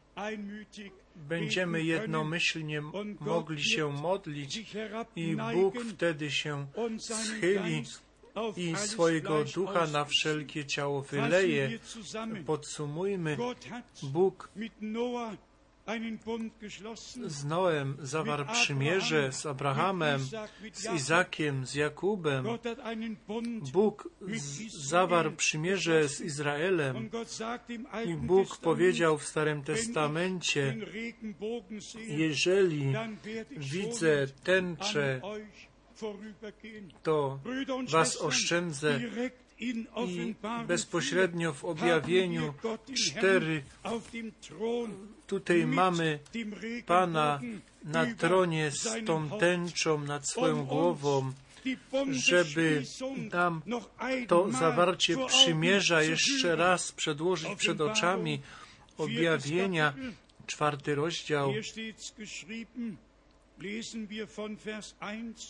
będziemy 1.16 1.82
jednomyślnie 1.82 2.82
mogli 3.20 3.64
się 3.64 3.92
modlić 3.92 4.74
i 5.16 5.36
Bóg 5.54 5.74
wtedy 5.84 6.30
się 6.30 6.66
schyli 6.98 7.84
i 8.56 8.76
swojego 8.76 9.44
ducha 9.44 9.86
na 9.86 10.04
wszelkie 10.04 10.64
ciało 10.64 11.02
wyleje. 11.02 11.78
Podsumujmy, 12.46 13.36
Bóg 14.02 14.48
z 17.26 17.44
Noem 17.44 17.96
zawarł 18.00 18.44
przymierze 18.52 19.32
z 19.32 19.46
Abrahamem, 19.46 20.20
z 20.72 20.94
Izakiem, 20.94 21.66
z 21.66 21.74
Jakubem. 21.74 22.46
Bóg 23.72 24.08
zawarł 24.68 25.32
przymierze 25.32 26.08
z 26.08 26.20
Izraelem. 26.20 27.10
I 28.06 28.14
Bóg 28.14 28.56
powiedział 28.56 29.18
w 29.18 29.24
Starym 29.24 29.62
Testamencie, 29.62 30.76
jeżeli 32.08 32.94
widzę 33.56 34.26
tęczę, 34.44 35.20
to 37.02 37.38
was 37.88 38.20
oszczędzę 38.20 39.00
i 39.60 39.86
bezpośrednio 40.66 41.52
w 41.52 41.64
objawieniu 41.64 42.54
cztery 42.94 43.62
tutaj 45.26 45.66
mamy 45.66 46.18
Pana 46.86 47.40
na 47.84 48.14
tronie 48.14 48.70
z 48.70 49.04
tą 49.06 49.30
tęczą 49.30 49.98
nad 49.98 50.28
swoją 50.28 50.64
głową, 50.64 51.32
żeby 52.10 52.82
nam 53.32 53.62
to 54.28 54.52
zawarcie 54.52 55.16
przymierza 55.26 56.02
jeszcze 56.02 56.56
raz 56.56 56.92
przedłożyć 56.92 57.54
przed 57.56 57.80
oczami 57.80 58.40
objawienia, 58.98 59.94
czwarty 60.46 60.94
rozdział 60.94 61.52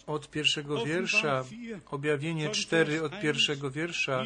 od 0.07 0.31
pierwszego 0.31 0.85
wiersza, 0.85 1.45
objawienie 1.91 2.51
cztery 2.51 3.03
od 3.03 3.21
pierwszego 3.21 3.71
wiersza. 3.71 4.25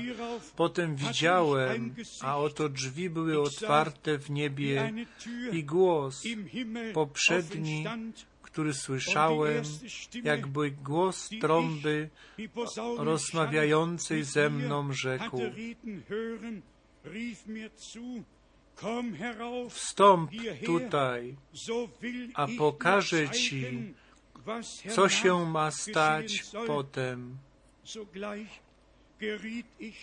Potem 0.57 0.97
widziałem, 0.97 1.95
a 2.21 2.39
oto 2.39 2.69
drzwi 2.69 3.11
były 3.11 3.41
otwarte 3.41 4.19
w 4.19 4.31
niebie 4.31 4.93
i 5.53 5.65
głos 5.65 6.25
poprzedni, 6.95 7.85
który 8.43 8.75
słyszałem, 8.75 9.65
jakby 10.25 10.71
głos 10.71 11.29
trąby 11.41 12.11
rozmawiającej 12.99 14.25
ze 14.25 14.51
mną 14.51 14.93
rzekł. 14.93 15.41
Wstąp 19.69 20.31
tutaj, 20.67 21.37
a 22.35 22.47
pokażę 22.59 23.31
Ci, 23.31 23.95
co 24.91 25.09
się 25.09 25.47
ma 25.47 25.71
stać 25.71 26.45
potem. 26.67 27.39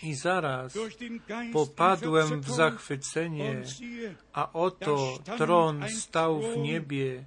I 0.02 0.14
zaraz 0.14 0.78
popadłem 1.52 2.40
w 2.40 2.50
zachwycenie, 2.50 3.62
a 4.32 4.52
oto 4.52 5.18
tron 5.38 5.88
stał 5.88 6.40
w 6.40 6.56
niebie. 6.56 7.24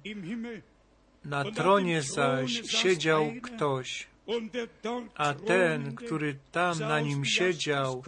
Na 1.24 1.44
tronie 1.44 2.02
zaś 2.02 2.62
siedział 2.70 3.32
ktoś, 3.42 4.06
a 5.14 5.34
ten, 5.34 5.94
który 5.94 6.38
tam 6.52 6.78
na 6.78 7.00
nim 7.00 7.24
siedział, 7.24 8.02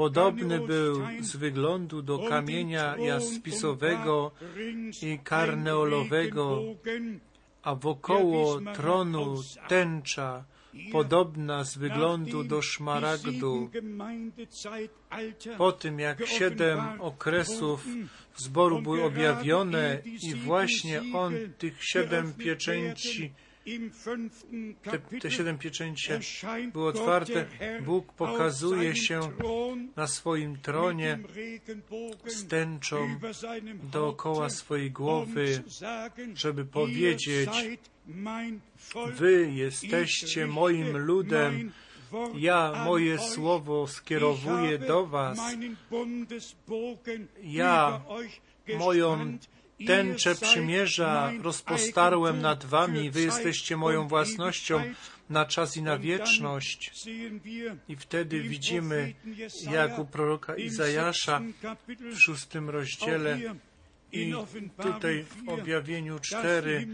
podobny 0.00 0.60
był 0.66 1.02
z 1.20 1.36
wyglądu 1.36 2.02
do 2.02 2.18
kamienia 2.18 2.96
jaspisowego 2.96 4.30
i 5.02 5.18
karneolowego, 5.18 6.62
a 7.62 7.74
wokoło 7.74 8.60
tronu 8.74 9.42
tęcza, 9.68 10.44
podobna 10.92 11.64
z 11.64 11.78
wyglądu 11.78 12.44
do 12.44 12.62
szmaragdu. 12.62 13.70
Po 15.58 15.72
tym, 15.72 15.98
jak 15.98 16.26
siedem 16.26 16.80
okresów 17.00 17.86
zboru 18.36 18.82
były 18.82 19.04
objawione 19.04 20.02
i 20.22 20.34
właśnie 20.34 21.02
on 21.14 21.34
tych 21.58 21.84
siedem 21.84 22.32
pieczęci 22.32 23.32
te, 24.82 24.98
te 25.20 25.30
siedem 25.30 25.58
pieczęcie 25.58 26.20
były 26.72 26.88
otwarte. 26.88 27.46
Bóg 27.82 28.12
pokazuje 28.12 28.96
się 28.96 29.20
na 29.96 30.06
swoim 30.06 30.58
tronie 30.58 31.18
z 32.26 32.46
tęczą 32.46 33.18
dookoła 33.92 34.50
swojej 34.50 34.90
głowy, 34.90 35.62
żeby 36.34 36.64
powiedzieć, 36.64 37.50
Wy 39.16 39.50
jesteście 39.52 40.46
moim 40.46 40.98
ludem, 40.98 41.72
ja 42.34 42.84
moje 42.84 43.18
słowo 43.18 43.86
skierowuję 43.86 44.78
do 44.78 45.06
Was. 45.06 45.38
Ja 47.42 48.00
moją 48.78 49.38
tęczę 49.86 50.34
przymierza 50.34 51.32
rozpostarłem 51.42 52.40
nad 52.40 52.64
Wami. 52.64 53.10
Wy 53.10 53.20
jesteście 53.20 53.76
moją 53.76 54.08
własnością 54.08 54.82
na 55.30 55.44
czas 55.46 55.76
i 55.76 55.82
na 55.82 55.98
wieczność. 55.98 56.92
I 57.88 57.96
wtedy 57.96 58.40
widzimy, 58.40 59.14
jak 59.70 59.98
u 59.98 60.04
proroka 60.04 60.56
Izajasza 60.56 61.40
w 62.12 62.18
szóstym 62.18 62.70
rozdziale 62.70 63.40
i 64.12 64.34
tutaj 64.82 65.24
w 65.24 65.48
objawieniu 65.48 66.18
cztery 66.18 66.88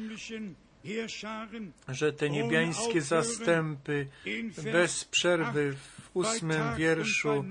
że 1.89 2.13
te 2.13 2.31
niebiańskie 2.31 3.03
zastępy 3.03 4.07
bez 4.73 5.05
przerwy 5.05 5.73
w 5.73 6.11
ósmym 6.15 6.77
wierszu 6.77 7.45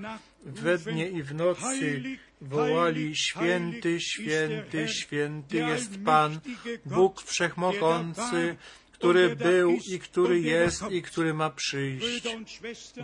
we 0.44 0.78
dnie 0.78 1.08
i 1.08 1.22
w 1.22 1.34
nocy 1.34 2.02
wołali 2.40 3.16
święty, 3.16 4.00
święty, 4.00 4.88
święty 4.88 5.56
jest 5.56 5.98
Pan, 6.04 6.40
Bóg 6.86 7.22
Wszechmogący, 7.22 8.56
który 8.92 9.36
był 9.36 9.78
i 9.92 9.98
który 9.98 10.40
jest 10.40 10.90
i 10.90 11.02
który 11.02 11.34
ma 11.34 11.50
przyjść. 11.50 12.28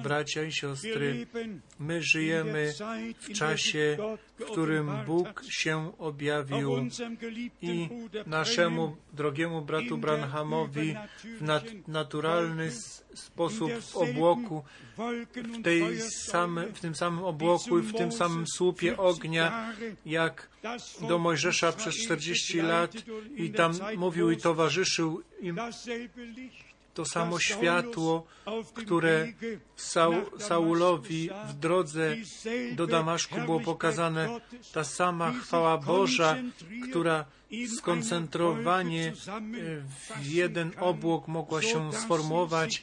Bracia 0.02 0.42
i 0.42 0.52
siostry, 0.52 1.26
my 1.78 2.02
żyjemy 2.02 2.72
w 3.20 3.32
czasie, 3.32 3.96
którym 4.50 4.90
Bóg 5.06 5.44
się 5.50 5.92
objawił 5.98 6.88
i 7.62 7.88
naszemu 8.26 8.96
drogiemu 9.12 9.62
bratu 9.62 9.98
Branhamowi 9.98 10.94
w 11.40 11.42
nat 11.42 11.64
naturalny 11.88 12.70
sposób 13.14 13.72
w 13.72 13.96
obłoku, 13.96 14.64
w, 15.36 15.62
tej 15.62 16.00
same, 16.00 16.66
w 16.66 16.80
tym 16.80 16.94
samym 16.94 17.24
obłoku 17.24 17.78
i 17.78 17.82
w 17.82 17.92
tym 17.92 18.12
samym 18.12 18.46
słupie 18.46 18.96
ognia, 18.96 19.72
jak 20.06 20.48
do 21.08 21.18
Mojżesza 21.18 21.72
przez 21.72 21.94
40 21.94 22.62
lat 22.62 22.92
i 23.36 23.50
tam 23.50 23.72
mówił 23.96 24.30
i 24.30 24.36
towarzyszył 24.36 25.22
im 25.40 25.58
to 26.94 27.04
samo 27.04 27.38
światło, 27.40 28.26
które 28.74 29.32
Saul, 29.76 30.24
Saulowi 30.38 31.30
w 31.48 31.52
drodze 31.52 32.16
do 32.72 32.86
Damaszku 32.86 33.40
było 33.40 33.60
pokazane, 33.60 34.40
ta 34.72 34.84
sama 34.84 35.32
chwała 35.32 35.78
Boża, 35.78 36.36
która 36.90 37.24
skoncentrowanie 37.78 39.12
w 40.22 40.26
jeden 40.26 40.72
obłok 40.80 41.28
mogła 41.28 41.62
się 41.62 41.92
sformułować 41.92 42.82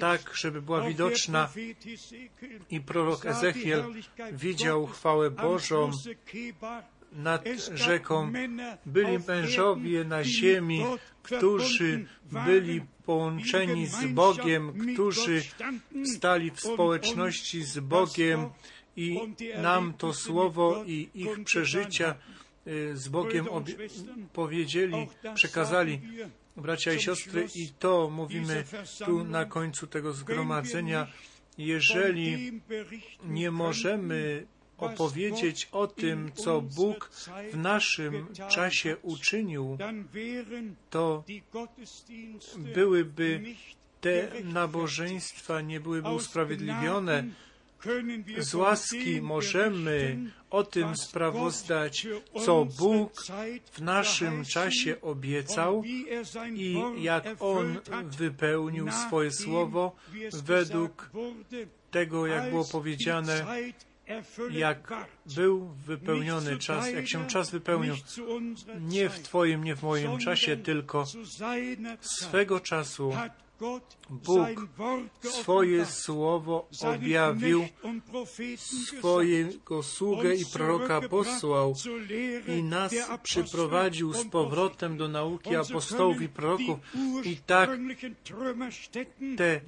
tak, 0.00 0.34
żeby 0.34 0.62
była 0.62 0.88
widoczna. 0.88 1.48
I 2.70 2.80
prorok 2.80 3.26
Ezechiel 3.26 3.84
widział 4.32 4.86
chwałę 4.86 5.30
Bożą 5.30 5.90
nad 7.12 7.44
rzeką. 7.74 8.32
Byli 8.86 9.18
mężowie 9.28 10.04
na 10.04 10.24
ziemi, 10.24 10.84
którzy 11.22 12.06
byli 12.46 12.80
połączeni 13.06 13.86
z 13.86 14.04
Bogiem, 14.04 14.92
którzy 14.92 15.42
stali 16.16 16.50
w 16.50 16.60
społeczności 16.60 17.62
z 17.62 17.78
Bogiem 17.78 18.48
i 18.96 19.20
nam 19.62 19.94
to 19.94 20.14
słowo 20.14 20.84
i 20.86 21.08
ich 21.14 21.44
przeżycia 21.44 22.14
z 22.94 23.08
Bogiem 23.08 23.46
powiedzieli, 24.32 25.08
przekazali. 25.34 26.00
Bracia 26.56 26.92
i 26.92 27.00
siostry, 27.00 27.46
i 27.54 27.68
to 27.78 28.10
mówimy 28.10 28.64
tu 29.04 29.24
na 29.24 29.44
końcu 29.44 29.86
tego 29.86 30.12
zgromadzenia. 30.12 31.06
Jeżeli 31.58 32.52
nie 33.24 33.50
możemy 33.50 34.46
opowiedzieć 34.78 35.68
o 35.72 35.86
tym, 35.86 36.32
co 36.34 36.60
Bóg 36.60 37.10
w 37.52 37.56
naszym 37.56 38.26
czasie 38.48 38.96
uczynił, 39.02 39.78
to 40.90 41.24
byłyby 42.56 43.42
te 44.00 44.30
nabożeństwa 44.44 45.60
nie 45.60 45.80
byłyby 45.80 46.08
usprawiedliwione. 46.08 47.24
Z 48.38 48.54
łaski 48.54 49.22
możemy 49.22 50.18
o 50.50 50.64
tym 50.64 50.96
sprawozdać, 50.96 52.06
co 52.44 52.64
Bóg 52.64 53.24
w 53.72 53.82
naszym 53.82 54.44
czasie 54.44 55.00
obiecał 55.00 55.82
i 56.54 56.76
jak 56.98 57.24
On 57.40 57.78
wypełnił 58.04 58.92
swoje 58.92 59.30
słowo 59.30 59.96
według 60.32 61.10
tego, 61.90 62.26
jak 62.26 62.50
było 62.50 62.64
powiedziane 62.64 63.46
jak 64.50 64.92
był 65.36 65.68
wypełniony 65.68 66.58
czas, 66.58 66.92
jak 66.92 67.08
się 67.08 67.26
czas 67.26 67.50
wypełnił, 67.50 67.94
nie 68.80 69.08
w 69.08 69.20
Twoim, 69.20 69.64
nie 69.64 69.76
w 69.76 69.82
moim 69.82 70.18
czasie, 70.18 70.56
tylko 70.56 71.04
swego 72.00 72.60
czasu 72.60 73.12
Bóg 74.10 74.68
swoje 75.20 75.86
słowo 75.86 76.68
objawił, 76.82 77.68
swojego 78.56 79.82
sługę 79.82 80.34
i 80.34 80.46
proroka 80.46 81.00
posłał 81.00 81.74
i 82.58 82.62
nas 82.62 82.94
przyprowadził 83.22 84.12
z 84.12 84.24
powrotem 84.24 84.96
do 84.96 85.08
nauki 85.08 85.56
apostołów 85.56 86.22
i 86.22 86.28
proroków. 86.28 86.78
i 87.24 87.36
tak 87.36 87.70
te 89.36 89.60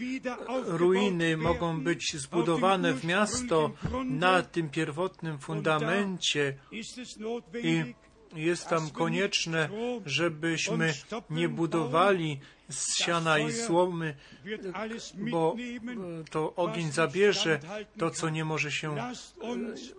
ruiny 0.66 1.36
mogą 1.36 1.80
być 1.80 2.16
zbudowane 2.16 2.94
w 2.94 3.04
miasto 3.04 3.70
na 4.04 4.42
tym 4.42 4.68
pierwotnym 4.68 5.38
fundamencie. 5.38 6.54
i 7.62 7.94
jest 8.34 8.68
tam 8.68 8.90
konieczne, 8.90 9.68
żebyśmy 10.06 10.94
nie 11.30 11.48
budowali 11.48 12.40
z 12.70 12.96
siana 12.96 13.38
i 13.38 13.52
słomy, 13.52 14.14
bo 15.16 15.56
e, 16.20 16.24
to 16.30 16.54
ogień 16.54 16.92
zabierze 16.92 17.60
to, 17.98 18.10
co 18.10 18.28
nie 18.28 18.44
może 18.44 18.72
się 18.72 18.98
e, 18.98 19.12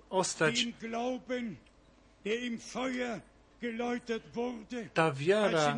ostać. 0.10 0.68
Ta 4.94 5.12
wiara, 5.12 5.78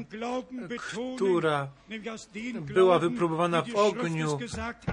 która 1.15 1.67
była 2.61 2.99
wypróbowana 2.99 3.61
w 3.61 3.75
ogniu, 3.75 4.39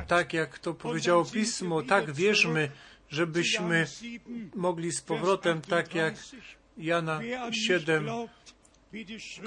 tak 0.06 0.32
jak 0.32 0.58
to 0.58 0.74
powiedziało 0.74 1.24
Pismo, 1.24 1.82
tak 1.82 2.12
wierzmy, 2.12 2.70
żebyśmy 3.08 3.86
mogli 4.54 4.92
z 4.92 5.02
powrotem, 5.02 5.60
tak 5.60 5.94
jak 5.94 6.14
Jana 6.78 7.20
7, 7.52 8.08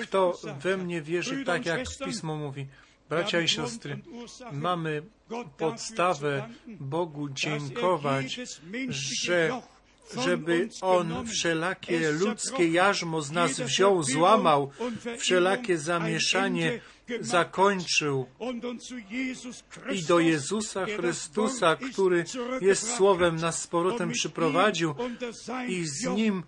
kto 0.01 0.39
we 0.59 0.77
mnie 0.77 1.01
wierzy 1.01 1.45
tak, 1.45 1.65
jak 1.65 1.79
Pismo 2.05 2.35
mówi. 2.35 2.67
Bracia 3.09 3.41
i 3.41 3.47
siostry, 3.47 3.97
mamy 4.51 5.03
podstawę 5.57 6.49
Bogu 6.67 7.29
dziękować, 7.29 8.39
że 8.89 9.61
żeby 10.23 10.69
On 10.81 11.27
wszelakie 11.27 12.11
ludzkie 12.11 12.67
jarzmo 12.67 13.21
z 13.21 13.31
nas 13.31 13.59
wziął, 13.59 14.03
złamał, 14.03 14.71
wszelakie 15.17 15.77
zamieszanie 15.77 16.79
zakończył 17.21 18.25
i 19.93 20.03
do 20.03 20.19
Jezusa 20.19 20.85
Chrystusa, 20.85 21.75
który 21.75 22.25
jest 22.61 22.95
Słowem, 22.95 23.35
nas 23.35 23.61
z 23.61 23.67
powrotem 23.67 24.11
przyprowadził 24.11 24.95
i 25.67 25.85
z 25.85 26.05
Nim 26.05 26.43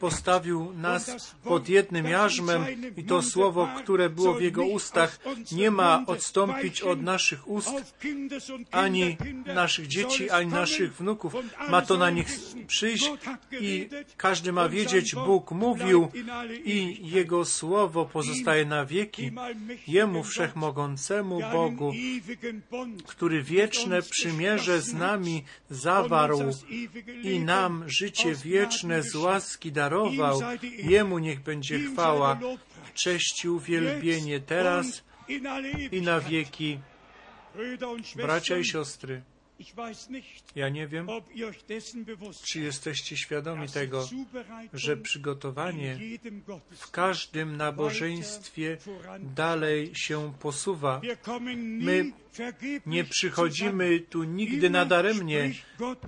postawił 0.00 0.72
nas 0.72 1.34
pod 1.44 1.68
jednym 1.68 2.06
jarzmem 2.06 2.66
i 2.96 3.04
to 3.04 3.22
Słowo, 3.22 3.68
które 3.82 4.10
było 4.10 4.34
w 4.34 4.42
Jego 4.42 4.66
ustach, 4.66 5.18
nie 5.52 5.70
ma 5.70 6.04
odstąpić 6.06 6.82
od 6.82 7.02
naszych 7.02 7.48
ust, 7.48 7.70
ani 8.70 9.16
naszych 9.46 9.86
dzieci, 9.86 10.30
ani 10.30 10.50
naszych 10.50 10.96
wnuków. 10.96 11.34
Ma 11.68 11.82
to 11.82 11.96
na 11.96 12.10
nich 12.10 12.26
przyjść 12.66 13.10
i 13.60 13.88
każdy 14.16 14.52
ma 14.52 14.68
wiedzieć, 14.68 15.14
Bóg 15.14 15.50
mówił 15.50 16.08
i 16.64 16.98
Jego 17.10 17.44
Słowo 17.44 18.04
pozostaje 18.04 18.64
na 18.64 18.84
wieki. 18.84 19.30
Jemu 19.86 20.09
Wszechmogącemu 20.22 21.40
Bogu, 21.52 21.92
który 23.06 23.42
wieczne 23.42 24.02
przymierze 24.02 24.80
z 24.80 24.94
nami 24.94 25.44
zawarł 25.70 26.40
i 27.22 27.40
nam 27.40 27.84
życie 27.86 28.34
wieczne 28.34 29.02
z 29.02 29.14
łaski 29.14 29.72
darował. 29.72 30.40
Jemu 30.78 31.18
niech 31.18 31.40
będzie 31.40 31.78
chwała, 31.78 32.38
cześć 32.94 33.44
i 33.44 33.48
uwielbienie 33.48 34.40
teraz 34.40 35.04
i 35.92 36.02
na 36.02 36.20
wieki. 36.20 36.78
Bracia 38.16 38.58
i 38.58 38.64
siostry, 38.64 39.22
ja 40.54 40.68
nie 40.68 40.86
wiem, 40.86 41.08
czy 42.42 42.60
jesteście 42.60 43.16
świadomi 43.16 43.68
tego, 43.68 44.08
że 44.72 44.96
przygotowanie 44.96 45.98
w 46.70 46.90
każdym 46.90 47.56
nabożeństwie 47.56 48.78
dalej 49.20 49.90
się 49.94 50.32
posuwa. 50.40 51.00
My 51.56 52.12
nie 52.86 53.04
przychodzimy 53.04 54.00
tu 54.00 54.24
nigdy 54.24 54.70
nadaremnie. 54.70 55.54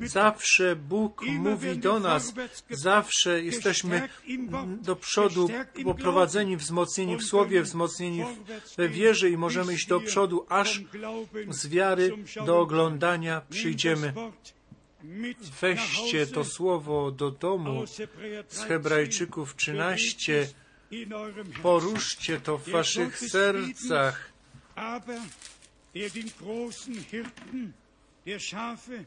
Zawsze 0.03 0.77
Bóg 0.77 1.23
mówi 1.23 1.79
do 1.79 2.01
nas, 2.01 2.35
zawsze 2.71 3.43
jesteśmy 3.43 4.09
do 4.83 4.97
przodu 4.97 5.49
poprowadzeni, 5.85 6.57
wzmocnieni 6.57 7.17
w 7.17 7.25
słowie, 7.25 7.63
wzmocnieni 7.63 8.25
we 8.77 8.89
wierze 8.89 9.31
i 9.31 9.37
możemy 9.37 9.75
iść 9.75 9.87
do 9.87 10.01
przodu, 10.01 10.47
aż 10.49 10.81
z 11.49 11.67
wiary 11.67 12.17
do 12.47 12.61
oglądania 12.61 13.43
przyjdziemy. 13.51 14.13
Weźcie 15.61 16.27
to 16.27 16.45
słowo 16.45 17.11
do 17.11 17.31
domu 17.31 17.85
z 18.49 18.59
Hebrajczyków 18.61 19.57
13, 19.57 20.49
poruszcie 21.63 22.41
to 22.41 22.59
w 22.59 22.69
waszych 22.69 23.19
sercach. 23.19 24.33
Der 25.95 26.11
den 26.11 26.31
großen 26.41 26.95
Hirten 27.11 27.75
der 28.27 28.39
Schafe, 28.39 29.05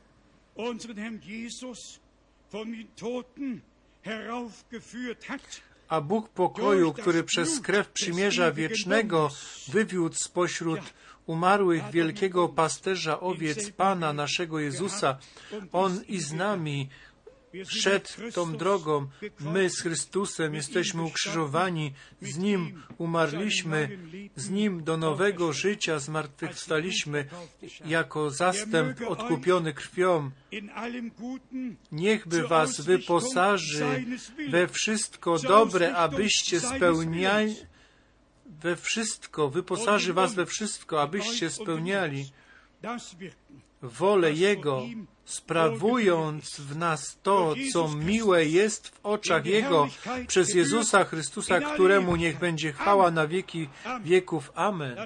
unseren 0.55 0.97
Herrn 0.97 1.21
Jesus, 1.21 1.99
von 2.51 2.71
den 2.71 2.87
Toten 2.95 3.61
heraufgeführt 4.01 5.29
hat. 5.29 5.61
A 5.87 6.01
Bóg 6.01 6.29
pokoju, 6.29 6.93
który 6.93 7.23
przez 7.23 7.59
krew 7.59 7.89
przymierza 7.89 8.51
wiecznego 8.51 9.29
wywiódł 9.67 10.15
spośród 10.15 10.79
umarłych 11.25 11.91
wielkiego 11.91 12.49
pasterza 12.49 13.19
owiec 13.19 13.69
Pana 13.69 14.13
naszego 14.13 14.59
Jezusa, 14.59 15.17
On 15.71 16.01
i 16.07 16.19
z 16.19 16.33
nami 16.33 16.89
szedł 17.67 18.09
tą 18.33 18.57
drogą. 18.57 19.07
My 19.39 19.69
z 19.69 19.81
Chrystusem 19.81 20.55
jesteśmy 20.55 21.03
ukrzyżowani, 21.03 21.93
z 22.21 22.37
Nim 22.37 22.83
umarliśmy, 22.97 23.97
z 24.35 24.49
Nim 24.49 24.83
do 24.83 24.97
nowego 24.97 25.53
życia 25.53 25.99
zmartwychwstaliśmy 25.99 27.25
jako 27.85 28.29
zastęp 28.29 29.01
odkupiony 29.07 29.73
krwią. 29.73 30.31
Niechby 31.91 32.47
Was 32.47 32.81
wyposaży 32.81 34.05
we 34.49 34.67
wszystko 34.67 35.39
dobre, 35.39 35.95
abyście 35.95 36.59
spełniali 36.59 37.55
we 38.45 38.75
wszystko, 38.75 39.49
wyposaży 39.49 40.13
Was 40.13 40.33
we 40.33 40.45
wszystko, 40.45 41.01
abyście 41.01 41.49
spełniali 41.49 42.31
wolę 43.81 44.33
Jego, 44.33 44.81
sprawując 45.25 46.59
w 46.59 46.77
nas 46.77 47.17
to, 47.23 47.55
co 47.73 47.87
miłe 47.87 48.45
jest 48.45 48.87
w 48.87 48.99
oczach 49.03 49.45
Jego, 49.45 49.89
przez 50.27 50.53
Jezusa 50.53 51.03
Chrystusa, 51.03 51.59
któremu 51.59 52.15
niech 52.15 52.39
będzie 52.39 52.73
chwała 52.73 53.11
na 53.11 53.27
wieki 53.27 53.69
wieków. 54.03 54.51
Amen. 54.55 54.97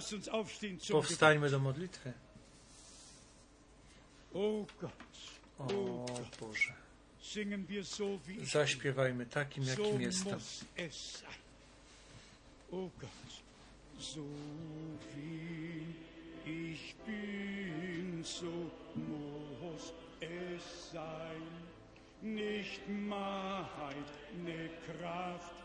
Powstańmy 0.92 1.50
do 1.50 1.60
modlitwy. 1.60 2.14
O 4.34 6.06
Boże, 6.40 6.74
zaśpiewajmy 8.44 9.26
takim, 9.26 9.64
jakim 9.64 10.02
jestem. 10.02 10.40
O 12.72 12.76
Gott, 13.02 13.30
so 14.00 14.22
wie 15.16 15.82
ich 16.46 16.96
bin, 17.06 18.24
so 18.24 18.46
muss 18.96 19.49
es 20.22 20.92
sein. 20.92 21.48
Nicht 22.22 22.82
meine 22.88 24.70
Kraft, 24.86 25.56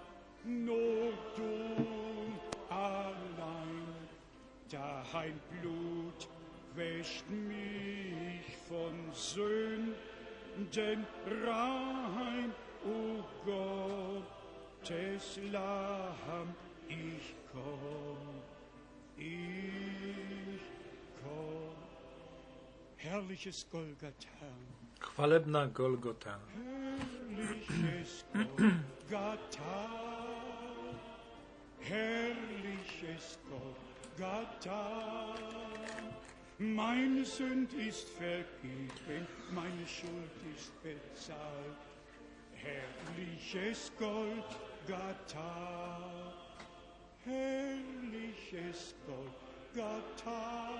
nur 0.44 1.12
du 1.36 2.34
allein. 2.68 3.84
Dein 4.70 5.40
Blut 5.50 6.28
wäscht 6.74 7.28
mich 7.30 8.56
von 8.68 9.12
Sünden 9.12 11.06
rein, 11.46 12.52
o 12.84 13.24
Gottes 14.84 15.38
Lamm, 15.50 16.54
ich 16.88 17.34
komm, 17.52 18.42
ich 19.16 20.60
komm. 21.22 21.63
Herrliches 23.04 23.66
Golgatha. 23.70 24.48
Chwalebna 24.98 25.66
Golgota. 25.66 26.38
Herrliches 27.28 28.24
Golgatha. 28.32 29.74
Herrliches 31.80 33.38
Golgatha. 33.50 35.34
Meine 36.58 37.26
Sünd 37.26 37.74
ist 37.74 38.08
vergeben, 38.08 39.26
meine 39.50 39.86
Schuld 39.86 40.40
ist 40.56 40.72
bezahlt. 40.82 41.82
Herrliches 42.54 43.92
Golgatha. 43.98 45.52
Herrliches 47.22 48.94
Golgatha. 49.06 50.70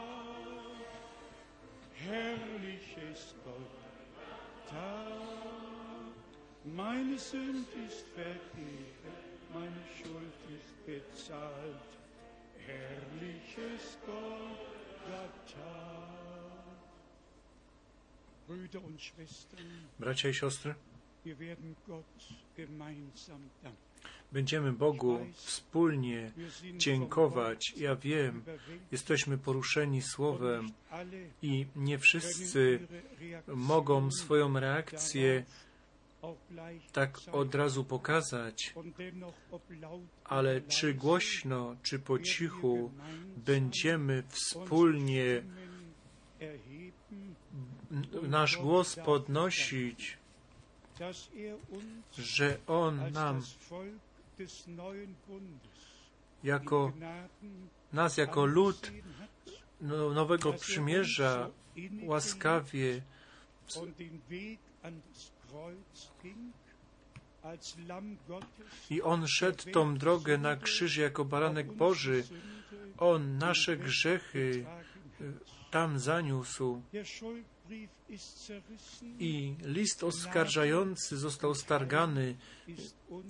Herrliches 2.07 3.34
Golgatha. 3.44 5.07
Meine 6.64 7.18
Sünd 7.18 7.68
ist 7.86 8.07
vergeben, 8.14 9.14
meine 9.52 9.82
Schuld 9.96 10.38
ist 10.57 10.86
bezahlt. 10.86 11.90
Herrliches 12.66 13.98
Golgatha. 14.07 15.74
Brüder 18.46 18.84
und 18.84 19.00
Schwestern, 19.00 19.88
Bracia 19.98 20.28
i 20.30 20.34
siostry, 20.34 20.74
wir 21.24 21.38
werden 21.38 21.76
Gott 21.86 22.05
gemeinsam 22.55 23.50
danken. 23.62 23.84
Będziemy 24.32 24.72
Bogu 24.72 25.26
wspólnie 25.34 26.32
dziękować. 26.76 27.74
Ja 27.76 27.96
wiem, 27.96 28.42
jesteśmy 28.92 29.38
poruszeni 29.38 30.02
Słowem 30.02 30.68
i 31.42 31.66
nie 31.76 31.98
wszyscy 31.98 32.86
mogą 33.46 34.11
swoją 34.11 34.61
reakcję 34.61 35.44
tak 36.92 37.20
od 37.32 37.55
razu 37.55 37.84
pokazać, 37.84 38.74
ale 40.24 40.61
czy 40.61 40.94
głośno, 40.94 41.76
czy 41.82 41.98
po 41.98 42.18
cichu 42.18 42.90
będziemy 43.36 44.22
wspólnie 44.28 45.43
nasz 48.22 48.56
głos 48.56 48.97
podnosić, 48.97 50.18
że 52.18 52.58
On 52.66 53.12
nam 53.12 53.42
jako 56.44 56.92
nas 57.92 58.16
jako 58.16 58.46
lud 58.46 58.92
nowego 60.14 60.52
przymierza 60.52 61.50
łaskawie 62.02 63.02
I 68.90 69.02
On 69.02 69.26
szedł 69.26 69.70
tą 69.72 69.98
drogę 69.98 70.38
na 70.38 70.56
krzyż 70.56 70.96
jako 70.96 71.24
baranek 71.24 71.72
Boży. 71.72 72.24
On 72.98 73.38
nasze 73.38 73.76
grzechy 73.76 74.66
y, 75.20 75.32
tam 75.70 75.98
zaniósł. 75.98 76.82
I 79.19 79.55
list 79.62 80.05
oskarżający 80.05 81.16
został 81.16 81.55
stargany. 81.55 82.36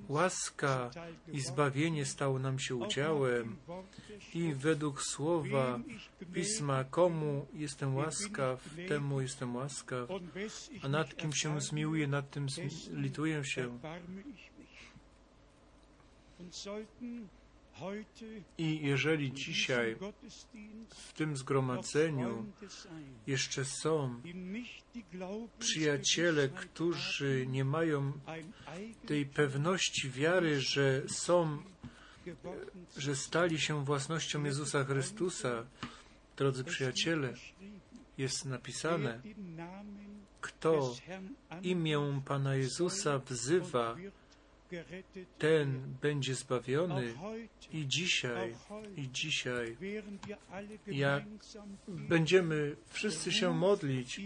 Łaska 0.09 0.91
i 1.33 1.41
zbawienie 1.41 2.07
stało 2.07 2.39
nam 2.39 2.59
się 2.59 2.75
udziałem. 2.75 3.57
I 4.35 4.55
według 4.55 5.03
słowa 5.03 5.81
Pisma, 6.33 6.85
komu 6.85 7.47
jestem 7.55 7.97
łaskaw, 7.97 8.71
temu 8.89 9.21
jestem 9.21 9.57
łaskaw, 9.57 10.09
a 10.83 10.89
nad 10.89 11.17
kim 11.17 11.33
się 11.33 11.61
zmiłuję, 11.61 12.07
nad 12.07 12.31
tym 12.31 12.47
lituję 12.93 13.45
się. 13.45 13.79
I 18.59 18.81
jeżeli 18.83 19.33
dzisiaj 19.33 19.97
w 20.89 21.13
tym 21.13 21.37
zgromadzeniu 21.37 22.47
jeszcze 23.27 23.65
są 23.65 24.21
przyjaciele, 25.59 26.49
którzy 26.49 27.47
nie 27.49 27.65
mają 27.65 28.13
tej 29.07 29.27
pewności 29.27 30.11
wiary, 30.11 30.61
że 30.61 31.03
są, 31.09 31.63
że 32.97 33.17
stali 33.17 33.61
się 33.61 33.85
własnością 33.85 34.45
Jezusa 34.45 34.85
Chrystusa, 34.85 35.67
drodzy 36.37 36.65
przyjaciele, 36.65 37.35
jest 38.19 38.45
napisane, 38.45 39.21
kto 40.41 40.95
imię 41.63 42.23
Pana 42.25 42.55
Jezusa 42.55 43.19
wzywa, 43.19 43.97
ten 45.39 45.97
będzie 46.03 46.35
zbawiony 46.35 47.15
i 47.73 47.87
dzisiaj, 47.87 48.55
i 48.97 49.09
dzisiaj, 49.13 49.77
jak 50.87 51.25
będziemy 51.89 52.77
wszyscy 52.89 53.33
się 53.33 53.55
modlić, 53.55 54.21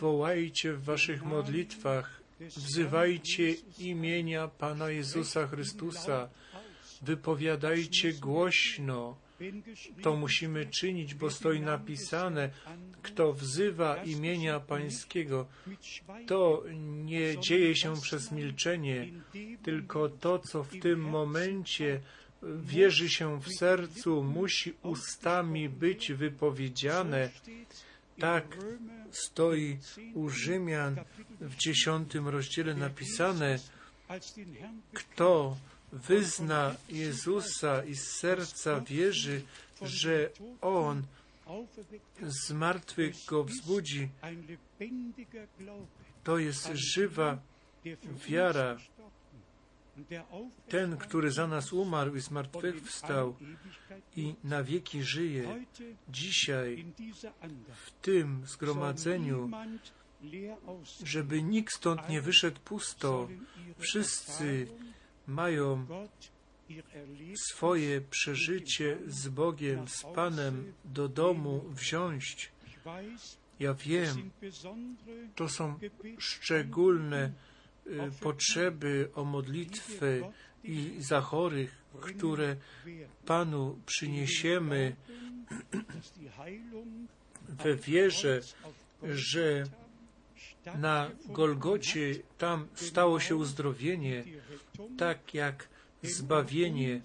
wołajcie 0.00 0.72
w 0.72 0.84
waszych 0.84 1.24
modlitwach, 1.24 2.20
wzywajcie 2.40 3.54
imienia 3.78 4.48
Pana 4.48 4.90
Jezusa 4.90 5.46
Chrystusa, 5.46 6.28
wypowiadajcie 7.02 8.12
głośno, 8.12 9.16
to 10.02 10.16
musimy 10.16 10.66
czynić, 10.66 11.14
bo 11.14 11.30
stoi 11.30 11.60
napisane, 11.60 12.50
kto 13.06 13.32
wzywa 13.32 14.04
imienia 14.04 14.60
Pańskiego, 14.60 15.46
to 16.26 16.64
nie 17.04 17.38
dzieje 17.38 17.76
się 17.76 18.00
przez 18.00 18.32
milczenie, 18.32 19.08
tylko 19.62 20.08
to, 20.08 20.38
co 20.38 20.64
w 20.64 20.78
tym 20.78 21.00
momencie 21.00 22.00
wierzy 22.42 23.08
się 23.08 23.40
w 23.40 23.48
sercu, 23.58 24.22
musi 24.22 24.74
ustami 24.82 25.68
być 25.68 26.12
wypowiedziane. 26.12 27.30
Tak 28.18 28.56
stoi 29.10 29.78
u 30.14 30.28
Rzymian 30.28 30.96
w 31.40 31.56
dziesiątym 31.56 32.28
rozdziale 32.28 32.74
napisane, 32.74 33.58
kto 34.92 35.56
wyzna 35.92 36.74
Jezusa 36.88 37.84
i 37.84 37.94
z 37.94 38.04
serca 38.20 38.80
wierzy, 38.80 39.42
że 39.82 40.30
On 40.60 41.02
z 42.22 42.50
martwych 42.52 43.14
go 43.26 43.44
wzbudzi, 43.44 44.08
to 46.24 46.38
jest 46.38 46.70
żywa 46.74 47.38
wiara. 48.28 48.76
Ten, 50.68 50.96
który 50.96 51.30
za 51.30 51.46
nas 51.46 51.72
umarł 51.72 52.16
i 52.16 52.20
z 52.20 52.30
martwych 52.30 52.82
wstał 52.82 53.36
i 54.16 54.34
na 54.44 54.62
wieki 54.62 55.02
żyje, 55.02 55.64
dzisiaj 56.08 56.84
w 57.86 57.90
tym 57.90 58.42
zgromadzeniu, 58.46 59.50
żeby 61.04 61.42
nikt 61.42 61.74
stąd 61.74 62.08
nie 62.08 62.22
wyszedł 62.22 62.60
pusto, 62.60 63.28
wszyscy 63.78 64.68
mają 65.26 65.86
swoje 67.36 68.00
przeżycie 68.00 68.98
z 69.06 69.28
Bogiem, 69.28 69.88
z 69.88 70.02
Panem 70.02 70.72
do 70.84 71.08
domu 71.08 71.64
wziąć. 71.70 72.52
Ja 73.60 73.74
wiem, 73.74 74.30
to 75.34 75.48
są 75.48 75.78
szczególne 76.18 77.32
y, 77.86 78.10
potrzeby 78.20 79.10
o 79.14 79.24
modlitwę 79.24 80.32
i 80.64 80.94
za 80.98 81.20
chorych, 81.20 81.74
które 82.00 82.56
Panu 83.26 83.78
przyniesiemy 83.86 84.96
we 87.48 87.76
wierze, 87.76 88.40
że 89.02 89.64
na 90.78 91.10
Golgocie 91.26 92.14
tam 92.38 92.68
stało 92.74 93.20
się 93.20 93.36
uzdrowienie, 93.36 94.24
tak 94.98 95.34
jak 95.34 95.68
zbawienie, 96.06 97.00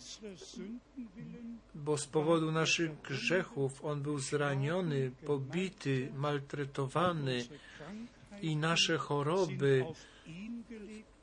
bo 1.75 1.97
z 1.97 2.07
powodu 2.07 2.51
naszych 2.51 3.01
grzechów 3.01 3.85
On 3.85 4.01
był 4.01 4.19
zraniony, 4.19 5.11
pobity, 5.25 6.11
maltretowany 6.15 7.45
i 8.41 8.55
nasze 8.55 8.97
choroby 8.97 9.85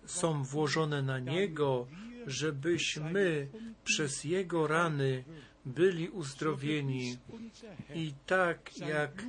są 0.07 0.45
włożone 0.45 1.03
na 1.03 1.19
Niego, 1.19 1.87
żebyśmy 2.27 3.49
przez 3.85 4.25
Jego 4.25 4.67
rany 4.67 5.25
byli 5.65 6.09
uzdrowieni. 6.09 7.19
I 7.95 8.13
tak 8.27 8.79
jak 8.79 9.23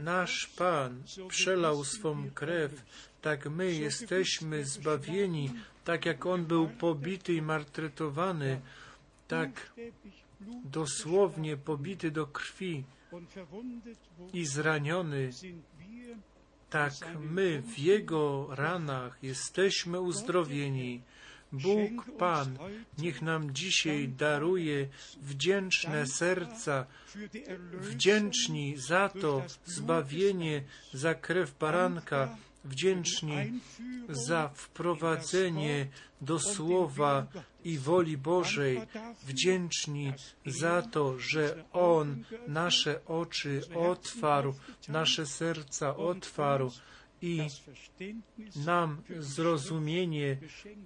nasz 0.00 0.46
Pan 0.56 1.02
przelał 1.28 1.84
swą 1.84 2.30
krew, 2.30 2.82
tak 3.22 3.50
my 3.50 3.72
jesteśmy 3.72 4.64
zbawieni, 4.64 5.50
tak 5.84 6.06
jak 6.06 6.26
On 6.26 6.44
był 6.44 6.68
pobity 6.68 7.34
i 7.34 7.42
martretowany, 7.42 8.60
tak 9.28 9.72
dosłownie 10.64 11.56
pobity 11.56 12.10
do 12.10 12.26
krwi 12.26 12.84
i 14.32 14.46
zraniony, 14.46 15.30
tak 16.70 16.92
my 17.20 17.62
w 17.62 17.78
Jego 17.78 18.48
ranach 18.50 19.18
jesteśmy 19.22 20.00
uzdrowieni. 20.00 21.02
Bóg 21.52 22.10
Pan 22.18 22.58
niech 22.98 23.22
nam 23.22 23.54
dzisiaj 23.54 24.08
daruje 24.08 24.88
wdzięczne 25.22 26.06
serca, 26.06 26.86
wdzięczni 27.72 28.76
za 28.76 29.08
to 29.08 29.42
zbawienie, 29.64 30.62
za 30.92 31.14
krew 31.14 31.58
baranka, 31.58 32.36
wdzięczni 32.64 33.60
za 34.08 34.48
wprowadzenie 34.54 35.86
do 36.20 36.38
Słowa 36.38 37.26
i 37.64 37.78
woli 37.78 38.18
Bożej, 38.18 38.80
wdzięczni 39.26 40.12
za 40.46 40.82
to, 40.82 41.18
że 41.18 41.64
On 41.72 42.24
nasze 42.48 43.00
oczy 43.06 43.60
otwarł, 43.74 44.54
nasze 44.88 45.26
serca 45.26 45.96
otwarł 45.96 46.70
i 47.24 47.40
nam 48.66 49.02
zrozumienie 49.18 50.36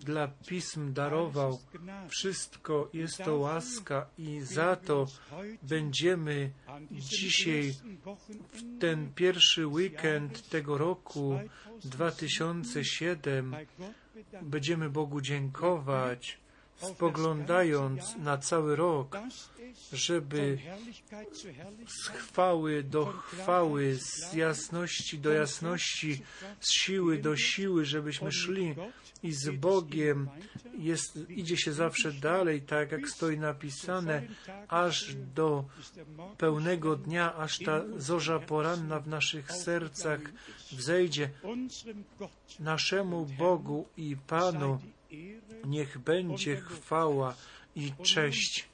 dla 0.00 0.28
pism 0.28 0.92
darował. 0.92 1.58
Wszystko 2.08 2.90
jest 2.92 3.18
to 3.24 3.36
łaska 3.36 4.06
i 4.18 4.40
za 4.40 4.76
to 4.76 5.06
będziemy 5.62 6.50
dzisiaj 6.90 7.74
w 8.52 8.78
ten 8.80 9.12
pierwszy 9.14 9.66
weekend 9.66 10.48
tego 10.48 10.78
roku 10.78 11.40
2007 11.84 13.56
będziemy 14.42 14.90
Bogu 14.90 15.20
dziękować 15.20 16.38
spoglądając 16.78 18.16
na 18.16 18.38
cały 18.38 18.76
rok, 18.76 19.18
żeby 19.92 20.58
z 21.88 22.08
chwały 22.08 22.82
do 22.82 23.06
chwały, 23.06 23.94
z 23.94 24.32
jasności 24.32 25.18
do 25.18 25.32
jasności, 25.32 26.22
z 26.60 26.72
siły 26.72 27.18
do 27.18 27.36
siły, 27.36 27.84
żebyśmy 27.84 28.32
szli 28.32 28.74
i 29.22 29.32
z 29.32 29.50
Bogiem 29.50 30.28
jest, 30.78 31.30
idzie 31.30 31.56
się 31.56 31.72
zawsze 31.72 32.12
dalej, 32.12 32.62
tak 32.62 32.92
jak 32.92 33.08
stoi 33.08 33.38
napisane, 33.38 34.22
aż 34.68 35.14
do 35.14 35.64
pełnego 36.38 36.96
dnia, 36.96 37.34
aż 37.34 37.58
ta 37.58 37.82
zorza 37.96 38.38
poranna 38.38 39.00
w 39.00 39.08
naszych 39.08 39.52
sercach 39.52 40.20
wzejdzie. 40.72 41.30
Naszemu 42.60 43.26
Bogu 43.26 43.88
i 43.96 44.16
Panu 44.16 44.78
niech 45.64 45.98
będzie 45.98 46.56
chwała 46.56 47.34
i 47.76 47.92
cześć. 48.02 48.68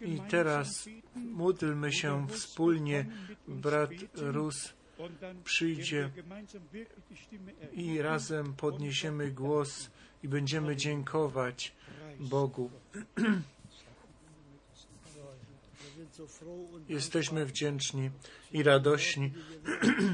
I 0.00 0.20
teraz 0.30 0.88
módlmy 1.14 1.92
się 1.92 2.26
wspólnie, 2.28 3.06
brat 3.48 3.90
Rus 4.14 4.72
przyjdzie 5.44 6.10
i 7.72 8.02
razem 8.02 8.54
podniesiemy 8.54 9.30
głos 9.30 9.90
i 10.22 10.28
będziemy 10.28 10.76
dziękować 10.76 11.72
Bogu. 12.20 12.70
Jesteśmy 16.88 17.46
wdzięczni 17.46 18.10
i 18.52 18.62
radośni 18.62 19.32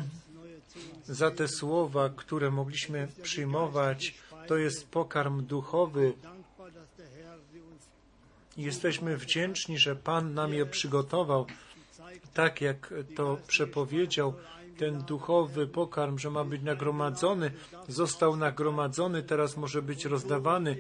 za 1.07 1.31
te 1.31 1.49
słowa, 1.49 2.11
które 2.17 2.51
mogliśmy 2.51 3.09
przyjmować. 3.23 4.15
To 4.47 4.57
jest 4.57 4.91
pokarm 4.91 5.47
duchowy. 5.47 6.13
Jesteśmy 8.57 9.17
wdzięczni, 9.17 9.79
że 9.79 9.97
Pan 9.97 10.35
nam 10.35 10.55
je 10.55 10.67
przygotował, 10.67 11.47
tak 12.35 12.61
jak 12.61 12.95
to 13.17 13.39
przepowiedział 13.47 14.35
ten 14.79 15.03
duchowy 15.03 15.67
pokarm, 15.67 16.19
że 16.19 16.31
ma 16.31 16.45
być 16.45 16.63
nagromadzony, 16.63 17.51
został 17.89 18.37
nagromadzony, 18.37 19.23
teraz 19.23 19.57
może 19.57 19.83
być 19.83 20.05
rozdawany 20.05 20.77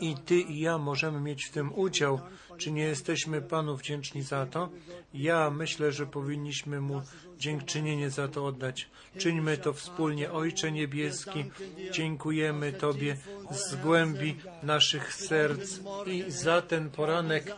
i 0.00 0.14
Ty 0.14 0.34
i 0.34 0.60
ja 0.60 0.78
możemy 0.78 1.20
mieć 1.20 1.44
w 1.44 1.50
tym 1.50 1.74
udział. 1.74 2.20
Czy 2.58 2.72
nie 2.72 2.82
jesteśmy 2.82 3.42
Panu 3.42 3.76
wdzięczni 3.76 4.22
za 4.22 4.46
to? 4.46 4.68
Ja 5.14 5.50
myślę, 5.50 5.92
że 5.92 6.06
powinniśmy 6.06 6.80
Mu 6.80 7.02
dziękczynienie 7.38 8.10
za 8.10 8.28
to 8.28 8.46
oddać. 8.46 8.88
Czyńmy 9.18 9.58
to 9.58 9.72
wspólnie. 9.72 10.32
Ojcze 10.32 10.72
Niebieski, 10.72 11.44
dziękujemy 11.90 12.72
Tobie 12.72 13.16
z 13.50 13.76
głębi 13.76 14.36
naszych 14.62 15.14
serc 15.14 15.80
i 16.06 16.24
za 16.28 16.62
ten 16.62 16.90
poranek 16.90 17.56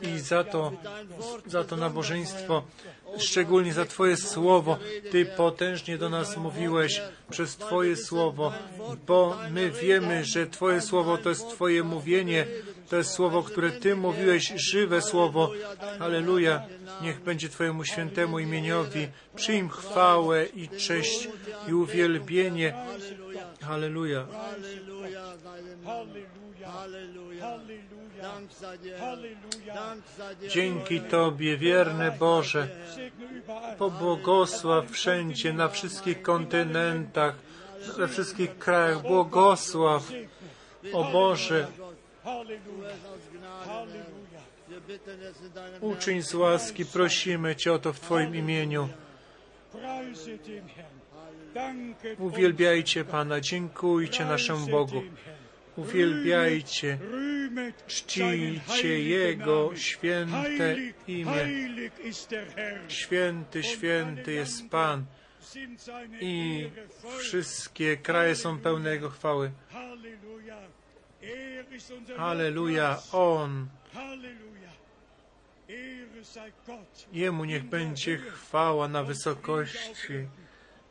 i 0.00 0.18
za 0.18 0.44
to, 0.44 0.72
za 1.46 1.64
to 1.64 1.76
nabożeństwo, 1.76 2.62
szczególnie 3.18 3.72
za 3.72 3.84
Twoje 3.84 4.16
słowo. 4.16 4.78
Ty 5.10 5.26
potężnie 5.26 5.98
do 5.98 6.10
nas 6.10 6.36
mówiłeś 6.36 7.02
przez 7.30 7.56
Twoje 7.56 7.96
słowo, 7.96 8.52
bo 9.06 9.36
my 9.50 9.70
wiemy, 9.70 10.24
że 10.24 10.46
Twoje 10.46 10.80
słowo 10.80 11.18
to 11.18 11.28
jest 11.28 11.48
Twoje 11.48 11.82
mówienie, 11.82 12.46
to 12.90 12.96
jest 12.96 13.10
słowo, 13.10 13.42
które 13.42 13.72
Ty 13.72 13.96
mówiłeś, 13.96 14.52
żywe 14.56 15.02
słowo. 15.02 15.50
Aleluja. 16.00 16.62
Niech 17.02 17.20
będzie 17.20 17.48
Twojemu 17.48 17.84
świętemu 17.84 18.38
imieniowi. 18.38 19.08
Przyjm 19.36 19.68
chwałę 19.68 20.46
i 20.46 20.68
cześć 20.68 21.28
i 21.68 21.74
uwielbienie. 21.74 22.74
Aleluja. 23.68 24.26
Dzięki 30.48 31.00
Tobie, 31.00 31.56
wierny 31.56 32.12
Boże, 32.18 32.68
pobłogosław 33.78 34.90
wszędzie, 34.90 35.52
na 35.52 35.68
wszystkich 35.68 36.22
kontynentach, 36.22 37.34
we 37.96 38.08
wszystkich 38.08 38.58
krajach, 38.58 39.02
błogosław, 39.02 40.12
o 40.92 41.04
Boże, 41.04 41.66
Uczyń 45.80 46.22
z 46.22 46.34
łaski, 46.34 46.84
prosimy 46.84 47.56
Cię 47.56 47.72
o 47.72 47.78
to 47.78 47.92
w 47.92 48.00
Twoim 48.00 48.36
imieniu. 48.36 48.88
Uwielbiajcie 52.18 53.04
Pana, 53.04 53.40
dziękujcie 53.40 54.24
naszemu 54.24 54.66
Bogu. 54.66 55.02
Uwielbiajcie, 55.76 56.98
czcijcie 57.86 59.02
Jego 59.02 59.76
święte 59.76 60.76
imię. 61.06 61.46
Święty, 62.88 63.62
święty 63.62 64.32
jest 64.32 64.68
Pan 64.70 65.04
i 66.20 66.68
wszystkie 67.18 67.96
kraje 67.96 68.34
są 68.34 68.58
pełne 68.58 68.90
Jego 68.90 69.10
chwały. 69.10 69.50
Halleluja, 72.16 72.98
On. 73.12 73.68
Jemu 77.12 77.44
niech 77.44 77.64
będzie 77.64 78.18
chwała 78.18 78.88
na 78.88 79.02
wysokości 79.02 80.28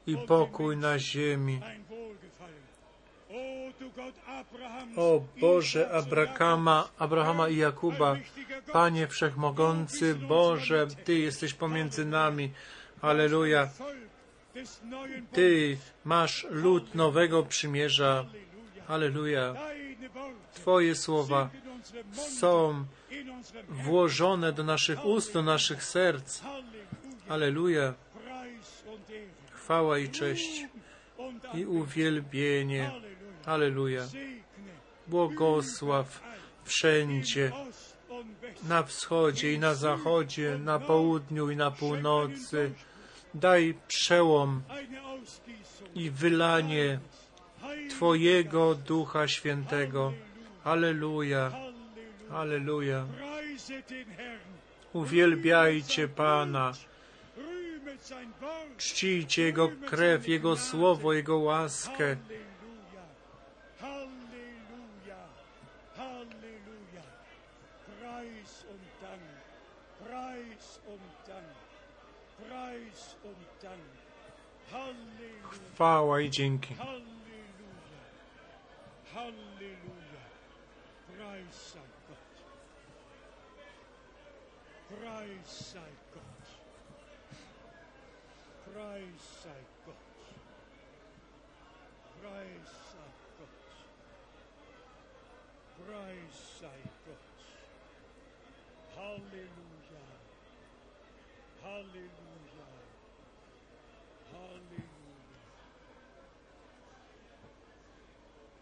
i 0.08 0.18
pokój 0.18 0.78
na 0.78 1.00
ziemi. 1.00 1.62
O 4.98 5.24
Boże 5.40 5.92
Abrahama, 5.92 6.90
Abrahama 7.00 7.50
i 7.50 7.58
Jakuba, 7.58 8.18
Panie 8.72 9.08
Wszechmogący, 9.08 10.16
Boże, 10.16 10.88
Ty 11.06 11.14
jesteś 11.20 11.54
pomiędzy 11.54 12.06
nami. 12.06 12.52
Aleluja. 13.02 13.70
Ty 15.34 15.78
masz 16.06 16.48
lud 16.50 16.96
nowego 16.96 17.44
przymierza. 17.44 18.26
Aleluja. 18.88 19.56
Twoje 20.54 20.96
słowa 20.96 21.50
są 22.14 22.86
włożone 23.70 24.54
do 24.54 24.64
naszych 24.64 25.06
ust, 25.06 25.34
do 25.34 25.44
naszych 25.44 25.84
serc. 25.84 26.42
Aleluja. 27.30 27.94
Chwała 29.52 30.00
i 30.00 30.10
cześć 30.10 30.66
i 31.54 31.66
uwielbienie. 31.66 32.92
Aleluja. 33.46 34.08
Błogosław 35.08 36.22
wszędzie, 36.64 37.52
na 38.64 38.84
wschodzie 38.84 39.54
i 39.54 39.60
na 39.60 39.76
zachodzie, 39.76 40.58
na 40.58 40.80
południu 40.80 41.52
i 41.52 41.56
na 41.56 41.72
północy. 41.72 42.72
Daj 43.34 43.76
przełom 43.88 44.62
i 45.96 46.10
wylanie 46.10 47.00
Twojego 47.90 48.76
Ducha 48.76 49.28
Świętego. 49.28 50.14
Aleluja. 50.64 51.52
Aleluja. 52.32 53.06
Uwielbiajcie 54.94 56.08
Pana. 56.08 56.74
Czcijcie 58.78 59.42
Jego 59.42 59.70
krew, 59.86 60.28
Jego 60.28 60.58
słowo, 60.58 61.14
Jego 61.14 61.38
łaskę. 61.38 62.16
Chwała 75.74 76.22
i 76.22 76.30
dzięki. 76.30 76.76
Halleluja. 79.14 80.24
Preis 81.08 81.56
sei 81.56 81.82
Gott. 82.08 82.18
Preis 85.18 85.50
sei 85.74 85.94
Gott. 86.14 86.48
Preis 88.66 89.22
sei 89.42 89.64
Gott. 89.86 90.28
Preis 92.22 92.70
sei 92.92 93.14
Gott. 93.38 93.64
Preis 95.80 96.38
sei 96.60 96.84
Gott. 97.06 97.38
Halleluja. 98.96 100.06
Halleluja. 101.64 102.70
Halleluja. 104.32 105.42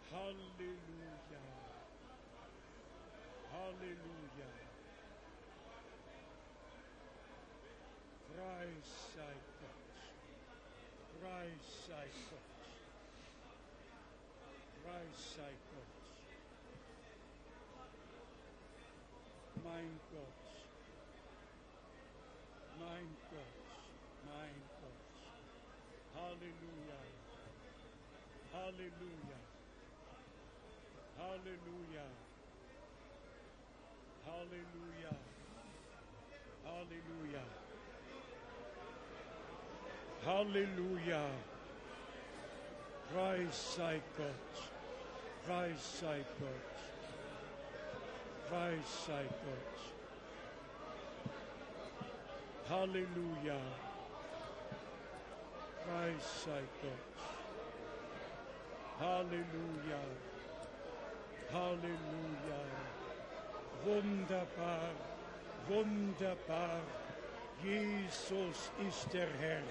Halleluja. 0.10 1.44
Halleluja. 3.52 4.15
Preis 8.46 8.90
sei 9.16 9.36
Gott. 9.60 9.86
Preis 11.20 11.66
sei 11.88 12.08
Gott. 12.30 12.52
Preis 14.84 15.20
sei 15.36 15.54
Gott. 15.72 15.94
Mein 19.64 20.00
Gott. 20.12 20.44
Mein 22.78 23.18
Gott. 23.32 23.56
Mein 24.30 24.62
Gott. 24.78 25.02
Halleluja. 26.14 27.02
Halleluja. 28.54 29.40
Halleluja. 31.18 32.08
Halleluja. 34.28 35.16
Halleluja. 36.64 37.65
Halleluja. 40.26 41.26
Preis 43.14 43.76
sei 43.76 44.02
Gott. 44.18 44.53
Preis 45.45 45.99
sei 45.99 46.26
Gott. 46.39 46.76
Preis 48.49 49.06
sei 49.06 49.26
Gott. 49.43 49.77
Halleluja. 52.69 53.60
Preis 55.85 56.43
sei 56.43 56.64
Gott. 56.81 57.15
Halleluja. 58.99 60.02
Halleluja. 61.53 62.61
Wunderbar, 63.85 64.89
wunderbar. 65.68 66.81
Jesus 67.64 68.72
ist 68.88 69.14
der 69.14 69.27
Herr. 69.39 69.61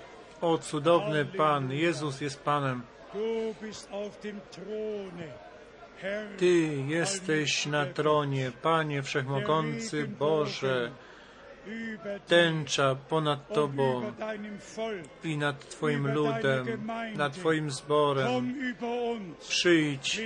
O 0.44 0.58
cudowny 0.58 1.24
Pan, 1.24 1.72
Jezus 1.72 2.20
jest 2.20 2.42
Panem. 2.42 2.82
Ty 6.38 6.76
jesteś 6.88 7.66
na 7.66 7.86
tronie, 7.86 8.52
Panie 8.62 9.02
Wszechmogący 9.02 10.08
Boże, 10.08 10.90
tęcza 12.26 12.94
ponad 12.94 13.48
Tobą 13.48 14.12
i 15.24 15.36
nad 15.36 15.68
Twoim 15.68 16.14
ludem, 16.14 16.88
nad 17.16 17.34
Twoim 17.34 17.70
zborem. 17.70 18.54
Przyjdź 19.48 20.20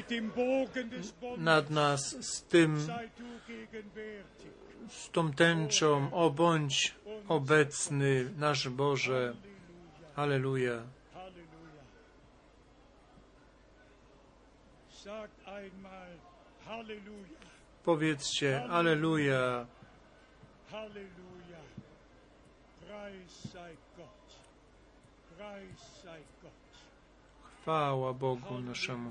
nad 1.36 1.70
nas 1.70 2.16
z 2.20 2.42
tym, 2.42 2.86
z 4.88 5.10
tą 5.10 5.32
tęczą, 5.32 6.10
o 6.12 6.30
bądź 6.30 6.94
obecny, 7.28 8.30
nasz 8.38 8.68
Boże. 8.68 9.34
Halleluja. 10.18 10.82
Powiedzcie, 17.84 18.60
Halleluja. 18.68 19.66
Halleluja. 20.70 21.60
Preis 22.80 23.52
sei 23.52 23.76
Gott. 23.96 24.34
Preis 25.36 25.80
sei 26.02 26.22
Gott. 26.42 26.78
Chwała 27.62 28.12
Bogu 28.12 28.60
naszemu. 28.60 29.10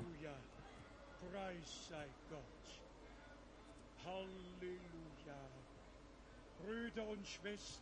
Halleluja. 4.04 4.87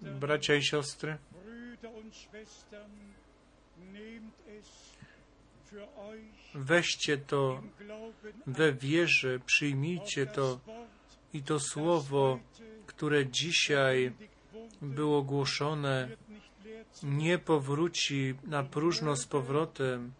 Bracia 0.02 0.54
i 0.54 0.62
siostry, 0.62 1.18
weźcie 6.54 7.18
to 7.18 7.62
we 8.46 8.72
wierze, 8.72 9.38
przyjmijcie 9.46 10.26
to 10.26 10.60
i 11.32 11.42
to 11.42 11.60
słowo, 11.60 12.38
które 12.86 13.26
dzisiaj 13.26 14.12
było 14.82 15.22
głoszone, 15.22 16.08
nie 17.02 17.38
powróci 17.38 18.34
na 18.44 18.62
próżno 18.62 19.16
z 19.16 19.26
powrotem. 19.26 20.12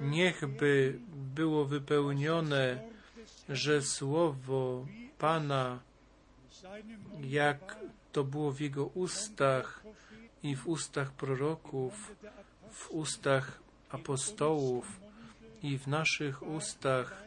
Niechby 0.00 0.98
było 1.34 1.64
wypełnione, 1.64 2.82
że 3.48 3.82
słowo 3.82 4.86
Pana, 5.18 5.78
jak 7.20 7.76
to 8.12 8.24
było 8.24 8.52
w 8.52 8.60
Jego 8.60 8.86
ustach 8.86 9.82
i 10.42 10.56
w 10.56 10.66
ustach 10.66 11.12
proroków, 11.12 12.16
w 12.70 12.90
ustach 12.90 13.62
apostołów 13.90 15.00
i 15.62 15.78
w 15.78 15.86
naszych 15.86 16.42
ustach, 16.42 17.24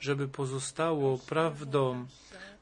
żeby 0.00 0.28
pozostało 0.28 1.18
prawdą, 1.18 2.06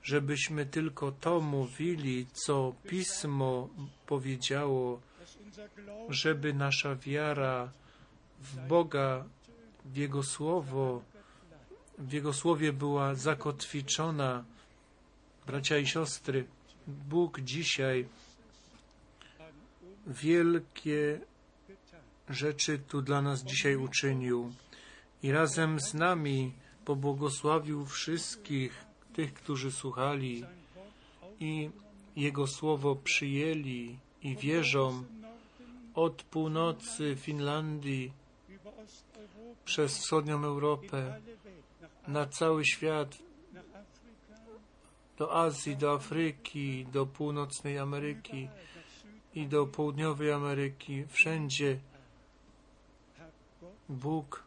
żebyśmy 0.02 0.66
tylko 0.66 1.12
to 1.12 1.40
mówili, 1.40 2.26
co 2.32 2.74
Pismo 2.88 3.68
powiedziało, 4.06 5.00
żeby 6.08 6.54
nasza 6.54 6.96
wiara 6.96 7.72
w 8.40 8.66
Boga, 8.66 9.24
w 9.84 9.96
Jego 9.96 10.22
Słowo, 10.22 11.02
w 11.98 12.12
Jego 12.12 12.32
Słowie 12.32 12.72
była 12.72 13.14
zakotwiczona. 13.14 14.44
Bracia 15.46 15.78
i 15.78 15.86
siostry, 15.86 16.44
Bóg 16.86 17.40
dzisiaj 17.40 18.08
wielkie 20.06 21.20
rzeczy 22.28 22.78
tu 22.78 23.02
dla 23.02 23.22
nas 23.22 23.44
dzisiaj 23.44 23.76
uczynił 23.76 24.52
i 25.22 25.32
razem 25.32 25.80
z 25.80 25.94
nami 25.94 26.52
pobłogosławił 26.84 27.86
wszystkich 27.86 28.84
tych, 29.12 29.34
którzy 29.34 29.72
słuchali 29.72 30.44
i 31.40 31.70
Jego 32.16 32.46
Słowo 32.46 32.96
przyjęli 32.96 33.98
i 34.22 34.36
wierzą 34.36 35.04
od 35.94 36.22
północy 36.22 37.16
Finlandii 37.16 38.12
przez 39.64 39.98
wschodnią 39.98 40.44
Europę 40.44 41.20
na 42.08 42.26
cały 42.26 42.64
świat, 42.64 43.18
do 45.18 45.36
Azji, 45.36 45.76
do 45.76 45.92
Afryki, 45.92 46.86
do 46.92 47.06
północnej 47.06 47.78
Ameryki 47.78 48.48
i 49.34 49.46
do 49.46 49.66
południowej 49.66 50.32
Ameryki. 50.32 51.04
Wszędzie 51.08 51.78
Bóg 53.88 54.44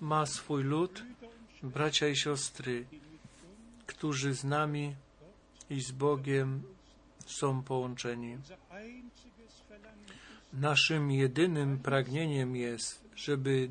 ma 0.00 0.26
swój 0.26 0.64
lud, 0.64 1.02
bracia 1.62 2.08
i 2.08 2.16
siostry, 2.16 2.86
którzy 3.86 4.34
z 4.34 4.44
nami 4.44 4.94
i 5.70 5.80
z 5.80 5.90
Bogiem 5.90 6.62
są 7.26 7.62
połączeni. 7.62 8.38
Naszym 10.52 11.10
jedynym 11.10 11.78
pragnieniem 11.78 12.56
jest, 12.56 13.04
żeby 13.16 13.68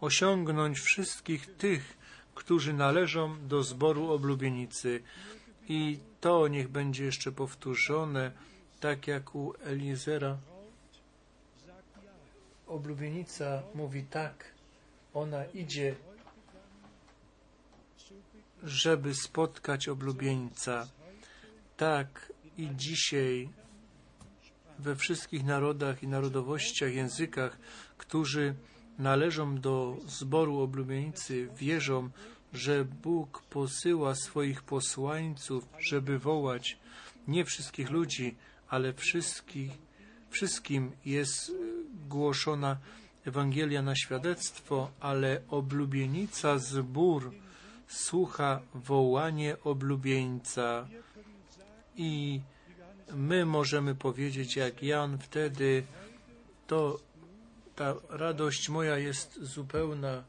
osiągnąć 0.00 0.80
wszystkich 0.80 1.56
tych, 1.56 1.96
którzy 2.34 2.72
należą 2.72 3.48
do 3.48 3.62
zboru 3.62 4.12
oblubienicy. 4.12 5.02
I 5.68 5.98
to 6.20 6.48
niech 6.48 6.68
będzie 6.68 7.04
jeszcze 7.04 7.32
powtórzone, 7.32 8.32
tak 8.80 9.06
jak 9.06 9.34
u 9.34 9.54
Eliezera. 9.64 10.38
Oblubienica 12.66 13.62
mówi 13.74 14.02
tak, 14.02 14.44
ona 15.14 15.44
idzie, 15.44 15.94
żeby 18.62 19.14
spotkać 19.14 19.88
oblubieńca. 19.88 20.88
Tak 21.76 22.32
i 22.58 22.70
dzisiaj 22.76 23.48
we 24.78 24.96
wszystkich 24.96 25.44
narodach 25.44 26.02
i 26.02 26.08
narodowościach, 26.08 26.94
językach, 26.94 27.58
którzy 27.98 28.54
należą 28.98 29.60
do 29.60 29.96
zboru 30.06 30.60
oblubienicy, 30.60 31.48
wierzą, 31.56 32.10
że 32.52 32.84
Bóg 32.84 33.42
posyła 33.42 34.14
swoich 34.14 34.62
posłańców, 34.62 35.68
żeby 35.78 36.18
wołać 36.18 36.78
nie 37.28 37.44
wszystkich 37.44 37.90
ludzi, 37.90 38.36
ale 38.68 38.92
wszystkich, 38.92 39.70
wszystkim 40.30 40.92
jest 41.04 41.52
głoszona 42.08 42.76
Ewangelia 43.24 43.82
na 43.82 43.96
świadectwo, 43.96 44.90
ale 45.00 45.40
oblubienica 45.48 46.58
zbór 46.58 47.32
słucha 47.88 48.60
wołanie 48.74 49.56
oblubieńca. 49.64 50.86
I 51.96 52.40
my 53.14 53.46
możemy 53.46 53.94
powiedzieć 53.94 54.56
jak 54.56 54.82
Jan 54.82 55.18
wtedy, 55.18 55.82
to 56.66 56.98
ta 57.76 57.94
radość 58.08 58.68
moja 58.68 58.98
jest 58.98 59.38
zupełna. 59.42 60.24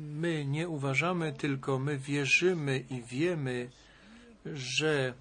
My 0.00 0.44
nie 0.44 0.68
uważamy, 0.68 1.32
tylko 1.32 1.78
my 1.78 1.98
wierzymy 1.98 2.84
i 2.90 3.02
wiemy, 3.02 3.70
że 4.54 5.14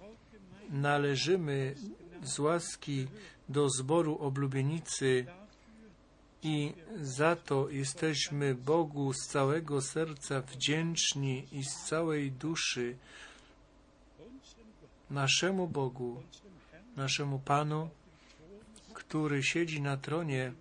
należymy 0.69 1.75
z 2.23 2.39
łaski 2.39 3.07
do 3.49 3.69
zboru 3.69 4.17
oblubienicy 4.17 5.25
i 6.43 6.73
za 7.01 7.35
to 7.35 7.69
jesteśmy 7.69 8.55
Bogu 8.55 9.13
z 9.13 9.27
całego 9.27 9.81
serca 9.81 10.41
wdzięczni 10.41 11.47
i 11.51 11.63
z 11.63 11.75
całej 11.85 12.31
duszy 12.31 12.97
naszemu 15.09 15.67
Bogu, 15.67 16.23
naszemu 16.95 17.39
Panu, 17.39 17.89
który 19.09 19.43
siedzi 19.43 19.81
na 19.81 19.97
tronie 19.97 20.53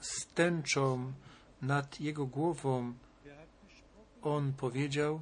z 0.00 0.26
tęczą 0.26 1.12
nad 1.62 2.00
jego 2.00 2.26
głową. 2.26 2.94
On 4.22 4.52
powiedział, 4.52 5.20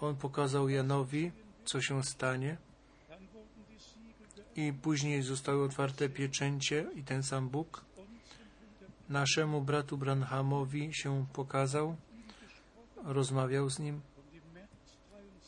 on 0.00 0.16
pokazał 0.16 0.68
Janowi, 0.68 1.32
co 1.64 1.80
się 1.80 2.04
stanie, 2.04 2.56
i 4.56 4.72
później 4.72 5.22
zostały 5.22 5.64
otwarte 5.64 6.08
pieczęcie 6.08 6.86
i 6.94 7.02
ten 7.02 7.22
sam 7.22 7.48
Bóg 7.48 7.84
naszemu 9.08 9.62
bratu 9.62 9.98
Branhamowi 9.98 10.94
się 10.94 11.26
pokazał, 11.32 11.96
rozmawiał 13.04 13.70
z 13.70 13.78
nim 13.78 14.00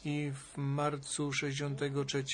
i 0.05 0.32
w 0.35 0.59
marcu 0.59 1.32
63 1.32 2.24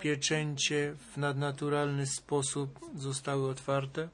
pieczęcie 0.00 0.94
w 1.12 1.16
nadnaturalny 1.16 2.06
sposób 2.06 2.80
zostały 2.94 3.48
otwarte. 3.50 4.08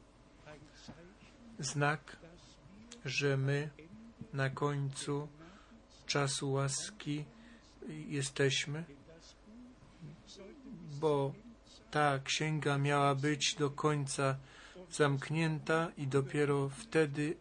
Znak, 1.59 2.17
że 3.05 3.37
my 3.37 3.71
na 4.33 4.51
końcu 4.51 5.29
czasu 6.07 6.53
łaski 6.53 7.25
jesteśmy, 7.89 8.85
bo 11.01 11.33
ta 11.91 12.19
księga 12.19 12.79
miała 12.79 13.15
być 13.15 13.55
do 13.55 13.71
końca 13.71 14.37
zamknięta 14.91 15.89
i 15.97 16.07
dopiero 16.07 16.69
wtedy 16.69 17.37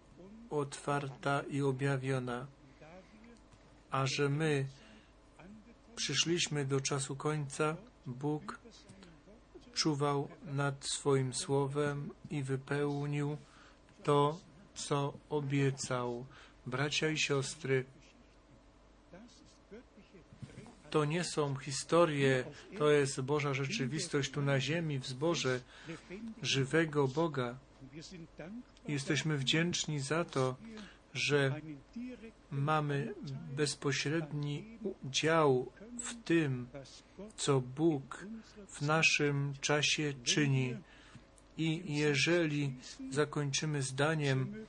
otwarta 0.50 1.42
i 1.50 1.62
objawiona. 1.62 2.48
A 3.92 4.08
że 4.08 4.30
my 4.30 4.66
przyszliśmy 5.96 6.66
do 6.66 6.82
czasu 6.82 7.16
końca, 7.16 7.76
Bóg 8.14 8.60
czuwał 9.74 10.28
nad 10.46 10.86
swoim 10.86 11.34
słowem 11.34 12.10
i 12.30 12.44
wypełnił 12.44 13.38
to, 14.04 14.40
co 14.76 15.14
obiecał. 15.30 16.26
Bracia 16.66 17.10
i 17.10 17.18
siostry, 17.18 17.86
to 20.90 21.06
nie 21.06 21.24
są 21.24 21.56
historie, 21.56 22.44
to 22.78 22.90
jest 22.90 23.22
Boża 23.22 23.54
rzeczywistość 23.54 24.32
tu 24.32 24.42
na 24.42 24.60
ziemi, 24.60 25.00
w 25.00 25.08
zborze 25.08 25.60
żywego 26.42 27.08
Boga. 27.08 27.58
Jesteśmy 28.88 29.38
wdzięczni 29.38 30.00
za 30.00 30.26
to, 30.26 30.56
że 31.14 31.62
mamy 32.52 33.14
bezpośredni 33.56 34.78
udział 35.04 35.72
w 36.00 36.24
tym, 36.24 36.68
co 37.38 37.62
Bóg 37.62 38.26
w 38.68 38.82
naszym 38.82 39.54
czasie 39.62 40.14
czyni. 40.24 40.76
I 41.58 41.96
jeżeli 41.96 42.74
zakończymy 43.10 43.84
zdaniem, 43.84 44.66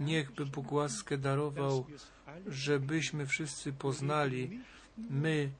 niechby 0.00 0.46
Bóg 0.46 0.72
łaskę 0.72 1.18
darował, 1.18 1.86
żebyśmy 2.46 3.26
wszyscy 3.26 3.72
poznali, 3.72 4.60
my 5.10 5.50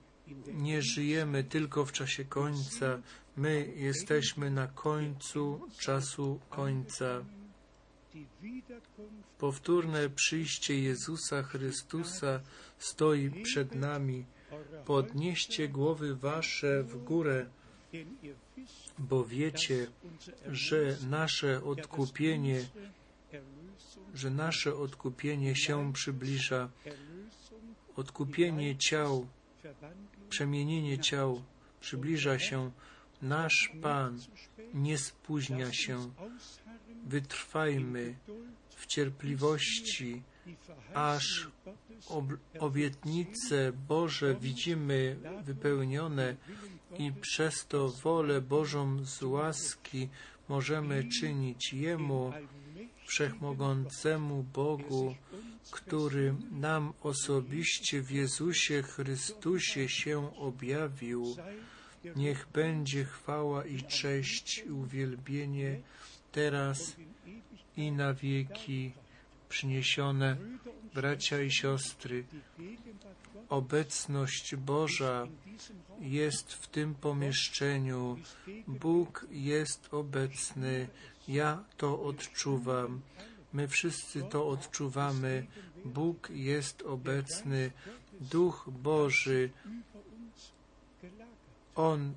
nie 0.55 0.83
żyjemy 0.83 1.45
tylko 1.45 1.85
w 1.85 1.93
czasie 1.93 2.25
końca, 2.25 2.99
my 3.37 3.73
jesteśmy 3.77 4.51
na 4.51 4.67
końcu 4.67 5.61
czasu 5.79 6.41
końca. 6.51 7.25
Powtórne 9.39 10.11
przyjście 10.11 10.81
Jezusa 10.81 11.43
Chrystusa 11.43 12.41
stoi 12.79 13.31
przed 13.43 13.75
nami. 13.75 14.25
Podnieście 14.85 15.69
głowy 15.69 16.17
wasze 16.17 16.83
w 16.83 17.05
górę, 17.05 17.47
bo 18.99 19.25
wiecie, 19.25 19.87
że 20.47 20.97
nasze 21.09 21.65
odkupienie, 21.65 22.65
że 24.15 24.31
nasze 24.31 24.77
odkupienie 24.77 25.57
się 25.57 25.93
przybliża. 25.93 26.69
Odkupienie 27.97 28.77
ciał, 28.77 29.27
przemienienie 30.29 30.99
ciał 30.99 31.43
przybliża 31.81 32.39
się. 32.39 32.71
Nasz 33.23 33.73
Pan 33.83 34.21
nie 34.75 34.99
spóźnia 34.99 35.73
się. 35.73 36.11
Wytrwajmy 37.07 38.15
w 38.77 38.87
cierpliwości, 38.87 40.23
aż 40.95 41.49
obietnice 42.59 43.73
Boże 43.89 44.35
widzimy 44.35 45.17
wypełnione 45.45 46.37
i 46.99 47.13
przez 47.13 47.67
to 47.67 47.89
wolę 47.89 48.41
Bożą 48.41 49.05
z 49.05 49.23
łaski 49.23 50.09
możemy 50.49 51.05
czynić 51.21 51.73
Jemu, 51.73 52.33
Wszechmogącemu 53.07 54.43
Bogu, 54.43 55.15
który 55.71 56.35
nam 56.51 56.93
osobiście 57.03 58.03
w 58.03 58.11
Jezusie 58.11 58.83
Chrystusie 58.83 59.89
się 59.89 60.37
objawił. 60.37 61.37
Niech 62.17 62.47
będzie 62.53 63.05
chwała 63.05 63.65
i 63.65 63.83
cześć 63.83 64.59
i 64.67 64.71
uwielbienie 64.71 65.81
teraz 66.33 66.97
i 67.77 67.93
na 67.93 68.15
wieki 68.15 68.93
przyniesione. 69.57 70.37
Bracia 70.95 71.43
i 71.43 71.51
siostry, 71.51 72.25
obecność 73.49 74.57
Boża 74.57 75.27
jest 76.01 76.53
w 76.53 76.67
tym 76.67 76.95
pomieszczeniu. 76.95 78.19
Bóg 78.67 79.27
jest 79.31 79.95
obecny. 79.95 80.89
Ja 81.29 81.65
to 81.77 82.03
odczuwam. 82.03 83.01
My 83.53 83.69
wszyscy 83.69 84.23
to 84.23 84.49
odczuwamy. 84.49 85.47
Bóg 85.85 86.31
jest 86.31 86.83
obecny. 86.83 87.71
Duch 88.21 88.69
Boży. 88.83 89.51
On 91.75 92.15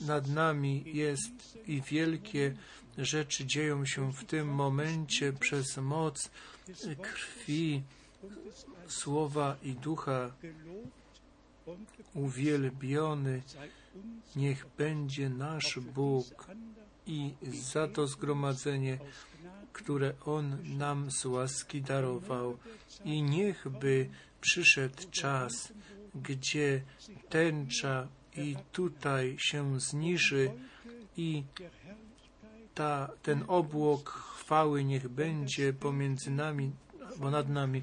nad 0.00 0.28
nami 0.28 0.84
jest 0.86 1.58
i 1.66 1.80
wielkie 1.80 2.54
rzeczy 2.98 3.46
dzieją 3.46 3.86
się 3.86 4.12
w 4.12 4.24
tym 4.24 4.48
momencie 4.48 5.32
przez 5.32 5.76
moc 5.76 6.30
krwi, 7.02 7.82
słowa 8.88 9.56
i 9.62 9.74
ducha. 9.74 10.30
Uwielbiony 12.14 13.42
niech 14.36 14.66
będzie 14.78 15.30
nasz 15.30 15.78
Bóg 15.80 16.26
i 17.06 17.34
za 17.52 17.88
to 17.88 18.06
zgromadzenie, 18.06 18.98
które 19.72 20.12
On 20.24 20.76
nam 20.78 21.10
z 21.10 21.24
łaski 21.24 21.82
darował. 21.82 22.58
I 23.04 23.22
niechby 23.22 24.08
przyszedł 24.40 25.10
czas, 25.10 25.72
gdzie 26.14 26.82
tęcza 27.28 28.08
i 28.36 28.56
tutaj 28.72 29.36
się 29.38 29.80
zniży 29.80 30.50
i 31.16 31.44
ta, 32.74 33.10
ten 33.22 33.44
obłok 33.48 34.10
chwały 34.10 34.84
niech 34.84 35.08
będzie 35.08 35.72
pomiędzy 35.72 36.30
nami, 36.30 36.70
bo 37.16 37.30
nad 37.30 37.48
nami 37.48 37.82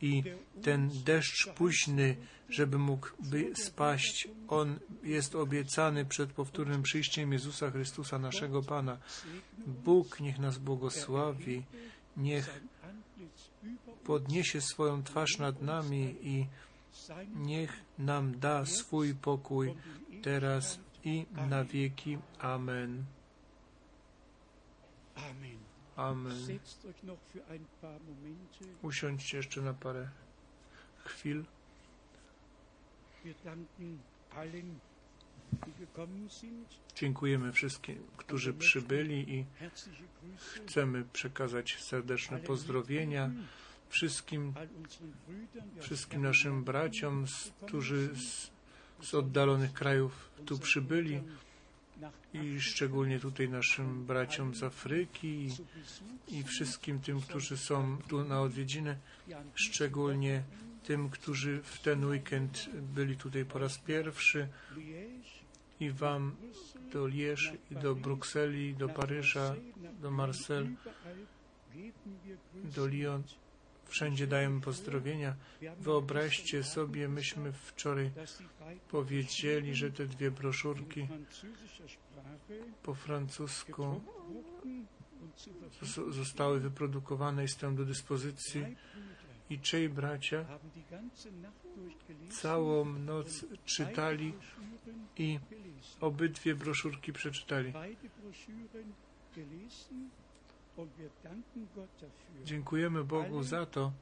i 0.00 0.22
ten 0.62 0.90
deszcz 1.04 1.48
późny, 1.54 2.16
żeby 2.48 2.78
mógł 2.78 3.08
by 3.18 3.52
spaść. 3.54 4.28
On 4.48 4.78
jest 5.02 5.34
obiecany 5.34 6.04
przed 6.04 6.32
powtórnym 6.32 6.82
przyjściem 6.82 7.32
Jezusa 7.32 7.70
Chrystusa, 7.70 8.18
naszego 8.18 8.62
Pana. 8.62 8.98
Bóg 9.66 10.20
niech 10.20 10.38
nas 10.38 10.58
błogosławi, 10.58 11.62
niech 12.16 12.60
podniesie 14.04 14.60
swoją 14.60 15.02
twarz 15.02 15.38
nad 15.38 15.62
nami 15.62 16.14
i 16.22 16.46
niech 17.36 17.80
nam 17.98 18.38
da 18.38 18.66
swój 18.66 19.14
pokój 19.14 19.74
teraz 20.22 20.78
i 21.04 21.26
na 21.50 21.64
wieki. 21.64 22.18
Amen. 22.38 23.15
Amen. 25.96 26.58
Usiądźcie 28.82 29.36
jeszcze 29.36 29.60
na 29.60 29.74
parę 29.74 30.08
chwil. 31.04 31.44
Dziękujemy 36.94 37.52
wszystkim, 37.52 38.06
którzy 38.16 38.54
przybyli 38.54 39.34
i 39.34 39.44
chcemy 40.66 41.04
przekazać 41.12 41.82
serdeczne 41.82 42.38
pozdrowienia 42.38 43.30
wszystkim, 43.88 44.54
wszystkim 45.80 46.22
naszym 46.22 46.64
braciom, 46.64 47.24
którzy 47.66 48.08
z, 48.16 48.50
z 49.02 49.14
oddalonych 49.14 49.72
krajów 49.72 50.30
tu 50.46 50.58
przybyli 50.58 51.22
i 52.34 52.60
szczególnie 52.60 53.20
tutaj 53.20 53.48
naszym 53.48 54.06
braciom 54.06 54.54
z 54.54 54.62
Afryki 54.62 55.48
i, 56.28 56.42
wszystkim 56.42 57.00
tym, 57.00 57.20
którzy 57.20 57.56
są 57.56 57.98
tu 58.08 58.24
na 58.24 58.40
odwiedziny, 58.40 58.96
szczególnie 59.54 60.42
tym, 60.84 61.10
którzy 61.10 61.62
w 61.62 61.78
ten 61.78 62.04
weekend 62.04 62.68
byli 62.94 63.16
tutaj 63.16 63.44
po 63.44 63.58
raz 63.58 63.78
pierwszy 63.78 64.48
i 65.80 65.90
Wam 65.90 66.36
do 66.92 67.06
Liège 67.06 67.56
i 67.70 67.74
do 67.74 67.94
Brukseli, 67.94 68.74
do 68.74 68.88
Paryża, 68.88 69.54
do 70.02 70.10
Marseille, 70.10 70.76
do 72.64 72.86
Lyon. 72.86 73.22
Wszędzie 73.88 74.26
dajemy 74.26 74.60
pozdrowienia. 74.60 75.34
Wyobraźcie 75.80 76.64
sobie, 76.64 77.08
myśmy 77.08 77.52
wczoraj 77.52 78.10
powiedzieli, 78.90 79.74
że 79.74 79.90
te 79.92 80.06
dwie 80.06 80.30
broszurki 80.30 81.08
po 82.82 82.94
francusku 82.94 84.00
zostały 86.08 86.60
wyprodukowane 86.60 87.44
i 87.44 87.48
stoją 87.48 87.76
do 87.76 87.84
dyspozycji 87.84 88.76
i 89.50 89.58
trzej 89.58 89.88
bracia 89.88 90.44
całą 92.30 92.84
noc 92.84 93.44
czytali 93.64 94.32
i 95.16 95.38
obydwie 96.00 96.54
broszurki 96.54 97.12
przeczytali. 97.12 97.72
Dziękujemy 102.44 103.04
Bogu 103.04 103.42
za 103.42 103.66
to, 103.66 103.92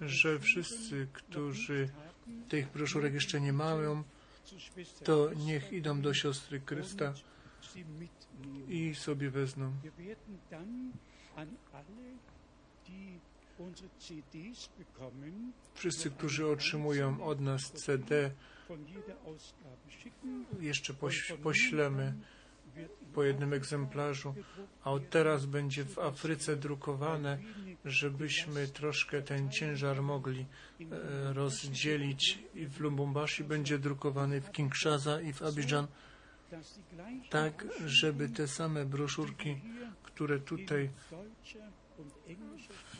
że 0.00 0.38
wszyscy, 0.38 1.08
którzy 1.12 1.88
tych 2.48 2.72
broszurek 2.72 3.14
jeszcze 3.14 3.40
nie 3.40 3.52
mają, 3.52 4.04
to 5.04 5.30
niech 5.34 5.72
idą 5.72 6.00
do 6.00 6.14
siostry 6.14 6.60
Krysta 6.60 7.14
i 8.68 8.94
sobie 8.94 9.30
wezmą. 9.30 9.72
Wszyscy, 15.74 16.10
którzy 16.10 16.46
otrzymują 16.46 17.24
od 17.24 17.40
nas 17.40 17.72
CD, 17.72 18.30
jeszcze 20.60 20.94
poś, 20.94 21.32
poślemy 21.42 22.14
po 23.14 23.24
jednym 23.24 23.52
egzemplarzu, 23.52 24.34
a 24.84 24.90
od 24.90 25.10
teraz 25.10 25.46
będzie 25.46 25.84
w 25.84 25.98
Afryce 25.98 26.56
drukowane, 26.56 27.38
żebyśmy 27.84 28.68
troszkę 28.68 29.22
ten 29.22 29.50
ciężar 29.50 30.02
mogli 30.02 30.46
e, 30.80 31.32
rozdzielić 31.32 32.38
i 32.54 32.66
w 32.66 32.80
Lubumbashi 32.80 33.44
będzie 33.44 33.78
drukowany 33.78 34.40
w 34.40 34.50
Kinshasa 34.50 35.20
i 35.20 35.32
w 35.32 35.42
Abidjan, 35.42 35.86
tak, 37.30 37.66
żeby 37.86 38.28
te 38.28 38.48
same 38.48 38.84
broszurki, 38.84 39.60
które 40.02 40.38
tutaj 40.38 40.90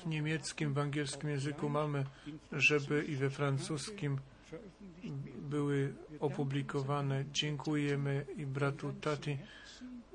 w 0.03 0.07
niemieckim, 0.07 0.75
w 0.75 0.79
angielskim 0.79 1.31
języku 1.31 1.69
mamy, 1.69 2.05
żeby 2.53 3.05
i 3.05 3.17
we 3.17 3.31
francuskim 3.31 4.19
były 5.39 5.95
opublikowane. 6.21 7.25
Dziękujemy 7.33 8.27
i 8.37 8.47
bratu 8.47 8.93
Tati 8.93 9.39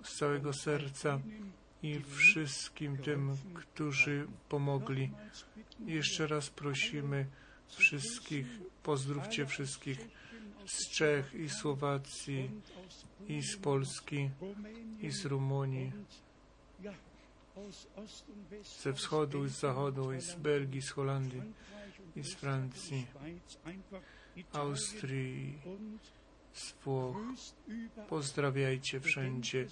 z 0.03 0.17
całego 0.17 0.53
serca 0.53 1.19
i 1.83 1.99
wszystkim 1.99 2.97
tym, 2.97 3.37
którzy 3.53 4.27
pomogli. 4.49 5.11
Jeszcze 5.85 6.27
raz 6.27 6.49
prosimy 6.49 7.25
wszystkich, 7.67 8.47
pozdrówcie 8.83 9.45
wszystkich 9.45 10.07
z 10.65 10.89
Czech 10.89 11.33
i 11.33 11.49
Słowacji 11.49 12.51
i 13.27 13.41
z 13.41 13.57
Polski 13.57 14.29
i 15.01 15.11
z 15.11 15.25
Rumunii, 15.25 15.91
ze 18.83 18.93
wschodu 18.93 19.45
i 19.45 19.49
z 19.49 19.59
zachodu 19.59 20.13
i 20.13 20.21
z 20.21 20.35
Belgii, 20.35 20.81
z 20.81 20.89
Holandii 20.89 21.41
i 22.15 22.23
z 22.23 22.35
Francji, 22.35 23.07
Austrii, 24.53 25.57
z 26.59 26.73
Włoch. 26.83 27.17
Pozdrawiajcie 28.09 28.99
wszędzie. 28.99 29.67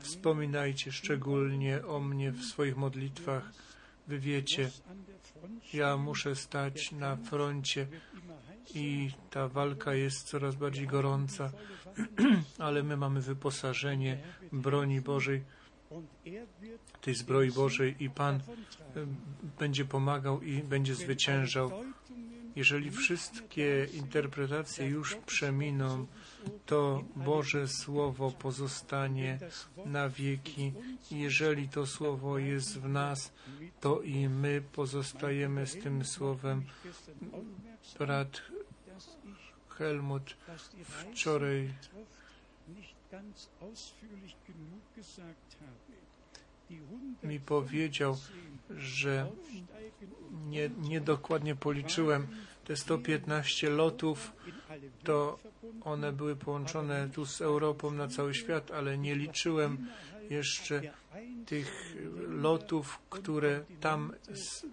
Wspominajcie 0.00 0.92
szczególnie 0.92 1.86
o 1.86 2.00
mnie 2.00 2.32
w 2.32 2.44
swoich 2.44 2.76
modlitwach. 2.76 3.52
Wy 4.08 4.18
wiecie, 4.18 4.70
ja 5.72 5.96
muszę 5.96 6.36
stać 6.36 6.92
na 6.92 7.16
froncie 7.16 7.86
i 8.74 9.10
ta 9.30 9.48
walka 9.48 9.94
jest 9.94 10.28
coraz 10.28 10.54
bardziej 10.56 10.86
gorąca, 10.86 11.52
ale 12.58 12.82
my 12.82 12.96
mamy 12.96 13.20
wyposażenie 13.20 14.18
broni 14.52 15.00
Bożej, 15.00 15.44
tej 17.00 17.14
zbroi 17.14 17.50
Bożej 17.50 17.96
i 18.04 18.10
Pan 18.10 18.40
będzie 19.58 19.84
pomagał 19.84 20.42
i 20.42 20.62
będzie 20.62 20.94
zwyciężał. 20.94 21.70
Jeżeli 22.56 22.90
wszystkie 22.90 23.86
interpretacje 23.92 24.86
już 24.86 25.14
przeminą, 25.14 26.06
to 26.66 27.04
Boże 27.16 27.68
Słowo 27.68 28.30
pozostanie 28.30 29.38
na 29.86 30.08
wieki. 30.08 30.72
Jeżeli 31.10 31.68
to 31.68 31.86
Słowo 31.86 32.38
jest 32.38 32.78
w 32.78 32.88
nas, 32.88 33.32
to 33.80 34.00
i 34.00 34.28
my 34.28 34.62
pozostajemy 34.72 35.66
z 35.66 35.78
tym 35.78 36.04
Słowem. 36.04 36.64
Brat 37.98 38.42
Helmut 39.68 40.36
wczoraj 40.84 41.74
mi 47.22 47.40
powiedział, 47.40 48.16
że 48.70 49.30
nie, 50.46 50.70
niedokładnie 50.78 51.54
policzyłem 51.54 52.26
te 52.64 52.76
115 52.76 53.70
lotów, 53.70 54.32
to 55.04 55.38
one 55.84 56.12
były 56.12 56.36
połączone 56.36 57.08
tu 57.08 57.26
z 57.26 57.40
Europą 57.40 57.90
na 57.90 58.08
cały 58.08 58.34
świat, 58.34 58.70
ale 58.70 58.98
nie 58.98 59.14
liczyłem 59.14 59.86
jeszcze 60.30 60.82
tych 61.46 61.96
lotów, 62.28 62.98
które 63.10 63.64
tam 63.80 64.12
z, 64.34 64.66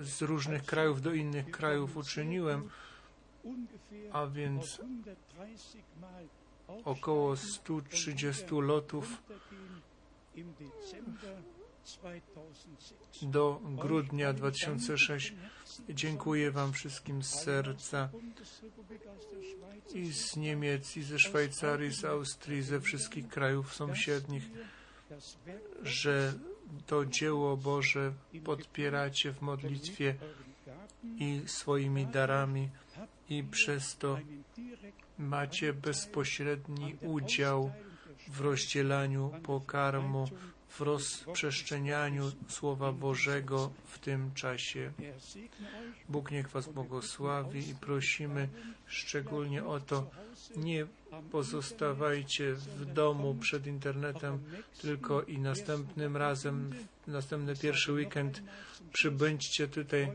z 0.00 0.22
różnych 0.22 0.64
krajów 0.64 1.02
do 1.02 1.12
innych 1.12 1.50
krajów 1.50 1.96
uczyniłem, 1.96 2.68
a 4.12 4.26
więc 4.26 4.80
około 6.84 7.36
130 7.36 8.44
lotów 8.50 9.22
do 13.22 13.60
grudnia 13.64 14.32
2006. 14.32 15.34
Dziękuję 15.88 16.50
Wam 16.50 16.72
wszystkim 16.72 17.22
z 17.22 17.42
serca 17.42 18.08
i 19.94 20.12
z 20.12 20.36
Niemiec, 20.36 20.96
i 20.96 21.02
ze 21.02 21.18
Szwajcarii, 21.18 21.92
z 21.92 22.04
Austrii, 22.04 22.62
ze 22.62 22.80
wszystkich 22.80 23.28
krajów 23.28 23.74
sąsiednich, 23.74 24.44
że 25.82 26.32
to 26.86 27.06
dzieło 27.06 27.56
Boże 27.56 28.12
podpieracie 28.44 29.32
w 29.32 29.40
modlitwie 29.42 30.14
i 31.18 31.42
swoimi 31.46 32.06
darami 32.06 32.68
i 33.28 33.44
przez 33.44 33.96
to 33.96 34.18
macie 35.18 35.72
bezpośredni 35.72 36.96
udział 37.00 37.72
w 38.28 38.40
rozdzielaniu 38.40 39.30
pokarmu, 39.42 40.28
w 40.68 40.80
rozprzestrzenianiu 40.80 42.32
Słowa 42.48 42.92
Bożego 42.92 43.70
w 43.86 43.98
tym 43.98 44.34
czasie. 44.34 44.92
Bóg 46.08 46.30
niech 46.30 46.48
Was 46.48 46.68
błogosławi 46.68 47.70
i 47.70 47.74
prosimy 47.74 48.48
szczególnie 48.86 49.64
o 49.64 49.80
to, 49.80 50.10
nie 50.56 50.86
pozostawajcie 51.32 52.54
w 52.54 52.84
domu 52.84 53.34
przed 53.34 53.66
internetem, 53.66 54.38
tylko 54.80 55.22
i 55.22 55.38
następnym 55.38 56.16
razem, 56.16 56.74
następny 57.06 57.56
pierwszy 57.56 57.92
weekend 57.92 58.42
przybędźcie 58.92 59.68
tutaj. 59.68 60.12